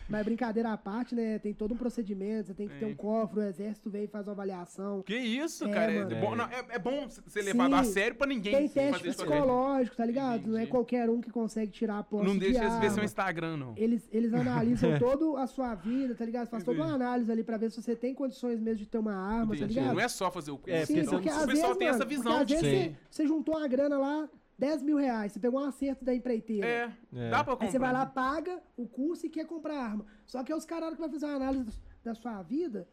[0.09, 1.37] Mas brincadeira à parte, né?
[1.39, 2.93] Tem todo um procedimento, você tem que ter Tem.
[2.93, 5.03] um cofre, o exército vem e faz uma avaliação.
[5.03, 5.91] Que isso, É, cara?
[5.91, 7.79] É, bom, não, é, é bom ser levado Sim.
[7.79, 10.47] a sério pra ninguém Tem teste a psicológico, tá ligado?
[10.47, 10.71] Não é Entendi.
[10.71, 13.73] qualquer um que consegue tirar a posse Não de deixa eles ver seu Instagram, não.
[13.77, 16.47] Eles, eles analisam toda a sua vida, tá ligado?
[16.47, 19.13] Faz toda uma análise ali pra ver se você tem condições mesmo de ter uma
[19.13, 19.75] arma, Entendi.
[19.75, 19.93] tá ligado?
[19.95, 20.75] Não é só fazer o curso.
[20.75, 22.61] É, Sim, porque porque então, o pessoal vezes, tem essa mano, visão porque de às
[22.61, 24.29] vezes você, você juntou uma grana lá,
[24.59, 26.67] 10 mil reais, você pegou um acerto da empreiteira.
[26.67, 27.29] É, É.
[27.29, 27.65] dá pra comprar.
[27.67, 30.05] Aí você vai lá, paga o curso e quer comprar arma.
[30.25, 31.65] Só que é os caras que vai fazer uma análise
[32.03, 32.87] da sua vida,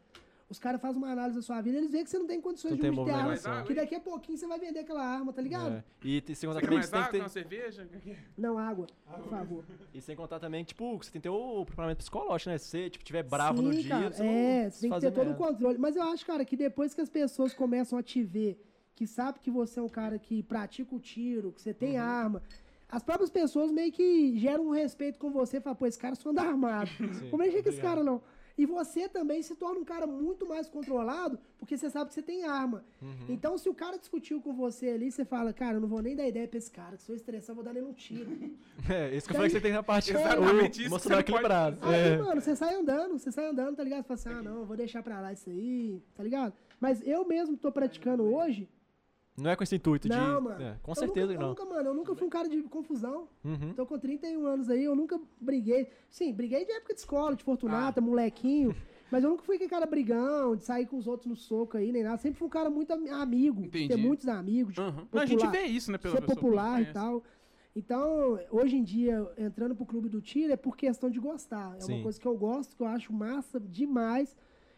[0.49, 2.71] os caras fazem uma análise da sua vida, eles veem que você não tem condições
[2.71, 3.01] Não de tem arma.
[3.03, 3.65] movimentação.
[3.65, 5.73] Que daqui a pouquinho você vai vender aquela arma, tá ligado?
[5.75, 5.83] É.
[6.05, 7.29] E sem contar Você quer também que mais você tem água, que uma ter.
[7.33, 7.87] cerveja?
[8.37, 9.65] Não, água, por favor.
[9.93, 12.57] E sem contar também que, tipo, você tem que ter o preparamento psicológico, né?
[12.57, 14.95] Se você tipo, tiver bravo Sim, no dia, cara, você não é, você tem que
[14.95, 15.77] fazer ter todo o controle.
[15.77, 18.57] Mas eu acho, cara, que depois que as pessoas começam a te ver,
[18.97, 22.03] que sabe que você é um cara que pratica o tiro, que você tem Uhum.
[22.03, 22.41] arma,
[22.89, 26.31] as próprias pessoas meio que geram um respeito com você, falam, pô, esse cara só
[26.31, 26.89] anda armado.
[27.13, 28.19] Sim, Como mexer com esse cara, não?
[28.57, 32.23] E você também se torna um cara muito mais controlado, porque você sabe que você
[32.23, 32.83] tem arma.
[32.99, 33.25] Uhum.
[33.29, 36.15] Então, se o cara discutiu com você ali, você fala, cara, eu não vou nem
[36.15, 38.25] dar ideia pra esse cara, que se eu estressar, eu vou dar nele um tiro.
[38.89, 41.13] É, isso que eu falei que você tem na parte Exatamente isso o que você
[41.13, 41.77] emocional não pode equilibrado.
[41.83, 42.17] Aí, É.
[42.17, 44.01] mano, você sai andando, você sai andando, tá ligado?
[44.03, 46.53] Você fala assim, ah, não, eu vou deixar pra lá isso aí, tá ligado?
[46.79, 48.67] Mas eu mesmo tô praticando hoje.
[49.37, 50.43] Não é com esse intuito Não, de.
[50.43, 50.63] mano.
[50.63, 51.47] é, com eu certeza nunca, que não.
[51.47, 53.27] Eu nunca, mano, eu nunca fui um cara de confusão.
[53.43, 53.73] Uhum.
[53.75, 55.87] Tô com 31 anos aí, eu nunca briguei.
[56.09, 57.45] Sim, briguei de época de escola, de Ah.
[57.45, 58.75] Fortunata, molequinho.
[59.11, 61.91] Mas eu nunca fui aquele cara brigão, de sair com os outros no soco aí,
[61.91, 62.17] nem nada.
[62.17, 64.01] Sempre fui um cara muito am- amigo, de ter Entendi.
[64.01, 65.07] muitos amigos, Aham.
[65.13, 65.97] Não, a gente popular- vê isso, né?
[65.97, 67.23] Pela ser popular e tal.
[67.75, 71.75] Então, hoje em dia, entrando pro clube do tiro é por questão de gostar.
[71.77, 71.93] É Sim.
[71.93, 74.35] uma coisa que eu gosto, que eu acho massa demais.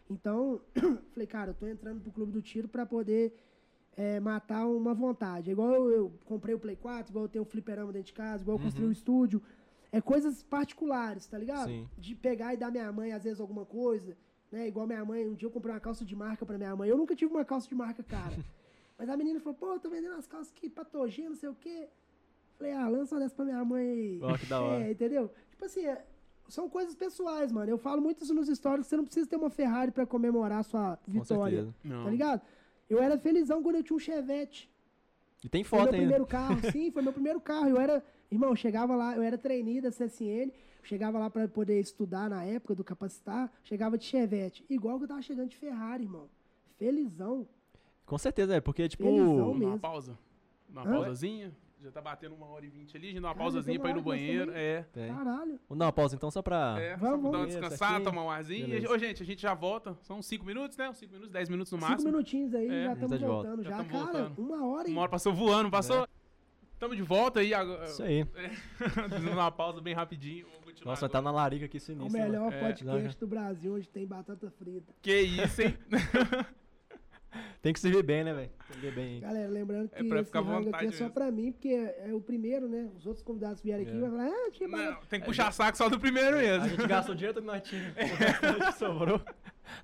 [0.08, 0.60] Então,
[1.14, 3.32] falei, cara, eu tô entrando pro clube do tiro pra poder
[3.96, 5.50] é, matar uma vontade.
[5.50, 8.12] É igual eu, eu comprei o Play 4, igual eu tenho um fliperama dentro de
[8.12, 9.42] casa, igual eu construí um estúdio.
[9.92, 11.68] É coisas particulares, tá ligado?
[11.68, 11.88] Sim.
[11.98, 14.16] De pegar e dar minha mãe, às vezes, alguma coisa.
[14.50, 14.68] Né?
[14.68, 16.88] Igual minha mãe, um dia eu comprei uma calça de marca pra minha mãe.
[16.88, 18.34] Eu nunca tive uma calça de marca cara.
[18.98, 21.54] Mas a menina falou, pô, eu tô vendendo as calças aqui, patogênio, não sei o
[21.54, 21.88] quê.
[22.58, 24.20] Falei, ah, lança uma dessa pra minha mãe aí.
[24.38, 24.84] Que da hora.
[24.84, 25.30] É, entendeu?
[25.50, 26.04] Tipo assim, é-
[26.48, 27.70] são coisas pessoais, mano.
[27.70, 30.62] Eu falo muito isso nos stories, você não precisa ter uma Ferrari pra comemorar a
[30.62, 31.64] sua Com vitória.
[31.64, 31.74] certeza.
[31.84, 32.04] Não.
[32.04, 32.42] Tá ligado?
[32.90, 34.68] Eu era felizão quando eu tinha um Chevette.
[35.44, 36.06] E tem Foi foto meu ainda.
[36.06, 37.68] primeiro carro, sim, foi meu primeiro carro.
[37.68, 40.50] Eu era, irmão, eu chegava lá, eu era trainee da CSN,
[40.82, 45.08] chegava lá pra poder estudar na época do capacitar, chegava de Chevette, igual que eu
[45.08, 46.28] tava chegando de Ferrari, irmão.
[46.76, 47.46] Felizão.
[48.04, 49.04] Com certeza, é, porque, tipo.
[49.04, 49.78] Felizão uma mesmo.
[49.78, 50.18] pausa?
[50.68, 50.84] Dar Hã?
[50.84, 51.52] uma pausazinha?
[51.82, 53.90] Já tá batendo uma hora e vinte ali, a gente dá uma Cara, pausazinha pra
[53.90, 54.52] ir no banheiro.
[54.54, 54.82] É.
[54.92, 55.08] Tem.
[55.08, 55.58] Caralho.
[55.68, 56.76] Vamos dar uma pausa então, só pra.
[56.78, 57.46] É, Vamos, só pra dar uma vamos.
[57.54, 58.04] descansada, Certinho.
[58.10, 58.66] tomar um arzinho.
[58.68, 58.92] Beleza.
[58.92, 59.96] Ô, gente, a gente já volta.
[60.02, 60.90] São uns 5 minutos, né?
[60.90, 62.10] Uns 5 minutos, 10 minutos no Cinco máximo.
[62.10, 63.48] minutinhos aí, É, já tá estamos de volta.
[63.48, 63.64] voltando.
[63.64, 64.38] Já Já, tamo cara, voltando.
[64.42, 66.04] uma hora e Uma hora passou voando, passou.
[66.04, 66.06] É.
[66.78, 67.84] Tamo de volta aí agora.
[67.84, 68.24] Isso aí.
[69.10, 70.46] Fazendo uma pausa bem rapidinho.
[70.48, 71.32] Vamos continuar Nossa, vai tá agora.
[71.32, 72.12] na larica aqui o sinistro.
[72.20, 72.60] melhor É.
[72.60, 74.92] podcast do Brasil, onde tem batata frita.
[75.02, 75.76] Que isso, hein?
[77.62, 78.50] Tem que servir bem, né, velho?
[78.72, 79.14] Servir bem.
[79.16, 79.20] hein?
[79.20, 81.10] Galera, lembrando que É pra esse ficar à rango aqui é só mesmo.
[81.10, 82.88] pra mim, porque é o primeiro, né?
[82.96, 83.98] Os outros convidados vierem aqui É.
[83.98, 86.68] e vai falar, ah, tinha Não, tem que puxar saco só do primeiro A mesmo.
[86.70, 87.92] gente gastou dinheiro que nós tínhamos.
[87.94, 89.20] O sobrou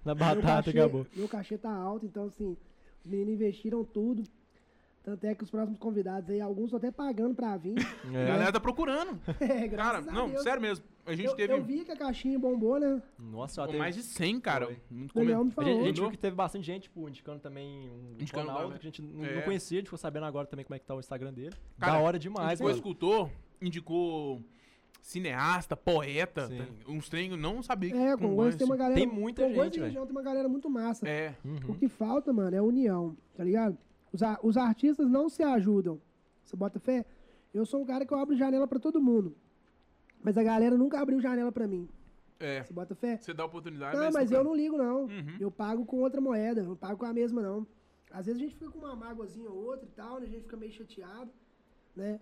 [0.04, 1.06] na Meu batata e cachê- acabou.
[1.14, 2.56] Meu cachê tá alto, então assim,
[3.04, 4.24] os meninos investiram tudo.
[5.06, 7.76] Tanto é que os próximos convidados aí, alguns estão até pagando pra vir.
[7.78, 8.26] A É.
[8.26, 9.16] galera tá procurando.
[9.40, 10.42] É, Cara, graças a não, Deus.
[10.42, 10.84] sério mesmo.
[11.06, 13.00] A gente eu, teve eu vi que a caixinha bombou, né?
[13.16, 13.78] Nossa, pô, teve...
[13.78, 14.66] mais de 100, cara.
[14.66, 14.76] Foi.
[14.90, 15.84] Muito O coment- A gente, a falou.
[15.84, 18.90] gente viu que teve bastante gente, tipo, indicando também um Indicando Ronaldo, lá, que a
[18.90, 19.36] gente não, É.
[19.36, 21.54] não conhecia, a gente ficou sabendo agora também como é que tá o Instagram dele.
[21.78, 23.30] Cara, da hora demais, indicou escultor,
[23.62, 24.42] indicou
[25.00, 26.48] cineasta, poeta.
[26.48, 26.56] Sim.
[26.84, 28.96] tem uns treinos, não sabia que É, com Congonhas tem uma galera.
[29.00, 31.08] Tem muita Congonhas gente, região tem uma galera muito massa.
[31.08, 31.32] É.
[31.44, 31.74] O Uhum.
[31.78, 33.78] que falta, mano, é união, tá ligado?
[34.16, 36.00] Os, os artistas não se ajudam.
[36.42, 37.04] Você bota fé?
[37.52, 39.36] Eu sou um cara que eu abro janela pra todo mundo.
[40.22, 41.88] Mas a galera nunca abriu janela pra mim.
[42.40, 42.62] É.
[42.64, 43.18] Você bota fé?
[43.18, 45.02] Você dá oportunidade, Não, mas eu não ligo, não.
[45.04, 45.36] Uhum.
[45.38, 47.66] Eu pago com outra moeda, eu não pago com a mesma, não.
[48.10, 50.26] Às vezes a gente fica com uma mágoazinha ou outra e tal, né?
[50.26, 51.30] A gente fica meio chateado,
[51.94, 52.20] né?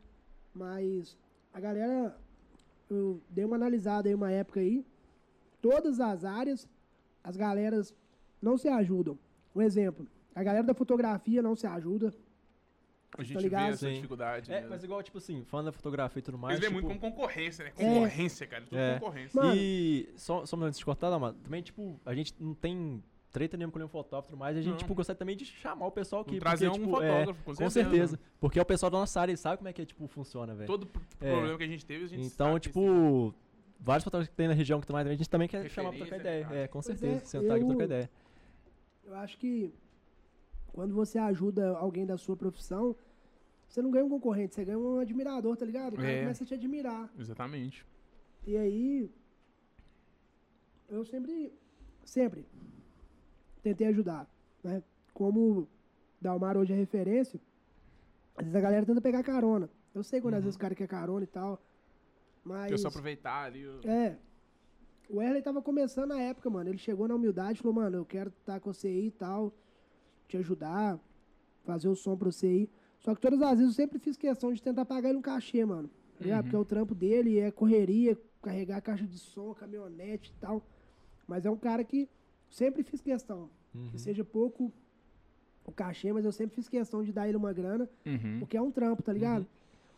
[0.52, 1.16] Mas
[1.52, 2.16] a galera,
[2.90, 4.84] eu dei uma analisada aí uma época aí,
[5.60, 6.68] todas as áreas,
[7.22, 7.94] as galeras
[8.40, 9.18] não se ajudam.
[9.54, 12.12] Um exemplo, a galera da fotografia não se ajuda.
[13.16, 13.72] A gente Tá vê ligado?
[13.74, 13.94] essa Sim.
[13.94, 14.50] dificuldade.
[14.50, 14.70] É, mesmo.
[14.70, 16.56] mas igual, tipo assim, falando da fotografia e tudo mais.
[16.58, 17.70] Eles tipo, muito como concorrência, né?
[17.78, 17.84] É.
[17.84, 18.64] Concorrência, cara.
[18.64, 18.94] Tudo É.
[18.98, 19.40] concorrência.
[19.40, 19.54] Mano.
[19.56, 23.00] E só, só um antes de cortar, não, mano, também, tipo, a gente não tem
[23.30, 24.76] treta nenhuma com nenhum fotógrafo e tudo mais, a gente, Não.
[24.78, 26.38] tipo, gostaria também de chamar o pessoal aqui.
[26.40, 27.90] Trazer porque, um tipo, é, fotógrafo, com com certeza.
[27.90, 28.20] certeza.
[28.40, 30.66] Porque é o pessoal da nossa área sabe como é que, tipo, funciona, velho.
[30.66, 30.88] Todo
[31.20, 31.30] É.
[31.32, 33.32] problema que a gente teve, a gente Então, sabe tipo,
[33.78, 36.16] vários fotógrafos que tem na região que mais, a gente também quer chamar pra trocar
[36.16, 36.44] Referência, ideia.
[36.46, 36.56] cara.
[36.60, 37.14] É, com Pois certeza.
[37.16, 38.10] é, sentar aqui e eu- trocar ideia.
[39.04, 39.72] Eu acho que
[40.74, 42.96] quando você ajuda alguém da sua profissão,
[43.68, 45.94] você não ganha um concorrente, você ganha um admirador, tá ligado?
[45.94, 46.20] O cara É.
[46.22, 47.08] começa a te admirar.
[47.18, 47.86] Exatamente.
[48.44, 49.10] E aí,
[50.88, 51.52] eu sempre,
[52.04, 52.44] sempre
[53.62, 54.28] tentei ajudar,
[54.62, 54.82] né?
[55.12, 55.68] Como
[56.20, 57.40] Dalmar hoje é referência,
[58.36, 59.70] às vezes a galera tenta pegar carona.
[59.94, 60.44] Eu sei quando às Uhum.
[60.46, 61.62] vezes o cara quer carona e tal,
[62.42, 62.70] mas...
[62.72, 63.64] Eu só aproveitar ali.
[63.66, 64.18] o- É.
[65.08, 66.68] O Erley tava começando na época, mano.
[66.70, 69.52] Ele chegou na humildade e falou, mano, eu quero estar com você aí e tal,
[70.34, 70.98] te ajudar,
[71.64, 72.70] fazer o som pra você aí.
[72.98, 75.64] Só que todas as vezes eu sempre fiz questão de tentar pagar ele um cachê,
[75.64, 75.88] mano.
[76.20, 76.38] Ligado?
[76.38, 76.42] Uhum.
[76.50, 80.62] Porque o trampo dele é correria, carregar caixa de som, caminhonete e tal.
[81.26, 82.08] Mas é um cara que
[82.50, 83.48] sempre fiz questão.
[83.74, 83.88] Uhum.
[83.90, 84.72] Que seja pouco
[85.64, 88.38] o cachê, mas eu sempre fiz questão de dar ele uma grana, Uhum.
[88.40, 89.46] porque é um trampo, tá ligado?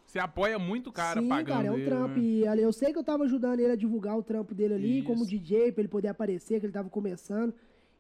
[0.07, 2.15] Você apoia muito o cara Sim, pagando cara, é um ele, trampo.
[2.17, 2.21] né?
[2.23, 5.07] E eu sei que eu tava ajudando ele a divulgar o trampo dele ali, Isso.
[5.09, 7.53] como DJ, pra ele poder aparecer, que ele tava começando.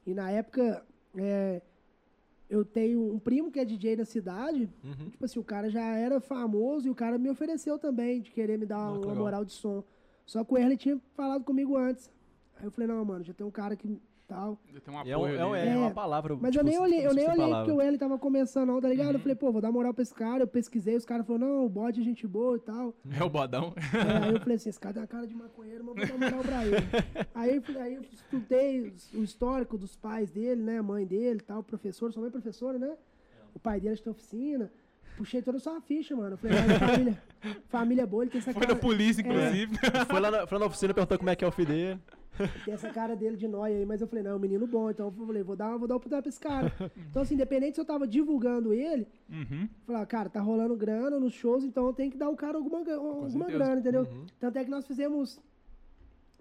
[0.07, 1.61] E na época, é,
[2.49, 4.68] eu tenho um primo que é DJ na cidade.
[4.84, 5.11] Uhum.
[5.11, 8.59] Tipo assim, o cara já era famoso e o cara me ofereceu também de querer
[8.59, 9.16] me dar Ah, uma legal.
[9.16, 9.82] moral de som.
[10.24, 12.11] Só que o Erle tinha falado comigo antes.
[12.59, 14.59] Aí eu falei, não, mano, já tem um cara que tal.
[14.85, 15.68] Tem um é, um- apoio é, um- ali.
[15.68, 16.37] é É, uma palavra.
[16.41, 17.59] Mas tipo, eu nem olhei, eu nem olhei palavra.
[17.66, 19.09] porque o L tava começando, não, tá ligado?
[19.09, 19.14] Uhum.
[19.14, 20.43] Eu falei, pô, vou dar moral pra esse cara.
[20.43, 22.95] Eu pesquisei, os caras falaram, não, o bode é gente boa e tal.
[23.18, 23.72] É o bodão.
[23.95, 26.27] É, aí eu falei assim, esse cara tem uma cara de maconheiro, mas vou dar
[26.27, 26.77] moral pra ele.
[27.35, 30.79] Aí, eu falei- aí eu estudei o histórico dos pais dele, né?
[30.79, 32.95] A mãe dele e tal, professor, sua mãe é professora, né?
[33.55, 34.70] O pai dele tem oficina.
[35.16, 36.33] Puxei toda a sua ficha, mano.
[36.35, 37.22] Eu falei, "Mas família,
[37.68, 38.74] família boa, ele tem essa Foi cara.
[38.74, 39.24] da polícia, É.
[39.24, 39.77] inclusive.
[40.09, 42.01] Foi lá, na, foi lá na oficina perguntou como é que é o filho dele.
[42.64, 44.91] Tem essa cara dele de nóia aí, mas eu falei, não, é um menino bom,
[44.91, 46.72] então eu falei, vou dar, vou dar uma oportunidade pra esse cara.
[47.11, 49.68] Então, assim, independente se eu tava divulgando ele, Uhum.
[49.87, 52.57] falei, ah, cara, tá rolando grana nos shows, então eu tenho que dar o cara
[52.59, 54.03] alguma, alguma grana, entendeu?
[54.03, 54.26] Uhum.
[54.39, 55.41] Tanto é que nós fizemos.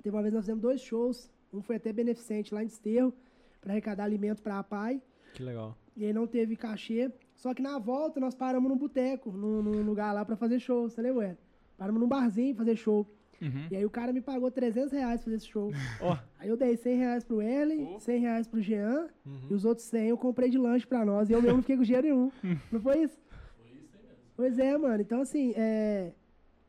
[0.03, 1.29] Teve uma vez nós fizemos dois shows.
[1.53, 3.13] Um foi até beneficente lá em Desterro,
[3.61, 5.01] pra arrecadar alimento pra pai.
[5.33, 5.75] Que legal.
[5.95, 7.11] E aí não teve cachê.
[7.35, 10.89] Só que na volta nós paramos num boteco, num, num lugar lá pra fazer show,
[10.89, 11.37] você lembra?
[11.77, 13.05] Paramos num barzinho fazer show.
[13.41, 13.67] Uhum.
[13.71, 15.71] E aí o cara me pagou 300 reais pra fazer esse show.
[16.01, 16.17] Ó.
[16.39, 17.99] Aí eu dei 100 reais pro Ellen, Oh.
[17.99, 19.47] 100 reais pro Jean, Uhum.
[19.49, 21.29] e os outros 100 eu comprei de lanche pra nós.
[21.29, 22.31] E eu mesmo não fiquei com dinheiro nenhum.
[22.71, 23.17] não foi isso?
[23.57, 24.17] Foi isso aí mesmo.
[24.36, 25.01] Pois é, mano.
[25.01, 26.11] Então, assim, é...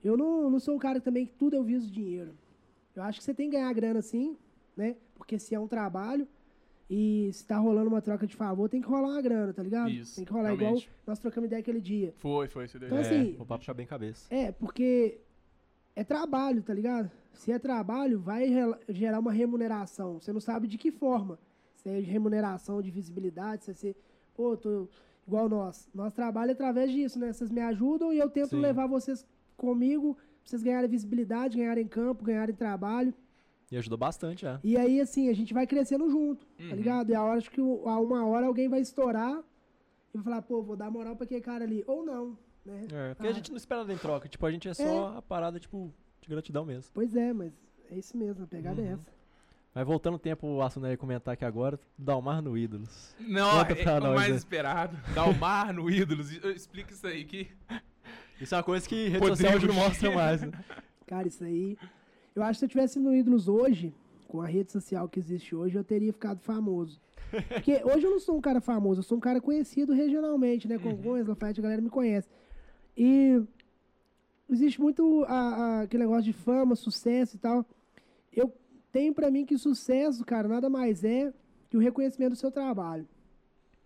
[0.02, 2.32] eu não, não sou um cara também que tudo eu viso dinheiro.
[2.94, 4.36] Eu acho que você tem que ganhar grana sim,
[4.76, 4.96] né?
[5.14, 6.26] Porque se é um trabalho
[6.88, 9.90] e se tá rolando uma troca de favor, tem que rolar uma grana, tá ligado?
[9.90, 10.84] Isso, tem que rolar realmente.
[10.84, 12.14] igual nós trocamos ideia aquele dia.
[12.16, 12.68] Foi, foi.
[12.68, 13.20] Você deu Então, ideia.
[13.22, 14.32] assim, É, o papo tá bem cabeça.
[14.34, 15.18] É, porque
[15.96, 17.10] é trabalho, tá ligado?
[17.32, 18.48] Se é trabalho, vai
[18.88, 20.20] gerar uma remuneração.
[20.20, 21.38] Você não sabe de que forma.
[21.74, 23.96] Se é de remuneração, de visibilidade, se é ser,
[24.34, 24.88] pô, tô
[25.26, 25.88] igual nós.
[25.94, 27.32] Nós trabalhamos através disso, né?
[27.32, 28.60] Vocês me ajudam e eu tento Sim.
[28.60, 29.26] levar vocês
[29.56, 33.12] comigo, pra vocês ganharem visibilidade, ganharem campo, ganharem trabalho.
[33.70, 34.60] E ajudou bastante, já.
[34.62, 36.68] E aí, assim, a gente vai crescendo junto, Uhum.
[36.68, 37.10] tá ligado?
[37.10, 39.42] E a hora acho que a uma hora alguém vai estourar
[40.14, 41.82] e vai falar, pô, vou dar moral pra aquele cara ali.
[41.86, 42.86] Ou não, né?
[42.92, 43.30] É, porque Ah.
[43.30, 44.28] a gente não espera nada em troca.
[44.28, 46.90] Tipo, a gente é só a parada, tipo, de gratidão mesmo.
[46.92, 47.52] Pois é, mas
[47.90, 48.92] é isso mesmo, a pegada é Uhum.
[48.94, 49.10] essa.
[49.74, 53.14] Mas voltando o tempo, o assunto aí comentar aqui agora, Dalmar no Ídolos.
[53.20, 54.36] Não, Conta é, pra o nós, mais né?
[54.36, 54.96] esperado.
[55.14, 56.30] Dalmar no Ídolos.
[56.32, 57.24] Explica isso aí.
[57.24, 57.48] Que...
[58.40, 60.42] Isso é uma coisa que rede Rodrigo social hoje não mostra mais.
[60.42, 60.50] né?
[61.06, 61.78] Cara, isso aí.
[62.34, 63.94] Eu acho que se eu tivesse no Ídolos hoje,
[64.28, 67.00] com a rede social que existe hoje, eu teria ficado famoso.
[67.48, 70.78] Porque hoje eu não sou um cara famoso, eu sou um cara conhecido regionalmente, né?
[70.78, 72.28] Congonhas, Lafayette, a galera me conhece.
[72.96, 73.42] E
[74.48, 77.64] existe muito a- a- aquele negócio de fama, sucesso e tal.
[78.32, 78.52] Eu
[78.92, 81.32] tenho pra mim que sucesso, cara, nada mais é
[81.68, 83.06] que o reconhecimento do seu trabalho.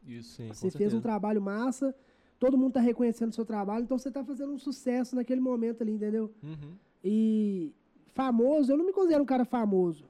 [0.06, 0.36] Isso.
[0.36, 0.96] Sim, Você fez certeza.
[0.96, 1.94] um trabalho massa,
[2.38, 5.82] todo mundo tá reconhecendo o seu trabalho, então você tá fazendo um sucesso naquele momento
[5.82, 6.32] ali, entendeu?
[6.42, 6.72] Uhum.
[7.04, 7.72] E
[8.14, 10.04] famoso, eu não me considero um cara famoso.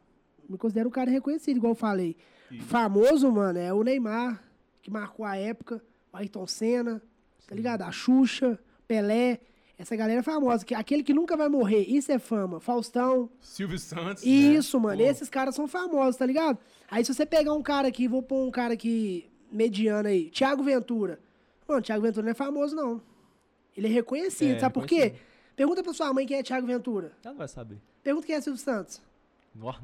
[0.49, 2.17] Me considero um cara reconhecido, igual eu falei.
[2.63, 4.43] Famoso, mano, é o Neymar,
[4.83, 5.81] que marcou a época,
[6.13, 7.01] o Ayrton Senna,
[7.47, 7.83] tá ligado?
[7.83, 8.59] A Xuxa,
[8.95, 9.39] Pelé.
[9.79, 10.65] Essa galera é famosa.
[10.65, 12.59] Que, aquele que nunca vai morrer, isso é fama.
[12.59, 14.25] Faustão, Silvio Santos.
[14.27, 14.83] isso, né?
[14.83, 14.99] mano.
[14.99, 16.59] Pô, Esses caras são famosos, tá ligado?
[16.91, 20.63] Aí se você pegar um cara aqui, vou pôr um cara aqui mediano aí, Thiago
[20.65, 21.21] Ventura.
[21.69, 23.01] Mano, Thiago Ventura não é famoso, não.
[23.77, 25.15] Ele é reconhecido, É, sabe por quê?
[25.55, 27.13] Pergunta pra sua mãe quem é Thiago Ventura.
[27.23, 27.79] Ela não vai saber.
[28.03, 29.01] Pergunta quem é Silvio Santos.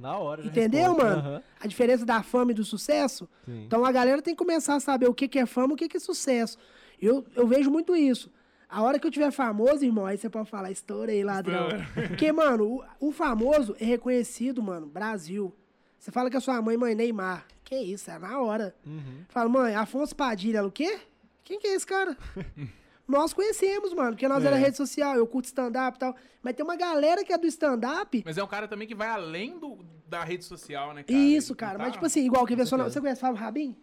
[0.01, 0.43] Na hora.
[0.43, 1.05] já Entendeu, responde.
[1.05, 1.21] mano?
[1.21, 3.29] Aham, A diferença da fama e do sucesso.
[3.45, 3.65] sim.
[3.65, 5.77] Então a galera tem que começar a saber o que, que é fama e o
[5.77, 6.59] que, que é sucesso.
[7.01, 8.31] Eu, eu vejo muito isso.
[8.69, 11.69] A hora que eu tiver famoso, irmão, aí você pode falar, estourei, ladrão.
[12.09, 15.55] Porque, mano, o, o famoso é reconhecido, mano, Brasil.
[15.99, 17.47] Você fala que a sua mãe, mãe, Neymar.
[17.65, 18.75] Que isso, é na hora.
[18.85, 19.25] Uhum.
[19.29, 20.99] Fala, mãe, Afonso Padilha, o quê?
[21.45, 22.17] Quem que é esse cara?
[23.07, 24.49] nós conhecemos, mano, porque nós É.
[24.49, 26.17] era rede social, eu curto stand-up e tal.
[26.43, 28.23] Mas tem uma galera que é do stand-up.
[28.25, 31.17] Mas é um cara também que vai além do, da rede social, né, cara?
[31.19, 31.73] Isso, cara.
[31.75, 32.91] não Mas, tá- tipo assim, igual que certeza.
[32.91, 33.77] Você conhece Fábio Rabin?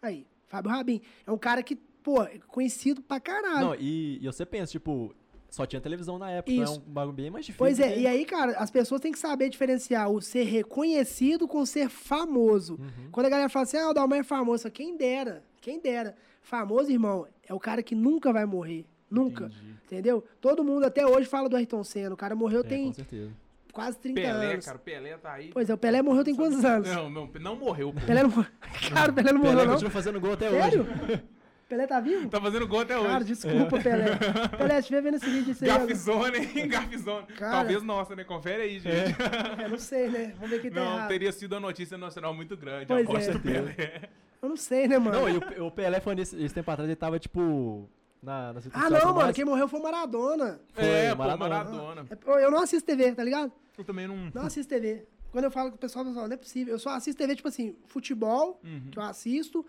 [0.00, 1.00] Aí, Fábio Rabin.
[1.26, 1.76] É um cara que,
[2.08, 3.60] pô, é conhecido pra caralho.
[3.66, 5.14] Não, e, e você pensa, tipo,
[5.50, 6.62] só tinha televisão na época, Isso.
[6.62, 7.58] então é um bagulho bem mais difícil.
[7.58, 11.46] Pois é, que- e aí, cara, as pessoas têm que saber diferenciar o ser reconhecido
[11.46, 12.74] com o ser famoso.
[12.80, 13.10] Uhum.
[13.12, 16.14] Quando a galera fala assim, ah, o Dalmar é famoso, quem dera, quem dera.
[16.40, 18.86] Famoso, irmão, é o cara que nunca vai morrer.
[19.10, 19.44] Nunca.
[19.46, 19.74] Entendi.
[19.84, 20.24] Entendeu?
[20.40, 22.14] Todo mundo até hoje fala do Ayrton Senna.
[22.14, 23.30] O cara morreu É, tem com certeza.
[23.72, 24.64] quase 30 Pelé, anos.
[24.66, 25.50] cara, o Pelé tá aí.
[25.50, 26.88] Pois é, o Pelé morreu tem quantos anos?
[26.88, 28.00] Não, não, não morreu, pô.
[28.06, 28.50] Pelé não morreu.
[28.92, 29.72] Cara, o Pelé não morreu, Pelé não.
[29.72, 30.82] continua fazendo gol até Sério?
[30.82, 31.22] hoje.
[31.68, 32.28] Pelé tá vivo?
[32.30, 33.24] Tá fazendo gol até Cara, hoje.
[33.26, 34.16] desculpa, Pelé.
[34.56, 35.70] Pelé, se estiver vendo esse vídeo, isso aí.
[35.70, 36.66] Gafzone, hein?
[36.68, 37.26] Gafzone.
[37.26, 37.52] Cara.
[37.58, 38.24] Talvez nossa, né?
[38.24, 39.14] Confere aí, gente.
[39.62, 40.32] Eu não sei, né?
[40.36, 41.08] Vamos ver quem tá Não, errado.
[41.08, 42.86] teria sido uma notícia nacional muito grande.
[42.86, 43.32] Pois aposto é.
[43.34, 44.08] do Pelé.
[44.40, 45.20] Eu não sei, né, mano?
[45.20, 47.86] Não, e o, o Pelé foi nesse, esse tempo atrás, ele tava, tipo,
[48.22, 49.34] na, na Ah, não, mano.
[49.34, 50.60] Quem morreu foi o Maradona.
[50.72, 51.48] Foi, é, Maradona.
[51.50, 52.06] Maradona.
[52.08, 53.52] É, pô, Eu não assisto TV, tá ligado?
[53.76, 54.30] Eu também não...
[54.32, 55.04] Não assisto TV.
[55.30, 56.72] Quando eu falo com o pessoal, o pessoal não é possível.
[56.74, 58.88] Eu só assisto TV, tipo assim, futebol, Uhum.
[58.90, 59.66] que eu assisto.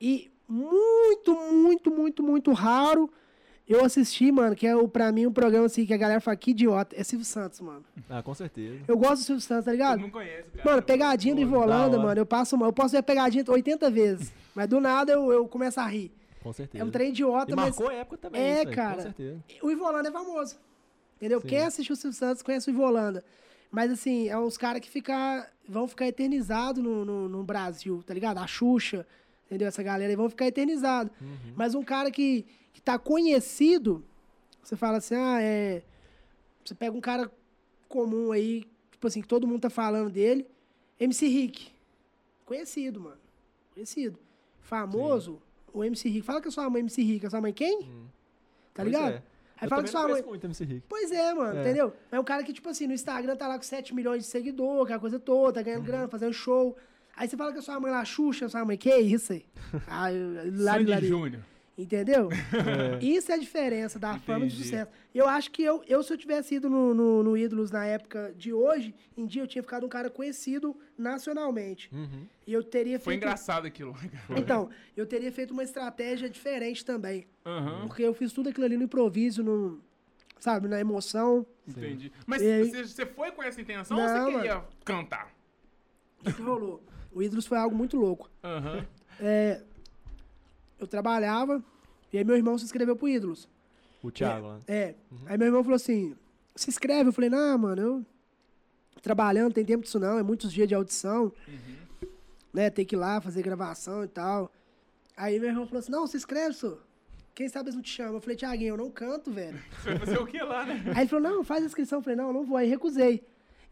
[0.00, 3.10] E muito, muito, muito, muito raro
[3.68, 6.36] eu assisti, mano, que é o, pra mim um programa assim que a galera fala
[6.36, 6.94] que idiota.
[6.96, 7.84] É Silvio Santos, mano.
[8.08, 8.78] Ah, com certeza.
[8.86, 10.00] Eu gosto do Silvio Santos, tá Eu ligado?
[10.02, 10.70] não conheço, cara.
[10.70, 12.06] Mano, pegadinha do Pô, Ivolanda, da hora.
[12.06, 12.20] mano.
[12.20, 12.66] Eu passo uma.
[12.66, 14.32] Eu posso ver a pegadinha 80 vezes.
[14.54, 16.12] Mas do nada eu, eu começo a rir.
[16.44, 16.80] Com certeza.
[16.84, 17.76] É um trem idiota, E mas.
[17.76, 18.94] marcou a época também, É, isso aí, cara.
[18.96, 19.44] Com certeza.
[19.60, 20.56] O Ivolanda é famoso.
[21.16, 21.40] Entendeu?
[21.40, 21.48] Sim.
[21.48, 23.24] Quem assistiu o Silvio Santos conhece o Ivolanda.
[23.68, 28.14] Mas assim, é uns caras que ficar, vão ficar eternizados no, no, no Brasil, tá
[28.14, 28.38] ligado?
[28.38, 29.04] A Xuxa,
[29.46, 29.68] entendeu?
[29.68, 31.12] Essa galera aí vão ficar eternizados.
[31.20, 31.52] Uhum.
[31.56, 34.04] Mas um cara que, que tá conhecido,
[34.62, 35.82] você fala assim, ah, é.
[36.64, 37.30] Você pega um cara
[37.88, 40.46] comum aí, tipo assim, que todo mundo tá falando dele.
[40.98, 41.68] MC Rick.
[42.44, 43.18] Conhecido, mano.
[43.74, 44.18] Conhecido.
[44.60, 45.40] Famoso,
[45.72, 46.26] o MC Rick.
[46.26, 47.26] Fala que a sua mãe é MC Rick.
[47.26, 47.82] A sua mãe quem?
[47.82, 48.06] Hum.
[48.74, 49.12] Tá Pois ligado?
[49.14, 49.22] é.
[49.58, 50.22] Aí Eu fala que sua mãe.
[50.22, 50.82] muito MC Rick.
[50.88, 51.62] Pois é, mano, É.
[51.62, 51.92] entendeu?
[52.10, 54.82] É um cara que, tipo assim, no Instagram tá lá com 7 milhões de seguidores,
[54.84, 55.64] aquela coisa toda, tá Uhum.
[55.64, 56.76] ganhando grana, fazendo show.
[57.16, 59.44] Aí você fala que a sua mãe lá, Xuxa, sua mãe, que isso aí?
[59.88, 61.06] Ah, lari, Sandy lari.
[61.08, 61.42] Júnior.
[61.78, 62.28] Entendeu?
[63.00, 63.04] É.
[63.04, 64.64] Isso é a diferença da fama e do Entendi.
[64.64, 64.90] sucesso.
[65.14, 68.34] Eu acho que eu, eu se eu tivesse ido no, no, no Ídolos na época
[68.36, 71.90] de hoje, em dia eu tinha ficado um cara conhecido nacionalmente.
[71.92, 72.26] Uhum.
[72.46, 73.24] E eu teria Foi feito.
[73.24, 73.94] engraçado aquilo.
[74.36, 77.26] Então, eu teria feito uma estratégia diferente também.
[77.44, 79.80] Aham, Porque eu fiz tudo aquilo ali no improviso, no,
[80.38, 81.46] sabe, na emoção.
[81.68, 82.10] entendi.
[82.26, 85.30] Mas E você, você foi com essa intenção ou Não, você queria cantar?
[86.26, 86.82] O que rolou?
[87.16, 88.28] O Ídolos foi algo muito louco.
[88.44, 88.84] Aham.
[89.18, 89.62] É,
[90.78, 91.64] eu trabalhava,
[92.12, 93.48] e aí meu irmão se inscreveu pro Ídolos.
[94.02, 94.58] O Thiago lá.
[94.68, 94.94] É.
[95.24, 96.14] Aí meu irmão falou assim:
[96.54, 97.08] se inscreve.
[97.08, 98.04] Eu falei: não, mano, eu
[99.00, 102.08] trabalhando, não tem tempo disso não, é muitos dias de audição, Uhum.
[102.52, 102.68] né?
[102.68, 104.52] Tem que ir lá fazer gravação e tal.
[105.16, 106.76] Aí meu irmão falou assim: não, se inscreve, só.
[107.34, 108.16] Quem sabe eles não te chamam?
[108.16, 109.58] Eu falei: Tiaguinho, eu não canto, velho.
[109.82, 110.82] Você vai fazer o que lá, né?
[110.94, 111.98] Aí ele falou: não, faz a inscrição.
[112.00, 112.58] Eu falei: não, eu não vou.
[112.58, 113.24] Aí recusei.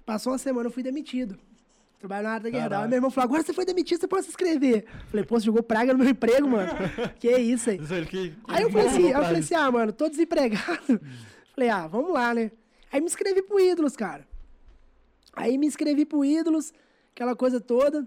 [0.07, 1.39] Passou uma semana, eu fui demitido.
[2.05, 2.83] Trabalho na área da Guerra.
[2.83, 4.85] Aí meu irmão falou: agora você foi demitido, você pode se inscrever.
[5.09, 6.71] Falei: pô, você jogou praga no meu emprego, mano.
[7.19, 7.79] que isso aí.
[7.79, 11.01] Ele que- Aí eu falei assim, aí eu falei assim, ah, mano, tô desempregado.
[11.55, 12.51] Falei, ah, vamos lá, né?
[12.93, 14.27] Aí me inscrevi pro Ídolos, cara.
[15.33, 16.75] Aí me inscrevi pro Ídolos,
[17.15, 18.07] aquela coisa toda.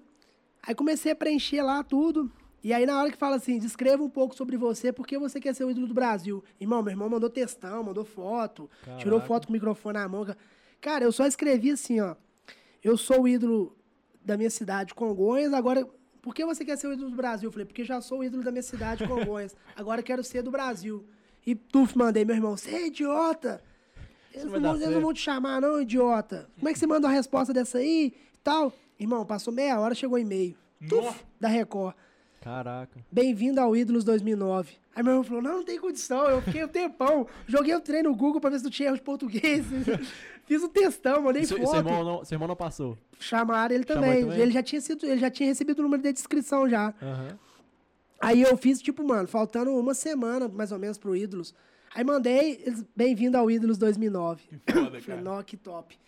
[0.62, 2.32] Aí comecei a preencher lá tudo.
[2.64, 5.40] E aí na hora que fala assim, descreva um pouco sobre você, por que você
[5.40, 6.44] quer ser o ídolo do Brasil?
[6.60, 9.28] Irmão, meu irmão mandou textão, mandou foto, tirou Caraca.
[9.28, 10.26] foto com o microfone na mão.
[10.82, 12.16] Cara, eu só escrevi assim, ó.
[12.84, 13.77] Eu sou o ídolo
[14.28, 15.88] da minha cidade, Congonhas, agora...
[16.22, 17.48] Por que você quer ser o ídolo do Brasil?
[17.48, 19.56] Eu falei, porque já sou o ídolo da minha cidade, Congonhas.
[19.78, 21.06] Agora quero ser do Brasil.
[21.46, 23.64] E tuf, mandei, meu irmão, você é idiota.
[24.34, 26.50] Eles, não, eles não vão te chamar, não, idiota.
[26.58, 28.74] Como é que você manda uma resposta dessa aí e tal?
[29.00, 30.58] Irmão, passou meia hora, chegou e-mail.
[30.90, 31.96] Tuf, da Record.
[32.48, 33.06] Caraca.
[33.12, 34.72] Bem-vindo ao Ídolos 2009.
[34.96, 36.30] Aí meu irmão falou, não, não tem condição.
[36.30, 37.28] Eu fiquei um tempão.
[37.46, 39.66] Joguei o treino no Google pra ver se não tinha erro de português.
[40.48, 41.72] Fiz o textão, mandei Seu, foto.
[41.72, 42.98] seu, irmão não, seu irmão não passou.
[43.20, 44.12] Chamaram ele também.
[44.12, 44.40] ele também?
[44.40, 46.94] Ele já tinha sido, ele já tinha recebido o número de inscrição já.
[47.02, 47.38] Aham.
[48.22, 51.54] Aí eu fiz, tipo, mano, faltando uma semana, mais ou menos, pro Ídolos.
[51.94, 54.44] Aí mandei, eles, bem-vindo ao Ídolos 2009.
[54.48, 55.44] Que foda, Falei, cara.
[55.44, 56.00] que top.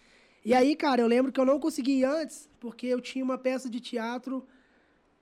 [0.45, 3.37] E aí, cara, eu lembro que eu não consegui ir antes, porque eu tinha uma
[3.37, 4.47] peça de teatro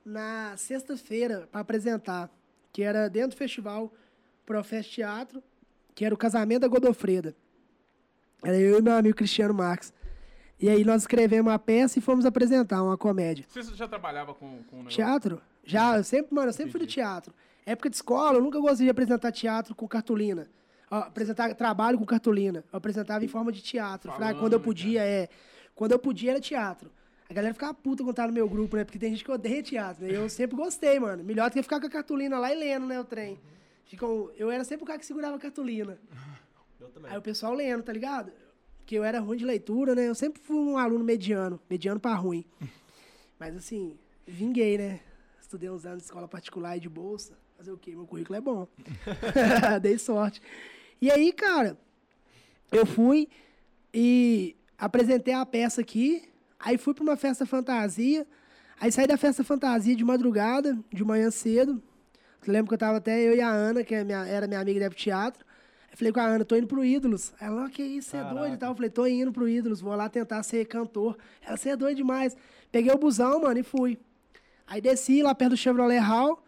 [0.08, 2.32] na sexta-feira para apresentar,
[2.72, 3.94] que era dentro do festival
[4.46, 5.44] Profest Teatro,
[5.94, 7.36] que era o casamento da Godofreda.
[8.42, 9.94] Era eu e meu amigo Cristiano Marques.
[10.60, 13.46] E aí nós escrevemos a peça e fomos apresentar uma comédia.
[13.50, 14.86] Você já trabalhava com, com um?
[14.86, 15.42] Teatro?
[15.66, 17.34] Já, eu sempre, mano, eu sempre fui do teatro.
[17.66, 20.48] Época de escola, eu nunca gostei de apresentar teatro com cartolina.
[20.90, 22.64] Ó, apresentar trabalho com cartolina.
[22.72, 24.10] Eu apresentava em forma de teatro.
[24.10, 25.28] Falei, ah, Falando, quando eu né, podia, é.
[25.76, 26.90] Quando eu podia era teatro.
[27.30, 28.86] A galera ficava puta quando tava no meu grupo, né?
[28.86, 30.16] Porque tem gente que odeia teatro, né?
[30.16, 31.24] Eu sempre gostei, mano.
[31.24, 33.00] Melhor do que ficar com a cartolina lá e lendo, né?
[33.00, 33.38] O trem.
[33.86, 35.98] Ficam, eu era sempre o cara que segurava a cartolina.
[36.80, 37.12] Eu também.
[37.12, 38.32] Aí o pessoal lendo, tá ligado?
[38.78, 40.08] Porque eu era ruim de leitura, né?
[40.08, 42.46] Eu sempre fui um aluno mediano, mediano pra ruim.
[43.40, 45.00] Mas assim, vinguei, né?
[45.42, 47.38] Estudei uns anos de escola particular e de bolsa.
[47.58, 47.96] Fazer o quê?
[47.96, 48.68] Meu currículo é bom.
[49.82, 50.40] Dei sorte.
[51.02, 51.78] E aí, cara,
[52.72, 53.28] eu fui
[53.94, 56.30] e apresentei a peça aqui.
[56.60, 58.26] Aí fui pra uma festa fantasia.
[58.80, 61.82] Aí saí da festa fantasia de madrugada, de manhã cedo.
[62.46, 64.60] Eu lembro que eu tava até eu e a Ana, que é minha- era minha
[64.60, 65.46] amiga de teatro.
[65.90, 67.34] Aí falei com a Ana, tô indo pro Ídolos.
[67.40, 68.72] Ela, "Ah, que isso, você é doido e tal.
[68.72, 71.18] Eu falei, tô indo pro Ídolos, vou lá tentar ser cantor.
[71.46, 72.36] Ela, você é doido demais.
[72.72, 73.98] Peguei o busão, mano, e fui.
[74.66, 76.44] Aí desci lá perto do Chevrolet Hall.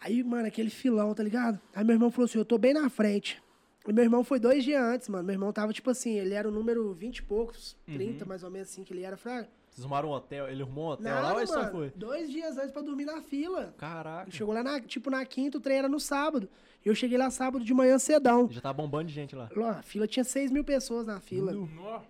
[0.00, 1.58] Aí, mano, aquele filão, tá ligado?
[1.74, 3.42] Aí meu irmão falou assim, eu tô bem na frente.
[3.88, 5.24] E meu irmão foi dois dias antes, mano.
[5.24, 8.50] Meu irmão tava, tipo assim, ele era o número 20 e poucos, 30 mais ou
[8.50, 9.16] menos assim, que ele era.
[9.16, 11.58] Falei, ah, Vocês arrumaram um hotel, ele arrumou um hotel nada, lá ou ele só
[11.60, 11.70] mano.
[11.70, 11.92] foi?
[11.94, 13.74] Dois dias antes pra dormir na fila.
[13.78, 14.30] Caraca.
[14.30, 16.48] Chegou lá, na, tipo, na quinta, o trem era no sábado.
[16.84, 18.48] E eu cheguei lá sábado de manhã cedão.
[18.50, 19.48] Já tá bombando de gente lá.
[19.54, 21.52] Lá, A fila tinha 6 mil pessoas na fila.
[21.52, 22.00] Nó.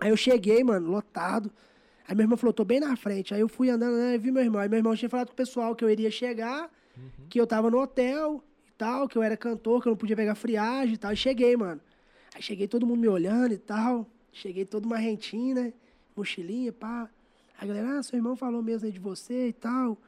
[0.00, 1.50] Aí eu cheguei, mano, lotado.
[2.08, 3.34] Aí meu irmão falou, tô bem na frente.
[3.34, 4.60] Aí eu fui andando, né, e vi meu irmão.
[4.60, 6.70] Aí meu irmão tinha falado com o pessoal que eu iria chegar,
[7.28, 8.42] que eu tava no hotel
[8.76, 11.12] tal, que eu era cantor, que eu não podia pegar friagem e tal.
[11.12, 11.80] E cheguei, mano.
[12.34, 14.06] Aí cheguei todo mundo me olhando e tal.
[14.32, 15.72] Cheguei todo marrentinho, né?
[16.14, 17.08] Mochilinha, pá.
[17.58, 19.98] Aí a galera, ah, seu irmão falou mesmo aí de você e tal.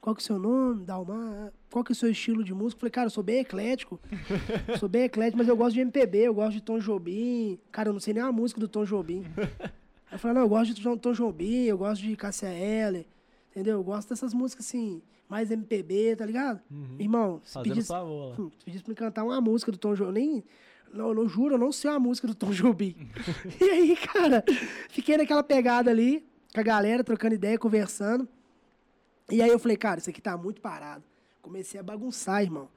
[0.00, 0.84] Qual que é o seu nome?
[0.84, 1.52] Dalmar.
[1.70, 2.76] Qual que é o seu estilo de música?
[2.76, 4.00] Eu falei, cara, eu sou bem eclético.
[4.78, 7.58] sou bem eclético, mas eu gosto de MPB, eu gosto de Tom Jobim.
[7.72, 9.24] Cara, eu não sei nem a música do Tom Jobim.
[10.10, 13.06] Aí eu falei, não, eu gosto de Tom, Jobim, eu gosto de Cássia Eller,
[13.50, 13.74] entendeu?
[13.74, 16.60] Eu gosto dessas músicas assim, mais MPB, tá ligado?
[16.98, 19.94] Irmão, se Fazendo pedisse, favor hum, se pedisse pra me cantar uma música do Tom
[19.94, 20.44] Jobim, nem,
[20.92, 22.96] não, não juro, eu não sei uma música do Tom Jobim.
[23.60, 24.42] e aí, cara,
[24.88, 28.26] fiquei naquela pegada ali, com a galera, trocando ideia, conversando.
[29.30, 31.04] E aí eu falei, cara, isso aqui tá muito parado.
[31.42, 32.68] Comecei a bagunçar, irmão.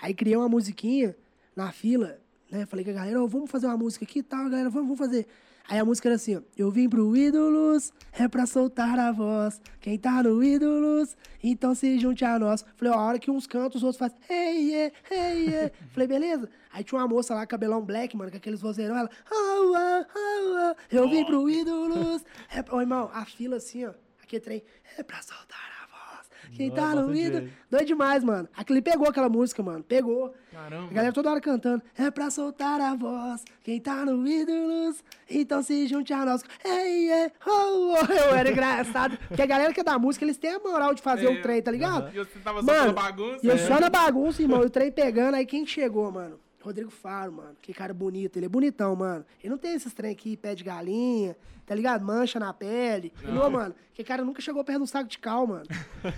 [0.00, 1.14] Aí criei uma musiquinha
[1.54, 2.18] na fila,
[2.50, 2.64] né?
[2.64, 4.98] Falei com a galera, "Ô, vamos fazer uma música aqui e tal, galera, vamos, vamos
[4.98, 5.26] fazer.
[5.70, 6.40] Aí a música era assim, ó.
[6.56, 9.60] Eu vim pro Ídolos, é pra soltar a voz.
[9.80, 11.14] Quem tá no Ídolos,
[11.44, 12.64] então se junte a nós.
[12.74, 15.70] Falei, ó, a hora que uns cantam, os outros fazem, hey, yeah, hey, yeah.
[15.92, 16.48] Falei, beleza.
[16.72, 20.72] Aí tinha uma moça lá, cabelão black, mano, com aqueles vozeirão, ela, oh, oh, oh,
[20.72, 22.24] oh, eu vim pro Ídolos.
[22.50, 23.92] É, ô, irmão, a fila assim, ó,
[24.22, 24.62] aquele trem,
[24.96, 25.77] é pra soltar a voz.
[26.54, 27.52] Quem tá no gente.
[27.70, 28.48] Doido demais, mano.
[28.56, 30.34] Aquele pegou aquela música, mano, pegou.
[30.52, 30.88] Caramba.
[30.90, 31.82] A galera toda hora cantando.
[31.96, 33.44] É pra soltar a voz.
[33.62, 36.42] Quem tá no ídolos, então se junte a nós.
[36.64, 38.12] Ei, ei, oh, oh.
[38.12, 39.18] Eu era engraçado.
[39.28, 41.42] Porque a galera que é da música, eles têm a moral de fazer É, o
[41.42, 42.10] trem, tá ligado?
[42.14, 43.40] E você tava só Mano, pela bagunça?
[43.42, 43.66] E eu né?
[43.66, 44.62] só na bagunça, irmão.
[44.62, 45.34] E o trem pegando.
[45.34, 46.38] Aí quem chegou, mano?
[46.60, 47.56] Rodrigo Faro, mano.
[47.62, 48.36] Que cara bonito.
[48.36, 49.24] Ele é bonitão, mano.
[49.40, 52.04] Ele não tem esses trem aqui, pé de galinha, tá ligado?
[52.04, 53.12] Mancha na pele.
[53.22, 53.74] Ele, Não, mano.
[53.94, 55.64] Que cara nunca chegou perto de um saco de cal, mano.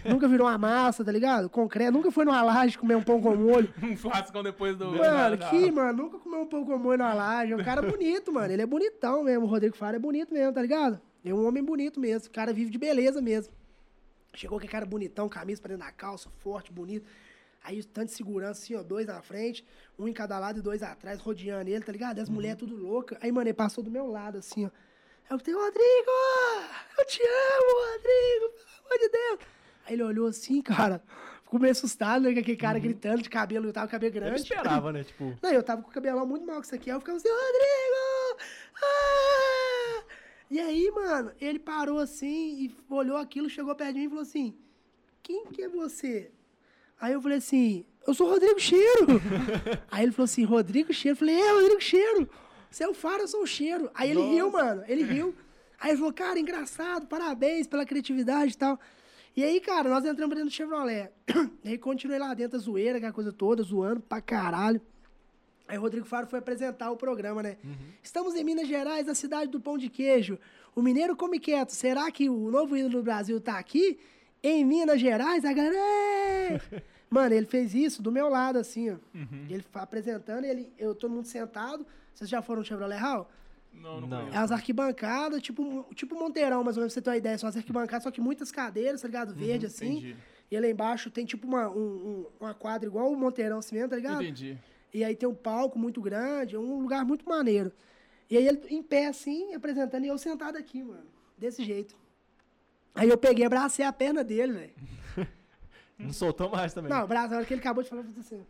[0.05, 1.49] nunca virou uma massa, tá ligado?
[1.51, 1.93] Concreto.
[1.93, 3.73] Nunca foi numa laje comer um pão com molho.
[3.83, 4.87] Um churrascão depois do...
[4.93, 7.53] Mano, da- que, mano, nunca comeu um pão com molho na laje.
[7.53, 8.53] É um cara bonito, mano.
[8.53, 9.45] Ele é bonitão mesmo.
[9.45, 11.01] O Rodrigo Faro é bonito mesmo, tá ligado?
[11.25, 12.29] É um homem bonito mesmo.
[12.29, 13.53] O cara vive de beleza mesmo.
[14.35, 17.05] Chegou com cara bonitão, camisa pra dentro da calça, forte, bonito.
[17.62, 19.65] Aí, tanto de segurança, assim, ó, dois na frente,
[19.99, 22.19] um em cada lado e dois atrás, rodeando ele, tá ligado?
[22.19, 23.19] As mulheres tudo louca.
[23.20, 24.70] Aí, mano, ele passou do meu lado, assim, ó.
[25.28, 26.11] Aí eu falei, Rodrigo!
[26.99, 28.55] Eu te amo, Rodrigo!
[28.55, 29.39] Pelo amor de Deus!
[29.87, 31.03] Aí ele olhou assim, cara,
[31.45, 32.32] ficou meio assustado, né?
[32.32, 34.41] Com aquele cara gritando de cabelo, eu tava com cabelo Eu grande.
[34.41, 35.05] esperava, né?
[35.05, 36.91] Tipo, Não, eu tava com o cabelão muito mal que isso aqui.
[36.91, 38.51] Aí eu ficava assim, Rodrigo!
[38.82, 40.05] Ah!
[40.51, 44.23] E aí, mano, ele parou assim e olhou aquilo, chegou perto de mim e falou
[44.23, 44.57] assim:
[45.23, 46.32] Quem que é você?
[47.01, 49.06] Aí eu falei assim: Eu sou o Rodrigo Cheiro.
[49.90, 51.14] aí ele falou assim: Rodrigo Cheiro.
[51.14, 52.28] Eu falei: É, Rodrigo Cheiro.
[52.70, 53.90] Você é o Faro, eu sou o Cheiro.
[53.94, 54.85] Aí ele riu, mano.
[54.86, 55.35] Ele riu.
[55.81, 58.78] Aí ele falou: Cara, engraçado, parabéns pela criatividade e tal.
[59.36, 61.10] E aí, cara, nós entramos dentro do Chevrolet.
[61.64, 64.81] e aí continuei lá dentro, a zoeira, aquela coisa toda, zoando pra caralho.
[65.66, 67.56] Aí o Rodrigo Faro foi apresentar o programa, né?
[68.02, 70.36] Estamos em Minas Gerais, a cidade do pão de queijo.
[70.74, 71.70] O mineiro come quieto.
[71.70, 73.97] Será que o novo ídolo do Brasil tá aqui?
[74.43, 75.45] Em Minas Gerais?
[75.45, 75.75] A galera...
[75.77, 76.61] "Ei,
[77.11, 78.95] Mano, ele fez isso do meu lado, assim, ó.
[79.15, 79.47] Uhum.
[79.51, 81.85] Ele apresentando, ele, eu todo mundo sentado.
[82.15, 83.29] Vocês já foram no Chevrolet Hall?
[83.75, 84.29] Não, não, Não.
[84.29, 87.37] É as arquibancadas, tipo, tipo Monteirão, mais ou menos, pra você ter uma ideia.
[87.37, 89.35] São as arquibancadas, só que muitas cadeiras, tá ligado?
[89.35, 89.87] Verde, assim.
[89.91, 90.17] Uhum, Entendi.
[90.53, 93.91] E lá embaixo tem tipo uma, um, um- uma quadra igual o Monteirão assim mesmo,
[93.91, 94.23] tá ligado?
[94.23, 94.57] Entendi.
[94.95, 97.73] E aí tem um palco muito grande, é um lugar muito maneiro.
[98.29, 101.07] E aí ele em pé assim, apresentando, e eu sentado aqui, mano.
[101.39, 101.97] Desse jeito.
[102.95, 104.71] Aí eu peguei, abracei a perna dele, velho.
[105.99, 106.91] Não soltou mais também.
[106.91, 108.45] Não, o braço, na hora que ele acabou de falar, eu fiz assim.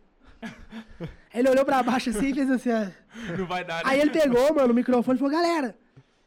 [1.33, 3.37] Ele olhou pra baixo assim e fez assim, ó.
[3.37, 3.75] Não vai dar.
[3.77, 3.81] né?
[3.85, 5.75] Aí ele pegou, mano, o microfone e falou, galera,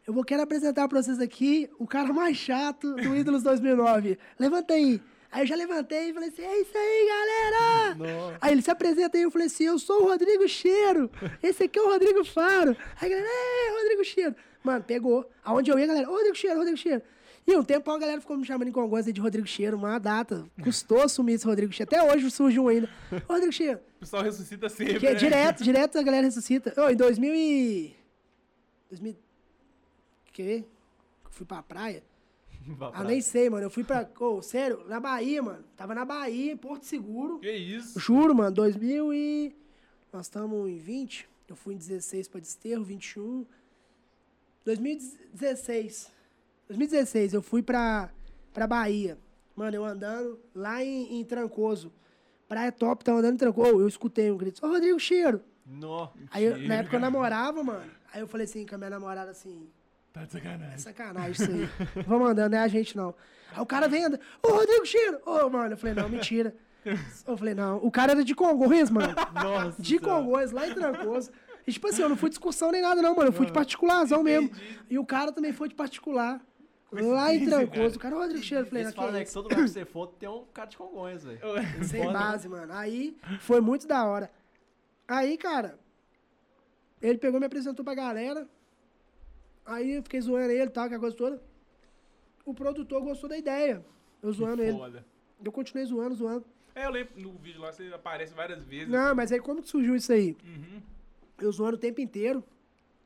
[0.07, 4.19] eu vou quero apresentar pra vocês aqui o cara mais chato do Ídolos 2009.
[4.39, 5.03] Levanta aí.
[5.33, 7.95] Aí eu já levantei e falei assim, é isso aí, galera!
[7.97, 8.39] Nossa.
[8.41, 11.11] Aí ele se apresenta aí, eu falei assim, eu sou o Rodrigo Cheiro,
[11.43, 12.77] esse aqui é o Rodrigo Faro.
[13.01, 14.37] Aí a galera, é, Rodrigo Cheiro.
[14.63, 15.29] Mano, pegou.
[15.43, 17.03] Aonde eu ia, galera, ô, Rodrigo Cheiro, Rodrigo Cheiro.
[17.47, 20.47] E um tempo a galera ficou me chamando em Congonhas de Rodrigo Cheiro, uma data.
[20.63, 21.95] Custou assumir esse Rodrigo Cheiro.
[21.95, 22.89] Até hoje surge um ainda.
[23.29, 23.81] Rodrigo Cheiro.
[23.97, 24.99] O pessoal ressuscita sempre.
[24.99, 25.19] Que é né?
[25.19, 26.73] direto, direto a galera ressuscita.
[26.81, 27.95] Ô, em 2000 e...
[28.89, 29.17] 2000...
[30.33, 30.65] Que?
[31.31, 32.03] Fui pra praia?
[32.79, 33.67] Pra- Ah, nem sei, mano.
[33.67, 34.09] Eu fui pra...
[34.19, 35.63] Ô, sério, na Bahia, mano.
[35.77, 37.39] Tava na Bahia, em Porto Seguro.
[37.41, 38.01] Que isso?
[38.01, 39.55] Juro, mano, 2000 e...
[40.11, 41.29] Nós estamos em 20.
[41.47, 43.45] Eu fui em 16 pra Desterro, 21.
[44.65, 46.11] 2016.
[46.69, 48.11] 2016, eu fui pra,
[48.53, 49.19] pra Bahia.
[49.55, 51.93] Mano, eu andando lá em, em Trancoso.
[52.49, 53.81] Praia top, tava andando em Trancoso.
[53.81, 54.65] Eu escutei um grito.
[54.65, 55.41] Ô, Rodrigo Cheiro.
[55.67, 56.09] Nó.
[56.31, 57.85] Aí, eu- na época eu namorava, mano.
[58.13, 59.69] Aí eu falei assim com a minha namorada assim...
[60.13, 60.79] Tá de É sacanagem.
[60.79, 62.05] sacanagem isso aí.
[62.07, 63.13] Vamos andando, não é a gente não.
[63.53, 64.21] Aí o cara vem andando.
[64.43, 65.19] Ô, Rodrigo Cheiro!
[65.27, 66.55] Ô, mano, eu falei, não, mentira.
[67.27, 67.79] Eu falei, não.
[67.79, 69.13] O cara era de Congonhas, mano.
[69.35, 69.83] Nossa.
[69.83, 69.99] De.
[69.99, 71.31] Congonhas, lá em Trancoso.
[71.67, 73.29] E tipo assim, eu não fui de excursão nem nada, não, mano.
[73.31, 74.51] Eu fui de particularzão mesmo.
[74.89, 76.41] E o cara também foi de particular.
[77.03, 77.77] Lá em Trancoso.
[77.77, 77.89] cara.
[77.89, 78.67] O cara, ô, Rodrigo Cheiro.
[78.67, 80.69] Falei, Eles falam que é né, que todo lugar que você for tem um cara
[80.69, 81.41] de Congonhas, velho.
[81.85, 82.19] Sem Foda.
[82.19, 82.73] base, mano.
[82.73, 84.31] Aí foi muito da hora.
[85.07, 85.79] Aí, cara,
[87.01, 88.49] ele pegou e me apresentou pra galera.
[89.67, 91.43] Aí eu fiquei zoando ele e tal, aquela coisa toda.
[92.45, 93.85] O produtor gostou da ideia.
[94.23, 94.77] Eu zoando ele.
[94.77, 95.05] Foda.
[95.43, 96.45] Eu continuei zoando, zoando.
[96.75, 98.89] É, eu lembro no vídeo lá, você aparece várias vezes.
[98.89, 100.37] Não, mas aí como que surgiu isso aí?
[100.45, 100.83] Uhum.
[101.41, 102.43] Eu zoando o tempo inteiro.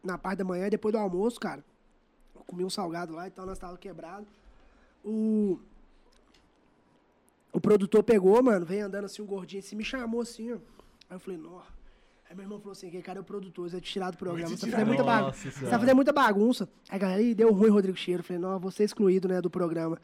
[0.02, 1.62] Na parte da manhã e depois do almoço, cara.
[2.48, 4.26] Comi um salgado lá e tal, nós tava quebrado.
[5.04, 5.60] O.
[7.52, 10.56] O produtor pegou, mano, veio andando assim, um gordinho assim, me chamou assim, ó.
[10.56, 11.60] Aí eu falei, nó.
[12.28, 14.48] Aí meu irmão falou assim, que cara é o produtor, você é tirado do programa,
[14.48, 14.78] te você tá tirar.
[14.78, 15.50] fazendo muita Nossa bagunça.
[15.50, 16.68] Você tá fazendo muita bagunça.
[16.88, 18.20] Aí a galera, ih, deu ruim, Rodrigo Cheiro.
[18.20, 20.00] Eu falei, não, vou ser excluído, né, do programa.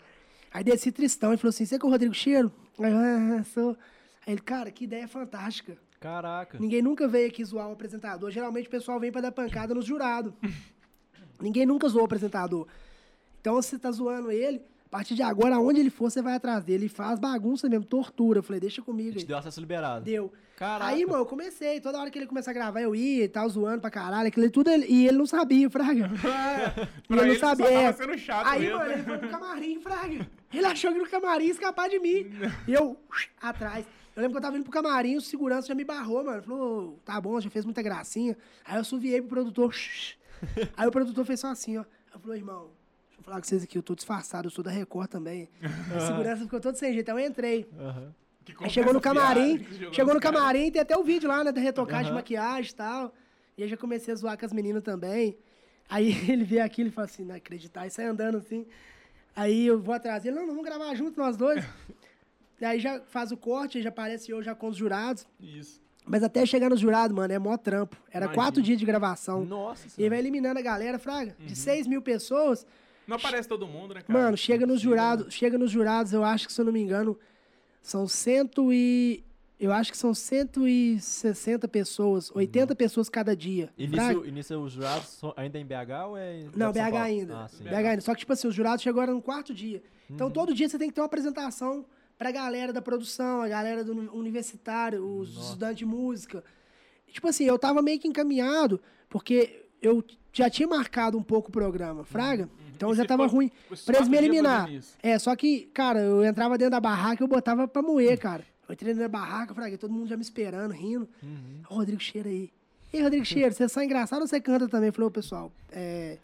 [0.53, 2.53] Aí desci tristão e falou assim, você que é o Rodrigo Cheiro?
[2.79, 3.71] Aí eu, ah, sou.
[4.27, 5.79] Aí ele, cara, que ideia fantástica.
[5.99, 6.59] Caraca.
[6.59, 8.31] Ninguém nunca veio aqui zoar o apresentador.
[8.31, 10.35] Geralmente o pessoal vem pra dar pancada nos jurados.
[11.45, 12.67] Ninguém nunca zoou o apresentador.
[13.41, 16.65] Então você tá zoando ele, a partir de agora, aonde ele for, você vai atrás
[16.65, 16.85] dele.
[16.85, 18.39] Ele faz bagunça mesmo, tortura.
[18.39, 19.25] Eu falei, deixa comigo Te aí.
[19.25, 20.05] deu acesso liberado.
[20.05, 20.33] Deu.
[20.57, 20.91] Caraca.
[20.91, 21.81] Aí, mano, eu comecei.
[21.81, 24.29] Toda hora que ele começar a gravar, eu ia e tal, zoando pra caralho.
[24.29, 26.11] Aquilo tudo, ele- e ele não sabia, Fraga.
[26.17, 27.67] E Pra ele não ele, sabia.
[27.67, 27.85] só é.
[27.93, 28.79] tava sendo chato Aí, mesmo.
[28.79, 30.29] mano, ele foi pro camarim, Fraga.
[30.53, 32.27] Ele achou que no camarim ia escapar de mim.
[32.69, 32.97] E eu,
[33.43, 33.85] atrás.
[34.17, 36.41] Eu lembro que eu tava indo pro camarim, o segurança já me barrou, mano.
[36.41, 38.37] Falou, tá bom, já fez muita gracinha.
[38.65, 39.75] Aí eu suviei pro produtor.
[40.77, 41.85] Aí o produtor fez só assim, ó.
[42.13, 42.71] Eu falei, irmão,
[43.09, 45.49] deixa eu falar com vocês aqui, eu tô disfarçado, eu sou da Record também.
[45.95, 47.03] A segurança ficou todo sem jeito.
[47.05, 47.69] Então eu entrei.
[47.79, 48.15] Aham.
[48.45, 51.61] Que Aí chegou no camarim, chegou no camarim, tem até o vídeo lá, né, da
[51.63, 52.17] retocagem de Aham.
[52.17, 53.15] maquiagem e tal.
[53.57, 55.39] E aí já comecei a zoar com as meninas também.
[55.89, 58.67] Aí ele vê aquilo e fala assim, não acreditar, e sai andando assim.
[59.35, 61.65] Aí eu vou atrás dele, não, não, vamos gravar junto nós dois.
[62.61, 65.27] e aí já faz o corte, aí já aparece eu já com os jurados.
[65.41, 65.81] Isso.
[66.07, 67.97] Mas até chegar nos jurados, mano, é mó trampo.
[68.11, 68.35] Era Imagino.
[68.43, 69.45] quatro dias de gravação.
[69.45, 70.11] Nossa E senhora.
[70.11, 71.35] vai eliminando a galera, fraga.
[71.41, 71.47] Uhum.
[71.47, 72.67] De 6 mil pessoas,
[73.07, 74.19] Não aparece todo mundo, né, cara?
[74.19, 74.83] Mano, chega nos né?
[74.83, 77.19] jurados, chega nos jurados, eu acho que, se eu não me engano,
[77.83, 79.25] são cento e...
[79.59, 83.71] Eu acho que são 160 pessoas, 80 pessoas cada dia.
[83.79, 84.15] E Fraga?
[84.15, 86.45] nisso, e nisso os jurados ainda em BH ou é.
[86.57, 87.37] Não, BH ainda.
[87.39, 87.49] Ah.
[87.63, 88.01] BH ainda.
[88.01, 89.83] Só que, tipo assim, os jurados chegou agora no quarto dia.
[90.11, 90.17] Uhum.
[90.17, 91.87] Então, todo dia você tem que ter uma apresentação
[92.19, 95.47] pra galera da produção, a galera do uni- universitário, os Nossa.
[95.49, 96.45] estudantes de música.
[97.09, 101.53] Tipo assim, eu tava meio que encaminhado, porque eu já tinha marcado um pouco o
[101.53, 102.49] programa, Fraga.
[102.75, 102.95] Então Uhum.
[102.95, 103.51] E já tava ruim
[103.87, 104.69] pra eles me eliminar.
[105.03, 108.45] É, só que, cara, eu entrava dentro da barraca e eu botava pra moer, cara.
[108.69, 111.09] Eu entrei da barraca, Fraga, todo mundo já me esperando, rindo.
[111.23, 111.61] Uhum.
[111.65, 112.51] Rodrigo Cheiro aí.
[112.93, 114.91] E aí, Rodrigo Cheiro, você é só engraçado ou você canta também?
[114.91, 116.19] Falei, ô, pessoal, é,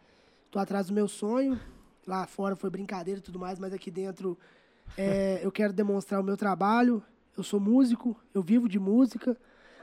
[0.51, 1.61] tô atrás do meu sonho.
[2.07, 4.37] Lá fora foi brincadeira e tudo mais, mas aqui dentro
[4.97, 7.03] é, eu quero demonstrar o meu trabalho.
[7.37, 9.37] Eu sou músico, eu vivo de música.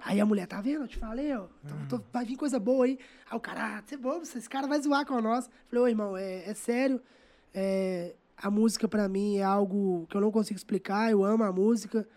[0.03, 0.83] Aí a mulher, tá vendo?
[0.83, 1.47] Eu te falei, ó.
[1.89, 2.99] tô- tô- vai vir coisa boa aí.
[3.29, 5.49] Aí o cara, ah, você é bobo, esse cara vai zoar com nós.
[5.69, 7.01] Falei, ô, irmão, é, é sério.
[7.53, 11.09] É, a música pra mim é algo que eu não consigo explicar.
[11.11, 12.07] Eu amo a música.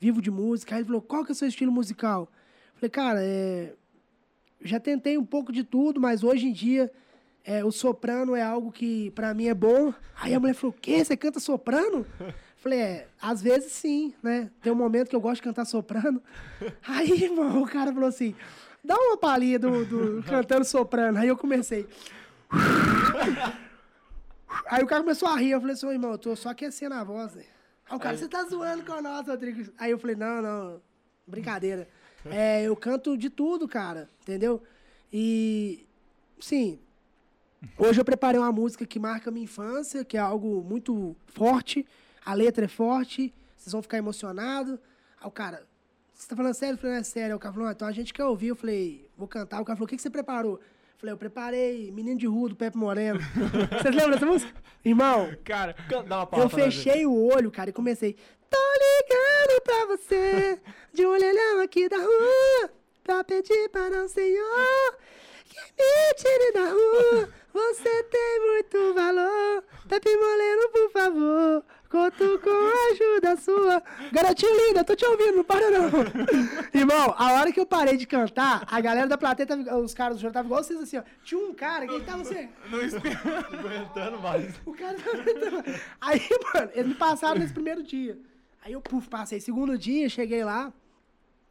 [0.00, 0.74] vivo de música.
[0.74, 2.28] Aí ele falou, qual que é o seu estilo musical?
[2.74, 3.74] Falei, cara, é...
[4.62, 6.90] já tentei um pouco de tudo, mas hoje em dia
[7.44, 9.92] é, o soprano é algo que pra mim é bom.
[10.20, 11.04] Aí a mulher falou, o quê?
[11.04, 12.06] Você canta soprano?
[12.56, 14.50] Falei, é, às vezes sim, né?
[14.60, 16.20] Tem um momento que eu gosto de cantar soprano.
[16.86, 18.34] Aí, irmão, o cara falou assim,
[18.82, 21.18] dá uma palhinha do, do cantando soprano.
[21.18, 21.86] Aí eu comecei.
[24.66, 25.50] Aí o cara começou a rir.
[25.50, 27.34] Eu falei assim, ô irmão, eu tô só aquecendo a voz.
[27.34, 27.44] Né?
[27.88, 29.72] Aí o cara, você tá zoando com nós, Rodrigo.
[29.78, 30.82] Aí eu falei, não, não,
[31.26, 31.88] brincadeira.
[32.26, 34.62] É, eu canto de tudo, cara, entendeu?
[35.12, 35.86] E,
[36.40, 36.78] sim,
[37.76, 41.86] hoje eu preparei uma música que marca minha infância, que é algo muito forte.
[42.24, 44.78] A letra é forte, vocês vão ficar emocionados.
[45.20, 45.66] Aí o cara,
[46.14, 46.74] você tá falando sério?
[46.74, 47.30] Eu falei, não é sério.
[47.30, 48.48] Aí o cara falou, ah, então a gente quer ouvir.
[48.48, 49.60] Eu falei, vou cantar.
[49.60, 50.54] O cara falou, o que, que você preparou?
[50.54, 53.20] Eu falei, eu preparei Menino de Rua, do Pepe Moreno.
[53.80, 54.52] Vocês lembram dessa música?
[54.84, 58.16] Irmão, Cara, Dá uma eu pausa, né, fechei o olho, cara, e comecei.
[58.50, 60.58] Tô ligando pra você,
[60.92, 62.70] de um olhão aqui da rua,
[63.04, 64.98] pra pedir para o Senhor
[65.44, 67.28] que me tire da rua.
[67.52, 71.64] Você tem muito valor, Pepe Moreno, por favor.
[71.88, 73.82] Conto com a ajuda sua.
[74.12, 75.88] Garotinho linda, tô te ouvindo, não para não.
[76.74, 80.18] Irmão, a hora que eu parei de cantar, a galera da plateia, tava, os caras
[80.18, 81.02] do show estavam igual vocês assim, ó.
[81.24, 82.50] Tinha um cara que tava assim.
[82.70, 83.18] não espera.
[83.50, 84.54] Aguentando mais.
[84.66, 85.64] O cara tava...
[85.98, 86.20] Aí,
[86.52, 88.18] mano, eles me passaram nesse primeiro dia.
[88.62, 89.40] Aí eu, puf, passei.
[89.40, 90.70] Segundo dia, cheguei lá.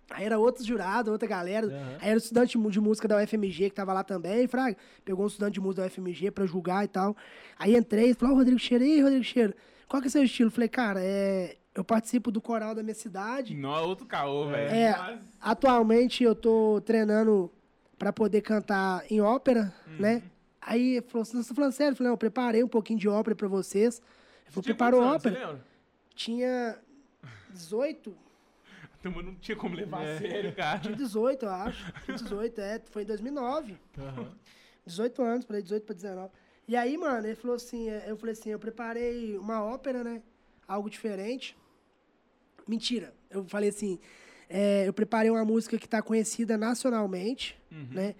[0.09, 1.67] Aí era outros jurados, outra galera.
[1.67, 1.97] Aham.
[1.99, 4.47] Aí era o estudante de música da UFMG que tava lá também.
[4.47, 7.15] Fraga, pegou um estudante de música da UFMG pra julgar e tal.
[7.59, 9.53] Aí entrei, falou, ó, Rodrigo Cheiro, e aí, Rodrigo Cheiro,
[9.87, 10.49] qual que é o seu estilo?
[10.49, 11.57] Falei, cara, é...
[11.75, 13.53] eu participo do coral da minha cidade.
[13.53, 14.69] Não, é outro caô, velho.
[14.73, 17.51] É, Mas- atualmente eu tô treinando
[17.99, 20.23] pra poder cantar em ópera, né?
[20.61, 21.93] Aí falou, você tá falando sério?
[21.93, 24.01] Eu falei, não, eu preparei um pouquinho de ópera pra vocês.
[24.45, 25.35] Ele falou, preparou ópera?
[25.35, 25.65] Você lembra?
[26.15, 26.77] Tinha
[27.51, 28.13] 18,
[28.99, 30.15] Então, mas não tinha como levar É.
[30.15, 30.79] a sério, cara.
[30.79, 31.93] tinha 18, eu acho.
[32.05, 33.77] Tinha 18, é, foi em 2009.
[34.85, 36.31] 18 anos, pra 18 pra 19.
[36.67, 40.21] E aí, mano, ele falou assim, é, eu falei assim, eu preparei uma ópera, né?
[40.67, 41.55] Algo diferente.
[42.67, 43.13] Mentira.
[43.29, 43.99] Eu falei assim,
[44.49, 47.87] é, eu preparei uma música que tá conhecida nacionalmente, Uhum.
[47.91, 48.15] né?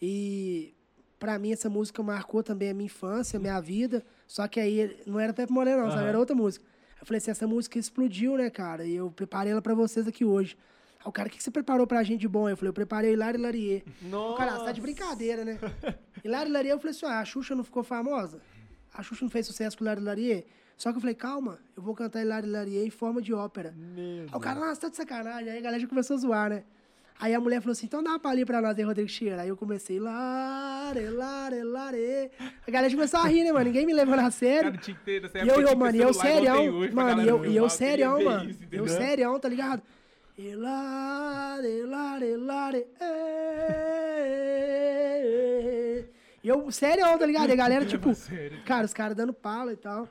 [0.00, 0.72] E
[1.18, 4.04] pra mim essa música marcou também a minha infância, a minha vida.
[4.26, 6.00] Só que aí não era Pepe Moreno, não, sabe?
[6.02, 6.08] Aham.
[6.08, 6.64] Era outra música.
[7.00, 8.84] Eu falei assim, essa música explodiu, né, cara?
[8.84, 10.56] E eu preparei ela pra vocês aqui hoje.
[10.98, 12.48] Aí o cara, o que que você preparou pra gente de bom?
[12.48, 13.82] Eu falei, eu preparei Hilário e Larier.
[14.02, 14.34] Nossa.
[14.34, 15.58] O cara, você tá de brincadeira, né?
[16.22, 18.40] Hilário e Larier, eu falei assim, ah, a Xuxa não ficou famosa?
[18.92, 20.44] A Xuxa não fez sucesso com Hilário e Larier?
[20.76, 23.72] Só que eu falei, calma, eu vou cantar Hilário e Larier em forma de ópera.
[23.76, 25.50] Meu Aí o cara, nossa, tá de sacanagem.
[25.50, 26.64] Aí a galera já começou a zoar, né?
[27.20, 29.42] Aí a mulher falou assim, então dá uma palhinha pra nós aí, Rodrigo Cheira.
[29.42, 32.30] Aí eu comecei, lare, lare, lare.
[32.66, 33.66] A galera começou a rir, né, mano?
[33.66, 34.72] Ninguém me levou na sério.
[34.72, 37.68] Cara, ter, E eu, eu, mano, e eu serião, hoje mano, e eu, e eu
[37.68, 38.48] serião, mano.
[38.48, 39.82] isso, Eu serião, tá ligado?
[40.38, 42.86] E lare, lare, lare,
[45.20, 46.04] ê.
[46.42, 47.50] E eu, serião, tá ligado?
[47.50, 48.10] E a galera, tipo,
[48.64, 50.08] cara, os caras dando pala e tal.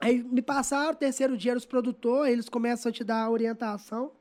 [0.00, 4.12] Aí me passaram, terceiro dia os produtores, eles começam a te dar orientação.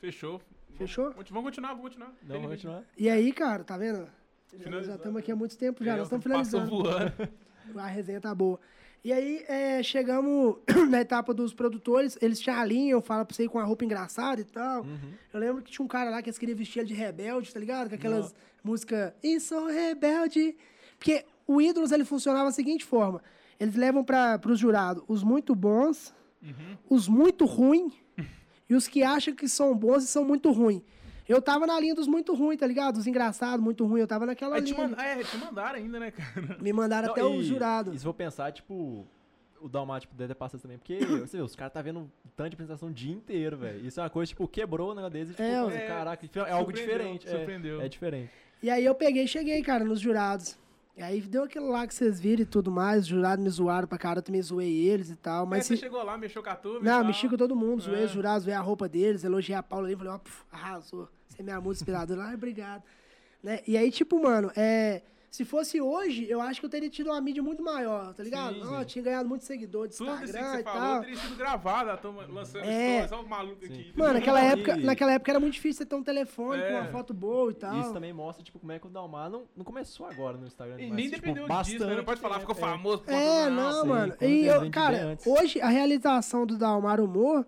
[0.00, 0.40] Fechou.
[0.76, 1.10] Fechou?
[1.12, 2.12] Vamos vamos continuar, vamos continuar.
[2.22, 2.82] Não, vamos continuar.
[2.96, 4.08] E aí, cara, tá vendo?
[4.56, 6.70] Já, já estamos aqui há muito tempo já, É, nós estamos finalizando.
[6.70, 7.12] voando.
[7.76, 8.58] A resenha tá boa.
[9.04, 10.56] E aí, é, chegamos
[10.90, 14.40] na etapa dos produtores, eles te alinham, falam pra você ir com a roupa engraçada
[14.40, 14.82] e tal.
[14.82, 15.12] Uhum.
[15.32, 17.60] Eu lembro que tinha um cara lá que eles queriam vestir ele de rebelde, tá
[17.60, 17.88] ligado?
[17.88, 20.56] Com aquelas músicas, e sou rebelde.
[20.98, 23.22] Porque o Ídolos, ele funcionava da seguinte forma.
[23.58, 26.12] Eles levam para os jurados os muito bons,
[26.42, 26.76] Uhum.
[26.88, 27.92] os muito ruins
[28.70, 30.80] e os que acham que são bons e são muito ruins.
[31.28, 32.96] Eu tava na linha dos muito ruins, tá ligado?
[32.96, 34.00] Os engraçados, muito ruins.
[34.00, 34.88] Eu tava naquela Aí te, linha.
[34.88, 34.98] mand...
[34.98, 36.56] é, te mandaram ainda, né, cara?
[36.60, 37.92] Me mandaram Não, até e- o jurado.
[37.94, 39.06] E se for pensar, tipo,
[39.60, 40.78] o Dalmar, tipo, deve ter passado também.
[40.78, 43.86] Porque, você vê, os caras tá vendo um tanto de apresentação o dia inteiro, velho.
[43.86, 46.26] Isso é uma coisa, tipo, quebrou o negócio deles e, tipo, É, é, é, caraca,
[46.26, 47.28] é algo surpreendeu, diferente.
[47.28, 47.80] é, surpreendeu.
[47.80, 48.30] É, diferente.
[48.62, 50.58] E aí eu peguei e cheguei, cara, nos jurados.
[51.00, 53.04] E aí deu aquilo lá que vocês viram e tudo mais.
[53.04, 55.46] Os jurados me zoaram pra cara, eu também zoei eles e tal.
[55.46, 55.80] Mas você se...
[55.80, 58.04] chegou lá, mexeu com a turma Não, mexi com todo mundo, zoei É.
[58.04, 61.08] os jurados, zoei a roupa deles, elogiei a Paula ali, falei, ó, puf, arrasou.
[61.26, 62.24] Você é minha música inspiradora.
[62.28, 62.82] Ai, obrigado.
[63.42, 63.60] Né?
[63.66, 65.00] E aí, tipo, mano, é...
[65.30, 68.54] Se fosse hoje, eu acho que eu teria tido uma mídia muito maior, tá ligado?
[68.56, 68.84] Sim, sim.
[68.84, 71.00] tinha ganhado muito seguidor de Tudo isso que Instagram você e falou tal.
[71.02, 72.94] teria sido gravado, a turma lançando É.
[73.06, 73.92] stories, olha o maluco aqui.
[73.94, 76.66] Mano, naquela Não, época, e- naquela época era muito difícil você ter um telefone É.
[76.68, 77.78] com uma foto boa e tal.
[77.80, 80.80] Isso também mostra, tipo, como é que o Dalmar não, não começou agora no Instagram.
[80.80, 81.96] E mas, nem tipo, dependeu disso, bastante né?
[81.96, 82.72] Não pode falar, tempo, ficou é.
[82.72, 84.12] famoso por É, do- não, sim, mano.
[84.12, 85.26] quando E teve eu, cara, antes.
[85.28, 87.46] hoje a realização do Dalmar Humor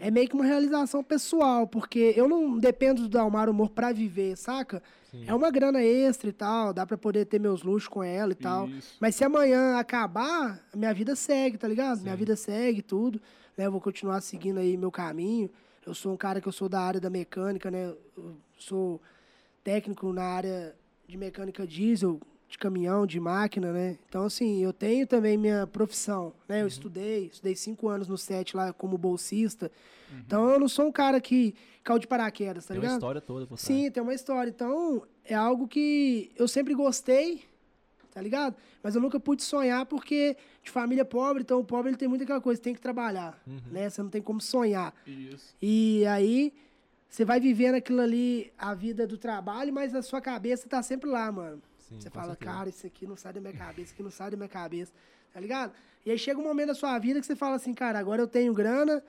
[0.00, 4.36] é meio que uma realização pessoal, porque eu não dependo do Dalmar Humor pra viver,
[4.36, 4.82] saca?
[5.12, 5.24] Sim.
[5.26, 8.34] É uma grana extra e tal, dá pra poder ter meus luxos com ela e
[8.34, 8.66] tal.
[8.68, 8.96] Isso.
[8.98, 12.00] Mas se amanhã acabar, minha vida segue, tá ligado?
[12.00, 12.18] Minha Sim.
[12.18, 13.20] vida segue tudo,
[13.56, 13.66] né?
[13.66, 15.50] Eu vou continuar seguindo aí meu caminho.
[15.84, 17.92] Eu sou um cara que eu sou da área da mecânica, né?
[18.16, 19.02] Eu sou
[19.62, 20.74] técnico na área
[21.06, 22.18] de mecânica diesel,
[22.52, 23.98] de caminhão, de máquina, né?
[24.08, 26.56] Então, assim, eu tenho também minha profissão, né?
[26.56, 26.60] Uhum.
[26.62, 29.72] Eu estudei, estudei cinco anos no SET lá como bolsista.
[30.12, 30.18] Uhum.
[30.26, 32.98] Então, eu não sou um cara que caiu de paraquedas, tá Tem uma ligado?
[32.98, 33.58] história toda por.
[33.58, 34.50] Sim, tem uma história.
[34.50, 37.42] Então, é algo que eu sempre gostei,
[38.12, 38.54] tá ligado?
[38.82, 42.22] Mas eu nunca pude sonhar porque de família pobre, então o pobre ele tem muito
[42.22, 43.60] aquela coisa, tem que trabalhar, Uhum.
[43.70, 43.88] né?
[43.88, 44.94] Você não tem como sonhar.
[45.06, 45.54] Isso.
[45.62, 46.52] E aí
[47.08, 51.08] você vai vivendo aquilo ali, a vida do trabalho, mas a sua cabeça tá sempre
[51.08, 51.62] lá, mano.
[51.94, 52.50] Sim, Você fala, certeza.
[52.50, 54.92] cara, isso aqui não sai da minha cabeça, isso aqui não sai da minha cabeça,
[55.32, 55.72] tá ligado?
[56.04, 58.26] E aí chega um momento da sua vida que você fala assim, cara, agora eu
[58.26, 59.02] tenho grana,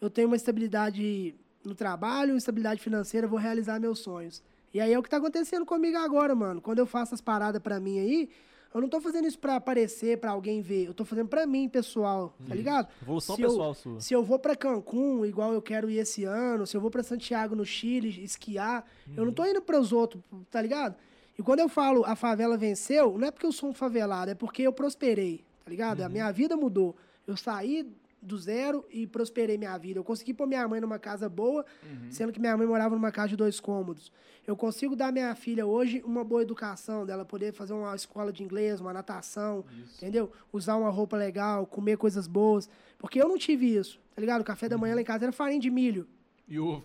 [0.00, 1.34] eu tenho uma estabilidade
[1.64, 4.42] no trabalho, uma estabilidade financeira, eu vou realizar meus sonhos.
[4.74, 6.60] E aí é o que tá acontecendo comigo agora, mano.
[6.60, 8.30] Quando eu faço as paradas pra mim aí,
[8.74, 10.86] eu não tô fazendo isso pra aparecer, pra alguém ver.
[10.86, 12.88] Eu tô fazendo pra mim, pessoal, tá ligado?
[13.02, 14.00] Evolução Se eu- pessoal sua.
[14.00, 17.02] Se eu vou pra Cancún, igual eu quero ir esse ano, se eu vou pra
[17.02, 18.84] Santiago, no Chile, esquiar,
[19.14, 20.96] eu não tô indo pros outros, tá ligado?
[21.42, 24.34] E quando eu falo a favela venceu, não é porque eu sou um favelado, é
[24.34, 26.00] porque eu prosperei, tá ligado?
[26.02, 26.94] A minha vida mudou.
[27.26, 27.92] Eu saí
[28.22, 29.98] do zero e prosperei minha vida.
[29.98, 31.66] Eu consegui pôr minha mãe numa casa boa,
[32.10, 34.12] sendo que minha mãe morava numa casa de dois cômodos.
[34.46, 38.32] Eu consigo dar à minha filha hoje uma boa educação, dela poder fazer uma escola
[38.32, 39.64] de inglês, uma natação,
[39.96, 40.30] entendeu?
[40.52, 42.68] Usar uma roupa legal, comer coisas boas.
[42.98, 44.42] Porque eu não tive isso, tá ligado?
[44.42, 46.06] O café da manhã lá em casa era farinha de milho.
[46.48, 46.82] E o.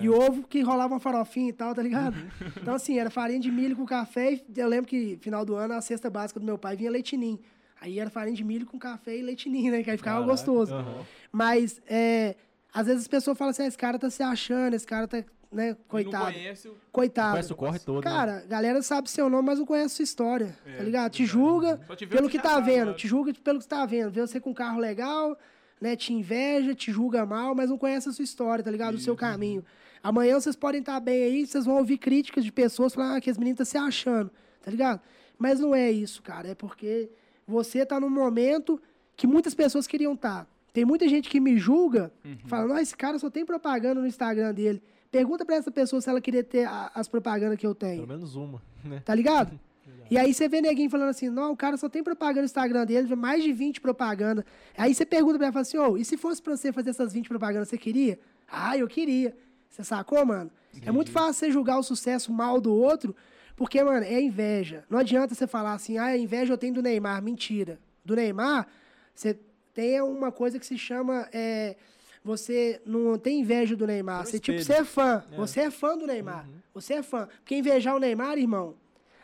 [0.00, 2.16] E ovo que rolava uma farofinha e tal, tá ligado?
[2.60, 4.34] Então, assim, era farinha de milho com café.
[4.34, 7.38] E eu lembro que, final do ano, a cesta básica do meu pai vinha leitinho.
[7.80, 9.82] Aí era farinha de milho com café e leitinho, né?
[9.82, 10.74] Que aí ficava Caraca, gostoso.
[10.74, 11.04] aham.
[11.30, 12.34] Mas, é,
[12.72, 15.22] às vezes as pessoas falam assim, ah, esse cara tá se achando, esse cara tá,
[15.52, 16.24] né, Não coitado.
[16.32, 16.76] conhece o.
[16.90, 17.30] Coitado.
[17.32, 17.96] Conhece o corre todo.
[18.04, 18.10] né?
[18.10, 21.12] Cara, a galera sabe seu nome, mas não conhece sua história, É, tá ligado?
[21.12, 21.78] Te julga
[22.08, 22.94] pelo que que tá vendo, né?
[22.94, 24.10] te julga pelo que você tá vendo.
[24.10, 25.36] Vê você com um carro legal,
[25.80, 25.94] né?
[25.96, 28.94] Te inveja, te julga mal, mas não conhece a sua história, tá ligado?
[28.94, 29.20] O seu Isso.
[29.20, 29.64] caminho.
[30.02, 33.28] Amanhã vocês podem estar bem aí, vocês vão ouvir críticas de pessoas falando ah, que
[33.30, 34.30] esse menino tá se achando,
[34.62, 35.00] tá ligado?
[35.38, 36.48] Mas não é isso, cara.
[36.48, 37.10] É porque
[37.46, 38.80] você tá num momento
[39.16, 40.46] que muitas pessoas queriam estar.
[40.72, 42.36] Tem muita gente que me julga, Uhum.
[42.46, 44.82] falando, ah, esse cara só tem propaganda no Instagram dele.
[45.10, 47.96] Pergunta pra essa pessoa se ela queria ter a- as propagandas que eu tenho.
[48.04, 49.00] Pelo menos uma, né?
[49.04, 49.58] Tá ligado?
[50.10, 52.86] E aí você vê neguinho falando assim, não, o cara só tem propaganda no Instagram
[52.86, 54.44] dele, mais de 20 propaganda.
[54.76, 57.12] Aí você pergunta pra ela, fala assim, ô, e se fosse pra você fazer essas
[57.12, 58.18] 20 propagandas, você queria?
[58.50, 59.36] Ah, eu queria.
[59.68, 60.50] Você sacou, mano?
[60.82, 63.14] É muito fácil você julgar o sucesso mal do outro,
[63.54, 64.84] porque, mano, é inveja.
[64.88, 67.22] Não adianta você falar assim, ah, inveja eu tenho do Neymar.
[67.22, 67.78] Mentira.
[68.04, 68.66] Do Neymar,
[69.14, 69.38] você
[69.74, 71.28] tem uma coisa que se chama...
[71.32, 71.76] é,
[72.24, 74.22] você não tem inveja do Neymar.
[74.22, 75.24] É Você, tipo, você é fã.
[75.30, 75.36] É.
[75.36, 76.48] Você é fã do Neymar.
[76.74, 77.26] Você é fã.
[77.38, 78.74] Porque invejar o Neymar, irmão,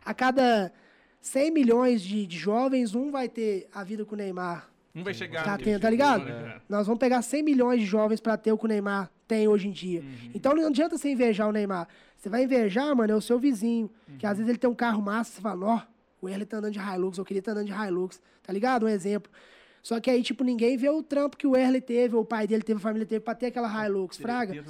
[0.05, 0.73] a cada
[1.21, 4.69] 100 milhões de, de jovens, um vai ter a vida com o Neymar.
[4.95, 5.43] Um vai chegar.
[5.43, 6.27] Tá, naquele tendo, tá tipo, ligado?
[6.27, 6.63] cara?
[6.69, 9.67] Nós vamos pegar 100 milhões de jovens pra ter o que o Neymar tem hoje
[9.69, 10.01] em dia.
[10.01, 10.31] Uhum.
[10.35, 11.89] Então não adianta você invejar o Neymar.
[12.17, 13.91] Você vai invejar, mano, é o seu vizinho.
[14.19, 14.33] Que Uhum.
[14.33, 15.81] às vezes ele tem um carro massa, você fala, ó,
[16.21, 18.21] o Erle tá andando de Hilux, eu queria estar andando de Hilux.
[18.43, 18.87] Tá ligado?
[18.87, 19.31] Um exemplo.
[19.83, 22.47] Só que aí, tipo, ninguém vê o trampo que o Erle teve, ou o pai
[22.47, 24.55] dele teve, a família teve pra ter aquela Hilux, fraga.
[24.55, 24.63] Né?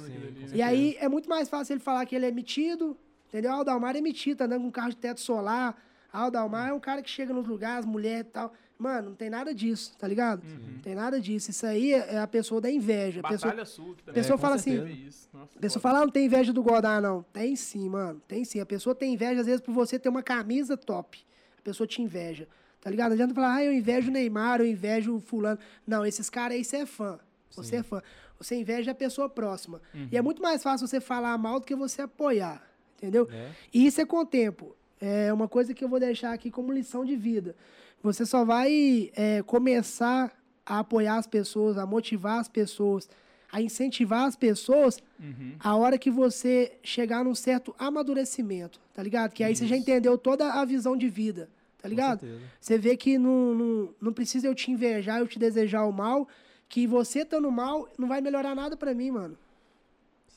[0.53, 2.97] E aí é muito mais fácil ele falar que ele é metido,
[3.35, 3.51] entendeu?
[3.51, 5.75] Ah, o Dalmar é metido, tá andando com um carro de teto solar.
[6.11, 8.53] Ah, o Dalmar é um cara que chega nos lugares, mulher e tal.
[8.77, 10.41] Mano, não tem nada disso, tá ligado?
[10.45, 11.49] Não tem nada disso.
[11.51, 13.21] Isso aí é a pessoa da inveja.
[13.21, 14.13] A pessoa, sua também.
[14.13, 15.27] pessoa com fala assim, certeza.
[15.33, 15.93] Nossa, a pessoa foda.
[15.93, 17.23] fala, ah, não tem inveja do Godard, não.
[17.33, 18.21] Tem sim, mano.
[18.27, 18.59] Tem sim.
[18.59, 21.25] A pessoa tem inveja, às vezes, por você ter uma camisa top.
[21.57, 22.47] A pessoa te inveja.
[22.81, 23.09] Tá ligado?
[23.09, 25.59] Não adianta falar, ah, eu invejo o Neymar, eu invejo o fulano.
[25.87, 27.19] Não, esses caras aí, você é fã.
[27.51, 28.01] Você é fã.
[28.37, 29.81] Você inveja a pessoa próxima.
[30.11, 32.61] E é muito mais fácil você falar mal do que você apoiar.
[33.05, 33.27] Entendeu?
[33.31, 33.49] É.
[33.73, 34.75] E isso é com o tempo.
[34.99, 37.55] É uma coisa que eu vou deixar aqui como lição de vida.
[38.01, 40.31] Você só vai é, começar
[40.65, 43.07] a apoiar as pessoas, a motivar as pessoas,
[43.51, 45.53] a incentivar as pessoas Uhum.
[45.59, 49.31] a hora que você chegar num certo amadurecimento, tá ligado?
[49.31, 51.49] Que aí você já entendeu toda a visão de vida,
[51.81, 52.25] tá ligado?
[52.59, 56.27] Você vê que não, não, não precisa eu te invejar, eu te desejar o mal,
[56.67, 59.37] que você estando mal não vai melhorar nada pra mim, mano.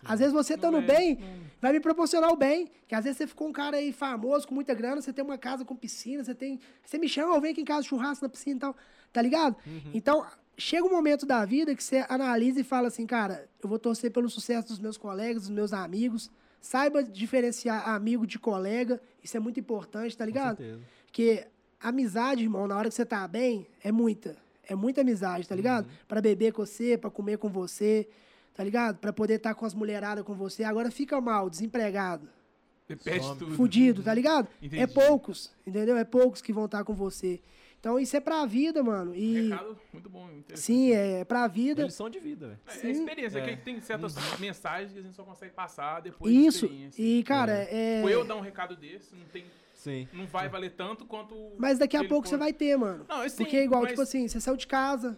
[0.05, 1.19] Às vezes você estando é, bem
[1.61, 2.71] vai me proporcionar o bem.
[2.87, 5.39] Que às vezes você ficou um cara aí famoso, com muita grana, você tem uma
[5.39, 6.61] casa com piscina, você tem.
[6.85, 8.77] Você me chama, eu venho aqui em casa churrasco na piscina e tal.
[9.13, 9.57] Tá ligado?
[9.95, 10.27] Então,
[10.57, 14.11] chega um momento da vida que você analisa e fala assim, cara, eu vou torcer
[14.11, 16.31] pelo sucesso dos meus colegas, dos meus amigos.
[16.61, 19.01] Saiba diferenciar amigo de colega.
[19.23, 20.57] Isso é muito importante, tá Com ligado?
[20.59, 20.81] certeza.
[21.07, 21.47] Porque
[21.81, 24.37] amizade, irmão, na hora que você tá bem, é muita.
[24.69, 25.89] É muita amizade, tá ligado?
[26.07, 28.07] Pra beber com você, pra comer com você,
[28.59, 28.99] tá ligado?
[28.99, 30.65] Pra poder estar com as mulheradas com você.
[30.65, 32.29] Agora fica mal, desempregado.
[32.89, 33.39] Repete Some.
[33.39, 33.55] tudo.
[33.55, 34.49] fudido, tá ligado?
[34.61, 34.83] Entendi.
[34.83, 35.97] É poucos, entendeu?
[35.97, 37.41] É poucos que vão estar com você.
[37.79, 39.15] Então isso é pra vida, mano.
[39.15, 40.29] E Recado muito bom.
[40.55, 41.85] sim, é pra vida.
[41.85, 42.61] Lição de vida, velho.
[42.67, 42.87] É, sim.
[42.89, 43.55] é experiência, É.
[43.57, 46.67] que tem certas mensagens que a gente só consegue passar depois Isso.
[46.67, 47.01] de experiência.
[47.01, 47.99] E, cara, é.
[47.99, 50.09] Tipo, eu dar um recado desse, não, tem, Sim.
[50.13, 51.53] não vai valer tanto quanto...
[51.59, 53.07] Mas daqui a pouco você vai ter, mano.
[53.09, 55.17] Não, assim, Porque é igual, mas- tipo assim, você saiu de casa,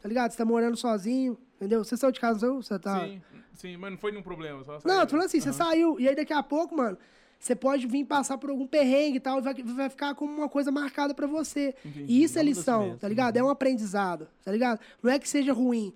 [0.00, 0.30] tá ligado?
[0.30, 1.84] Você tá morando sozinho, entendeu?
[1.84, 2.62] Você saiu de casa, não saiu?
[2.62, 3.06] Você tá.
[3.06, 3.22] Sim,
[3.54, 4.62] sim, mas não foi nenhum problema.
[4.64, 5.58] Só Não, eu tô falando assim, você Aham.
[5.58, 6.98] saiu, e aí daqui a pouco, mano,
[7.38, 10.48] você pode vir passar por algum perrengue e tal, e vai, vai ficar como uma
[10.48, 11.74] coisa marcada pra você.
[11.84, 12.04] Entendi.
[12.08, 13.36] E isso é lição, tá ligado?
[13.36, 14.80] É um aprendizado, tá ligado?
[15.02, 15.94] Não é que seja ruim,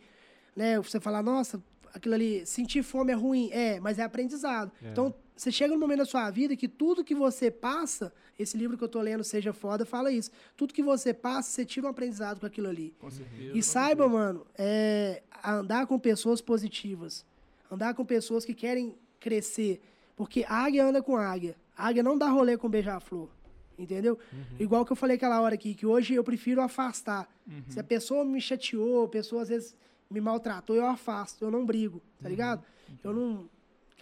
[0.54, 0.78] né?
[0.78, 1.60] Você falar, nossa,
[1.92, 3.50] aquilo ali, sentir fome é ruim.
[3.52, 4.70] É, mas é aprendizado.
[4.82, 4.90] É.
[4.90, 8.76] Então, você chega num momento da sua vida que tudo que você passa, esse livro
[8.76, 10.30] que eu tô lendo, Seja Foda, fala isso.
[10.56, 12.94] Tudo que você passa, você tira um aprendizado com aquilo ali.
[12.98, 13.56] Com certeza.
[13.56, 17.24] E saiba, mano, é, andar com pessoas positivas.
[17.70, 19.80] Andar com pessoas que querem crescer.
[20.14, 21.56] Porque águia anda com águia.
[21.76, 23.28] Águia não dá rolê com beija-flor.
[23.78, 24.18] Entendeu?
[24.60, 27.28] Igual que eu falei aquela hora aqui, que hoje eu prefiro afastar.
[27.68, 29.74] Se a pessoa me chateou, a pessoa às vezes
[30.10, 32.62] me maltratou, eu afasto, eu não brigo, tá ligado?
[33.02, 33.48] Eu não.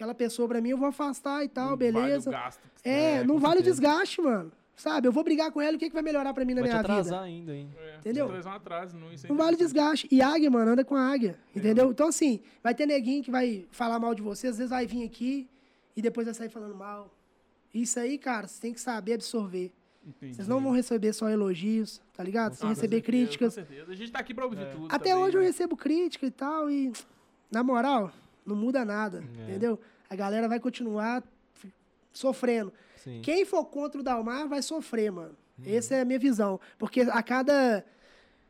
[0.01, 2.31] Aquela pessoa pra mim eu vou afastar e tal, Não vale o beleza.
[2.31, 2.59] gasto.
[2.83, 4.51] é, É, não vale o desgaste, mano.
[4.75, 5.07] Sabe?
[5.07, 6.73] Eu vou brigar com ela, o que, que vai melhorar pra mim na Vai te
[6.73, 7.21] minha atrasar vida?
[7.21, 7.69] ainda, hein?
[7.77, 8.25] É, Entendeu?
[8.27, 10.07] Um atraso, não, isso é Não vale desgaste.
[10.09, 11.37] E águia, mano, anda com a águia.
[11.55, 11.91] Entendeu?
[11.91, 15.03] Então, assim, vai ter neguinho que vai falar mal de você, às vezes vai vir
[15.05, 15.47] aqui
[15.95, 17.13] e depois vai sair falando mal.
[17.71, 19.71] Isso aí, cara, você tem que saber absorver.
[20.03, 20.33] Entendi.
[20.33, 22.53] Vocês não vão receber só elogios, tá ligado?
[22.53, 23.53] Vocês Ah, vão com receber certeza, críticas.
[23.53, 23.91] Com certeza.
[23.91, 24.85] A gente tá aqui pra ouvir tudo.
[24.89, 25.47] Até também, hoje eu né?
[25.47, 26.91] recebo crítica e tal, e
[27.51, 28.11] na moral,
[28.51, 29.49] não muda nada, É.
[29.49, 29.79] entendeu?
[30.09, 31.23] A galera vai continuar
[32.13, 32.73] sofrendo.
[32.97, 33.21] Sim.
[33.23, 35.35] Quem for contra o Dalmar vai sofrer, mano.
[35.57, 35.65] Uhum.
[35.75, 36.59] Essa é a minha visão.
[36.77, 37.83] Porque a cada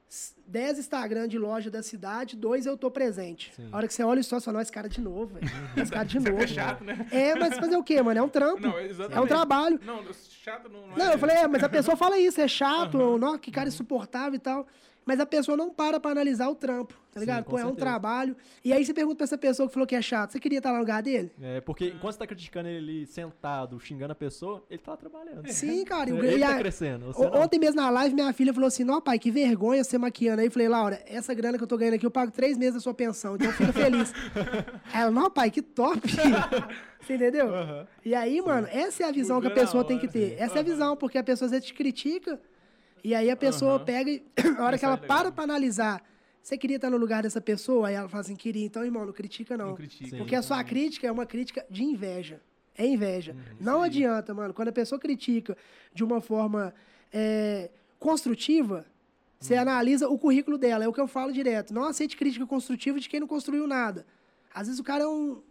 [0.09, 3.53] s- 10 Instagram de loja da cidade, dois eu tô presente.
[3.55, 3.69] Sim.
[3.71, 5.47] A hora que você olha o story, você fala, esse cara de novo, velho.
[5.77, 6.41] Esse cara de novo.
[6.43, 7.07] é chato, né?
[7.11, 8.19] É, mas fazer o quê, mano?
[8.19, 8.61] É um trampo.
[8.61, 9.79] Não, é um trabalho.
[9.85, 10.03] Não,
[10.43, 10.97] chato não, não é.
[10.97, 13.69] Não, eu falei, é, mas a pessoa fala isso, é chato, ou, não, que cara
[13.69, 14.67] insuportável e tal.
[15.03, 17.43] Mas a pessoa não para pra analisar o trampo, tá Sim, ligado?
[17.45, 18.35] com Pô, é um trabalho.
[18.63, 20.69] E aí você pergunta pra essa pessoa que falou que é chato, você queria estar
[20.69, 21.31] lá no lugar dele?
[21.41, 25.47] É, porque enquanto você tá criticando ele ali sentado, xingando a pessoa, ele tá trabalhando.
[25.51, 26.07] Sim, cara.
[26.11, 27.11] e o- Ele e tá a- crescendo.
[27.17, 30.41] Ontem mesmo na live, minha filha falou assim: Não, pai, que vergonha você maquiando.
[30.41, 32.75] Aí eu falei, Laura, essa grana que eu tô ganhando aqui, eu pago três meses
[32.75, 34.13] da sua pensão, então fica feliz.
[34.93, 35.99] Aí ela, não, pai, que top.
[37.01, 37.49] você entendeu?
[38.05, 40.29] E aí, mano, essa é a visão que a pessoa tem que hora, ter.
[40.29, 40.35] sim.
[40.43, 42.39] Essa é a visão, porque a pessoa às vezes te critica,
[43.03, 43.85] e aí a pessoa Aham.
[43.85, 44.23] pega e,
[44.57, 45.07] a hora que Isso é ela legal.
[45.07, 46.03] para pra analisar,
[46.41, 47.87] você queria estar no lugar dessa pessoa?
[47.87, 48.65] Aí ela fala assim, queria.
[48.65, 49.67] Então, irmão, não critica não.
[49.69, 50.09] Não critica.
[50.09, 50.17] Sim.
[50.17, 52.41] Porque a sua crítica é uma crítica de inveja.
[52.77, 53.33] É inveja.
[53.33, 54.53] Uhum, não adianta, mano.
[54.53, 55.55] Quando a pessoa critica
[55.93, 56.73] de uma forma
[57.13, 57.69] é,
[57.99, 58.85] construtiva,
[59.39, 59.61] você Uhum.
[59.61, 60.83] analisa o currículo dela.
[60.83, 61.73] É o que eu falo direto.
[61.73, 64.05] Não aceite crítica construtiva de quem não construiu nada.
[64.53, 65.41] Às vezes o cara é um,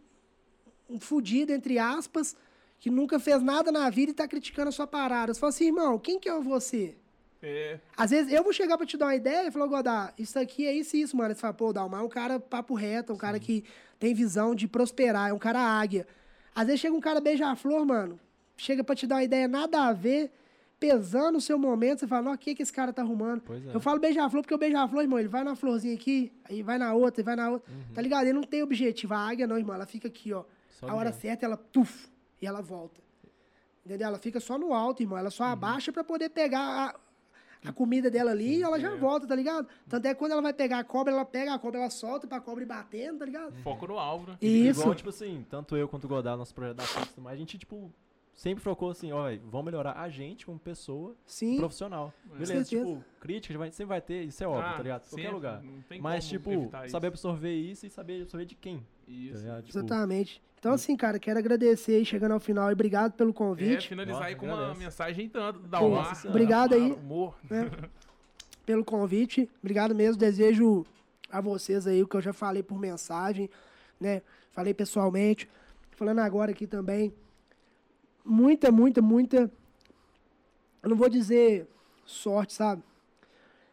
[0.88, 2.36] um fudido, entre aspas,
[2.78, 5.32] que nunca fez nada na vida e tá criticando a sua parada.
[5.32, 6.96] Você fala assim, irmão, quem que é você?
[7.42, 10.38] É, Às vezes eu vou chegar pra te dar uma ideia e falar, Godá, isso
[10.38, 11.34] aqui é isso e isso, mano.
[11.34, 13.64] Você fala, pô, o Dalmar é um cara papo reto, é um cara que
[13.98, 16.06] tem visão de prosperar, é um cara águia.
[16.54, 18.20] Às vezes chega um cara beija-flor, mano,
[18.56, 20.30] chega pra te dar uma ideia nada a ver,
[20.78, 23.42] pesando o seu momento, você fala, o que, que esse cara tá arrumando?
[23.42, 23.74] Pois é.
[23.74, 26.92] Eu falo beija-flor porque o beija-flor, irmão, ele vai na florzinha aqui, aí vai na
[26.94, 27.72] outra, e vai na outra.
[27.94, 28.24] Tá ligado?
[28.24, 29.14] Ele não tem objetivo.
[29.14, 30.44] A águia não, irmão, ela fica aqui, ó.
[30.68, 32.08] Só a hora certa, ela puf,
[32.40, 33.00] e ela volta.
[33.84, 34.08] Entendeu?
[34.08, 35.18] Ela fica só no alto, irmão.
[35.18, 36.94] Ela só abaixa pra poder pegar a,
[37.64, 39.66] a comida dela ali e ela já volta, tá ligado?
[39.88, 42.26] Tanto é que quando ela vai pegar a cobra, ela pega a cobra, ela solta
[42.26, 43.52] pra cobra ir batendo, tá ligado?
[43.62, 44.38] foco no alvo, né?
[44.40, 44.80] Isso.
[44.80, 47.58] Igual, tipo assim, tanto eu quanto o Godard, nosso projeto da tudo mais, a gente,
[47.58, 47.92] tipo,
[48.34, 51.58] sempre focou assim, ó, vamos melhorar a gente como pessoa Sim.
[51.58, 52.12] profissional.
[52.24, 52.86] Beleza, certeza.
[52.86, 55.04] tipo, crítica vai- sempre vai ter, isso é óbvio, Ah, tá ligado?
[55.04, 55.62] Em Qualquer lugar.
[55.62, 56.92] não tem Mas, como tipo, evitar isso.
[56.92, 59.38] saber absorver isso e saber absorver de quem, tá Isso.
[59.42, 59.64] ligado?
[59.64, 60.42] Tipo, Exatamente.
[60.60, 63.88] Então, assim, cara, quero agradecer aí, chegando ao final e obrigado pelo É, convite.
[63.88, 64.80] finalizar aí Nossa, com uma agradeço.
[64.80, 65.80] mensagem tanto da.
[65.80, 66.92] Nossa obrigado aí.
[66.92, 67.34] Humor.
[68.66, 69.48] pelo convite.
[69.62, 70.18] Obrigado mesmo.
[70.18, 70.84] Desejo
[71.32, 73.48] a vocês aí o que eu já falei por mensagem,
[73.98, 74.20] né?
[74.52, 75.48] Falei pessoalmente.
[75.92, 77.12] Falando agora aqui também.
[78.22, 79.50] Muita, muita, muita.
[80.82, 81.66] Eu não vou dizer
[82.04, 82.82] sorte, sabe?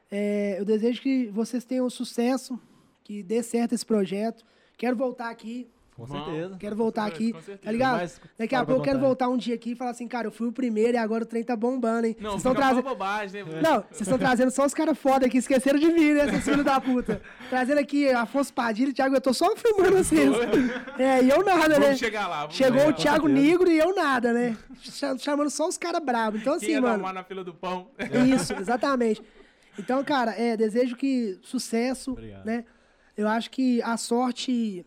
[0.09, 2.57] É, eu desejo que vocês tenham sucesso,
[3.03, 4.45] que dê certo esse projeto.
[4.77, 5.67] Quero voltar aqui,
[5.97, 6.55] com certeza.
[6.59, 7.57] quero voltar Com aqui, certeza.
[7.63, 7.97] tá ligado?
[7.97, 10.31] Mas, Daqui a pouco eu quero voltar um dia aqui e falar assim, cara, eu
[10.31, 12.15] fui o primeiro e agora o trem tá bombando, hein?
[12.19, 12.83] Não, Vocês estão trazendo.
[12.83, 13.61] bobagem, né?
[13.61, 16.63] Não, vocês estão trazendo só os caras foda aqui, esqueceram de mim, né, esses filhos
[16.63, 17.21] da puta.
[17.49, 20.31] Trazendo aqui Afonso Padilha e Thiago, eu tô só filmando vocês.
[20.97, 21.85] É, e eu nada, né?
[21.87, 22.41] Vamos chegar lá.
[22.41, 22.93] vamos Chegou o.
[22.93, 23.27] Thiago.
[23.27, 24.55] Negro e eu nada, né?
[24.81, 26.39] Cha- Chamando só os caras bravos.
[26.41, 27.03] Então, Quem assim, dar mano.
[27.03, 27.87] uma na fila do pão?
[28.33, 29.21] Isso, exatamente.
[29.77, 32.45] Então, cara, é, desejo que sucesso, Obrigado.
[32.45, 32.63] né?
[33.15, 34.85] Eu acho que a sorte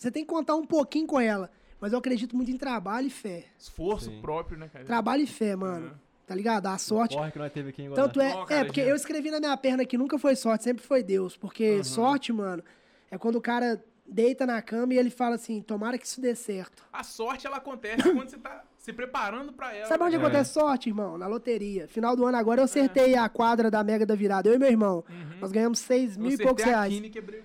[0.00, 3.10] você tem que contar um pouquinho com ela, Mas eu acredito muito em trabalho e
[3.10, 3.46] fé.
[3.58, 4.20] Esforço Sim.
[4.20, 4.84] próprio, né, cara?
[4.84, 5.86] Trabalho e fé, mano.
[5.88, 5.92] Uhum.
[6.26, 6.66] Tá ligado?
[6.66, 7.16] A sorte.
[7.16, 9.40] Corre que nós teve aqui em Tanto é, é, cara, porque já- eu escrevi na
[9.40, 11.36] minha perna que nunca foi sorte, sempre foi Deus.
[11.38, 11.84] Porque Uhum.
[11.84, 12.62] sorte, mano,
[13.10, 16.34] é quando o cara deita na cama e ele fala assim: tomara que isso dê
[16.34, 16.82] certo.
[16.92, 19.86] A sorte, ela acontece quando você tá se preparando pra ela.
[19.88, 20.22] Sabe onde né?
[20.22, 21.16] acontece sorte, irmão?
[21.18, 21.88] Na loteria.
[21.88, 24.68] Final do ano agora eu acertei a quadra da Mega da Virada, eu e meu
[24.68, 25.02] irmão.
[25.40, 26.92] Nós ganhamos seis Eu mil e poucos a reais.
[26.94, 27.42] quina e quebrei.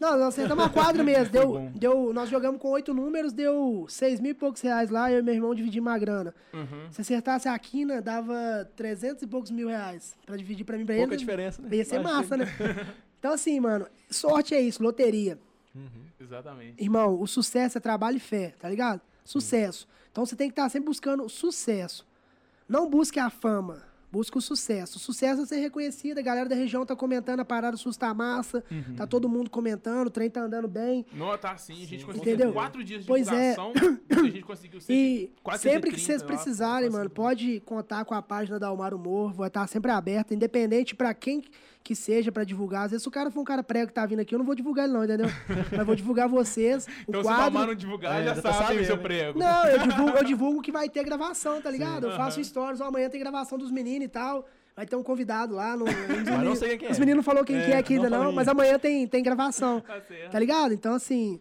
[0.00, 1.28] Não, nós acertamos a quadra mesmo.
[1.30, 5.18] Deu, deu, nós jogamos com oito números, deu seis mil e poucos reais lá, eu
[5.18, 6.34] e meu irmão dividimos uma grana.
[6.54, 6.90] Uhum.
[6.90, 10.94] Se acertasse a quina, dava trezentos e poucos mil reais pra dividir pra mim pra
[10.96, 11.18] Pouca ele.
[11.18, 11.68] diferença, né?
[11.76, 12.46] Ia ser Acho que- massa, né?
[13.20, 15.38] Então, assim, mano, sorte é isso, loteria.
[16.18, 16.82] Exatamente.
[16.82, 19.00] Irmão, o sucesso é trabalho e fé, tá ligado?
[19.24, 19.86] Sucesso.
[20.10, 22.06] Então você tem que estar sempre buscando sucesso.
[22.68, 23.82] Não busque a fama,
[24.12, 24.96] busque o sucesso.
[24.96, 28.12] O sucesso é ser reconhecido, a galera da região tá comentando, a parada SUS tá
[28.12, 28.94] massa, Uhum.
[28.96, 31.06] tá todo mundo comentando, o trem tá andando bem.
[31.12, 32.06] Não, tá assim, a gente Sim.
[32.06, 32.52] conseguiu Entendeu?
[32.52, 33.50] quatro dias de Pois é.
[33.50, 33.72] divulgação,
[34.10, 37.14] a gente conseguiu sempre, E quase sempre que 130 vocês precisarem, mano, 130.
[37.14, 41.42] pode contar com a página da Almar Humor, vai estar sempre aberta, independente pra quem
[41.82, 42.84] que seja pra divulgar.
[42.84, 44.44] Às vezes se o cara for um cara prego que tá vindo aqui, eu não
[44.44, 45.26] vou divulgar ele não, entendeu?
[45.74, 47.42] Mas vou divulgar vocês, o Então se o quadro.
[47.44, 49.02] Palmar não divulgar, É, já já tá sabe o seu né?
[49.02, 49.38] prego.
[49.38, 52.06] Não, eu divulgo, eu divulgo que vai ter gravação, tá ligado?
[52.06, 52.44] Eu faço Aham.
[52.44, 54.46] stories, ó, amanhã tem gravação dos meninos e tal.
[54.76, 55.76] Vai ter um convidado lá.
[55.76, 55.84] No,
[56.30, 57.00] Mas não sei quem Os é.
[57.00, 59.22] meninos não falou quem É, que é aqui não ainda não, mas amanhã tem, tem
[59.22, 59.80] gravação.
[59.80, 60.00] Tá.
[60.30, 60.72] Tá ligado?
[60.72, 61.40] Então, assim,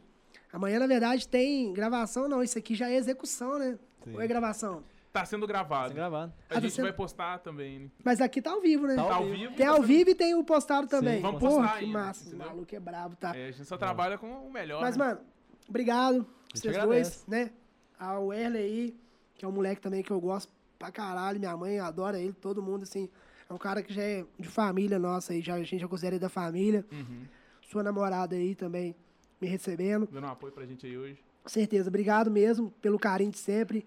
[0.52, 2.44] amanhã, na verdade, tem gravação, não.
[2.44, 3.77] Isso aqui já é execução, né?
[4.03, 4.14] Sim.
[4.15, 4.84] Ou é gravação?
[5.14, 5.90] Tá sendo gravado.
[5.90, 6.34] Tá gravado.
[6.49, 7.90] A Ah, tá gente sendo- vai postar também, né?
[8.03, 8.95] Mas aqui tá ao vivo, né?
[8.95, 9.53] Tá Tá ao ao vivo.
[9.56, 11.19] Tem tá ao sendo- vivo e tem o postado também.
[11.22, 12.36] vamos Porra, postar que ainda, massa.
[12.36, 13.36] O maluco é brabo, tá?
[13.36, 14.81] É, a gente só trabalha com o melhor.
[14.81, 15.06] Mas, né?
[15.06, 15.19] mano,
[15.68, 16.27] obrigado.
[16.53, 17.52] Vocês dois, né?
[17.98, 18.95] Ao Erle aí,
[19.36, 21.38] que é um moleque também que eu gosto pra caralho.
[21.39, 23.10] Minha mãe adora ele, todo mundo, assim.
[23.49, 26.15] É um cara que já é de família nossa aí, já, a gente já considera
[26.15, 26.85] ele da família.
[26.91, 27.23] Uhum.
[27.69, 28.95] Sua namorada aí também
[29.41, 30.07] me recebendo.
[30.11, 31.19] Dando um apoio pra gente aí hoje.
[31.43, 33.85] Com certeza, obrigado mesmo pelo carinho de sempre.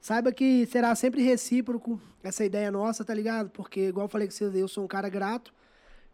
[0.00, 3.50] Saiba que será sempre recíproco essa ideia nossa, tá ligado?
[3.50, 5.52] Porque, igual eu falei com vocês aí, eu sou um cara grato.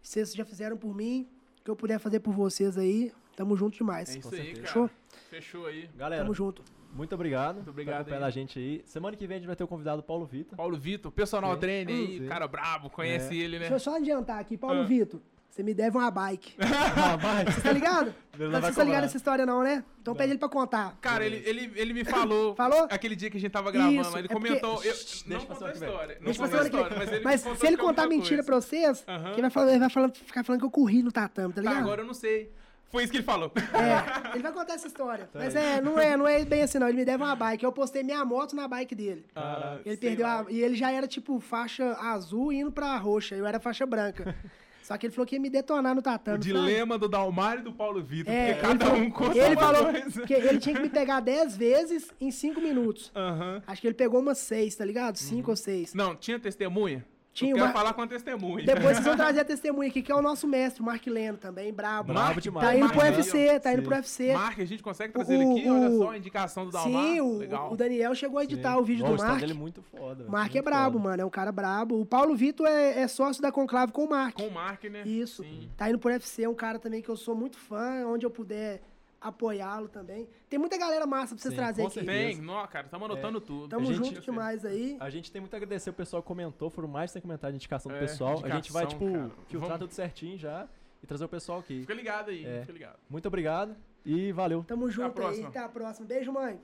[0.02, 1.26] Vocês já fizeram por mim,
[1.60, 4.10] o que eu puder fazer por vocês aí, tamo junto demais.
[4.10, 4.55] É isso Com aí, certeza.
[4.62, 4.66] cara.
[4.66, 4.90] Fechou?
[5.30, 5.88] Fechou aí.
[5.96, 6.62] Galera, Tamo junto.
[6.92, 7.56] muito obrigado.
[7.56, 8.28] Muito obrigado por acompanhar aí.
[8.28, 8.82] a gente aí.
[8.84, 10.56] Semana que vem a gente vai ter o convidado Paulo Vitor.
[10.56, 11.60] Paulo Vitor, personal Sim.
[11.60, 12.26] trainer aí, Sim.
[12.26, 13.44] cara brabo, conhece É.
[13.44, 13.60] ele, né?
[13.68, 14.84] Deixa eu só adiantar aqui, Paulo Ah.
[14.84, 15.20] Vitor.
[15.50, 16.55] Você me deve uma bike.
[17.12, 17.44] Ah, vai.
[17.44, 18.14] Você tá ligado?
[18.38, 19.82] Não você tá ligado nessa história não, né?
[20.00, 20.96] Então pede ele pra contar.
[21.00, 22.86] Cara, ele, ele, ele me falou, Falou?
[22.90, 24.84] aquele dia que a gente tava gravando, Isso, ele é porque- comentou.
[24.84, 26.14] Eu, Shhh, não deixa pra contou a história.
[26.20, 28.42] Não Deixa contou a história, mas ele Mas se ele contar mentira coisa.
[28.44, 29.32] pra vocês, Aham.
[29.32, 31.68] ele vai, falar, ele vai falando- ficar falando que eu corri no tatame, tá Tá,
[31.68, 31.82] ligado?
[31.84, 32.52] agora eu não sei.
[32.90, 33.52] Foi isso que ele falou.
[33.55, 35.28] É, ele vai contar essa história.
[35.35, 36.89] Mas é, não é, não é bem assim, não.
[36.89, 37.62] Ele me deve uma bike.
[37.65, 39.24] Eu postei minha moto na bike dele.
[39.36, 40.40] Ah, Ele perdeu lá.
[40.40, 40.51] a.
[40.51, 43.35] E ele já era, tipo, faixa azul indo pra roxa.
[43.35, 44.35] Eu era faixa branca.
[44.82, 46.39] Só que ele falou que ia me detonar no O tatame.
[46.43, 46.47] sabe?
[46.51, 49.55] dilema do Dalmário e do Paulo Vitor, É, porque cada ele falou, um conta ele
[49.55, 50.23] uma falou coisa.
[50.23, 53.12] que ele tinha que me pegar 10 vezes em 5 minutos.
[53.15, 53.62] Aham.
[53.66, 55.16] Acho que ele pegou umas 6, tá ligado?
[55.16, 55.93] 5 ou 6.
[55.93, 57.05] Não, tinha testemunha?
[57.39, 58.65] Tinha eu quero uma- falar com a testemunha.
[58.66, 61.39] Depois vocês vão trazer a testemunha aqui, que é o nosso mestre, o Mark Leno
[61.39, 62.12] também, brabo.
[62.12, 62.66] Brabo demais.
[62.66, 63.86] Tá indo Mark pro UFC, tá indo Sim.
[63.86, 64.32] pro UFC.
[64.35, 65.69] Mark, a gente consegue trazer O- ele aqui?
[65.70, 67.02] Olha o- só, a indicação do Dalmar.
[67.02, 67.73] Sim, o, Legal.
[67.73, 69.39] o Daniel chegou a editar o vídeo Ó, do Mark.
[69.40, 70.24] dele é muito foda.
[70.27, 71.10] O Mark é brabo, foda.
[71.10, 72.01] mano, é um cara brabo.
[72.01, 74.35] O Paulo Vitor é, é sócio da Conclave com o Mark.
[74.36, 75.02] Com o Mark, né?
[75.06, 75.43] Isso.
[75.43, 75.69] Sim.
[75.77, 78.31] Tá indo pro UFC, é um cara também que eu sou muito fã, onde eu
[78.31, 78.81] puder
[79.20, 80.28] apoiá-lo também.
[80.49, 82.05] Tem muita galera massa pra vocês Sim, trazerem aqui.
[82.05, 83.69] Tem, não, cara, estamos anotando tudo.
[83.69, 84.97] Tamo gente- junto demais aí.
[85.01, 87.55] A gente tem muito a agradecer o pessoal que comentou, foram mais de 100 comentários
[87.55, 88.32] de indicação do É, pessoal.
[88.45, 89.31] a gente vai, indicação, tipo, cara.
[89.49, 90.69] filtrar Vamos- tudo certinho já
[91.03, 91.81] e trazer o pessoal aqui.
[91.81, 92.61] Fica ligado aí, É.
[92.61, 92.99] fica ligado.
[93.11, 94.62] Muito obrigado e valeu.
[94.65, 95.49] Tamo junto aí, próxima.
[95.49, 96.07] até a próxima.
[96.07, 96.61] Beijo, mãe.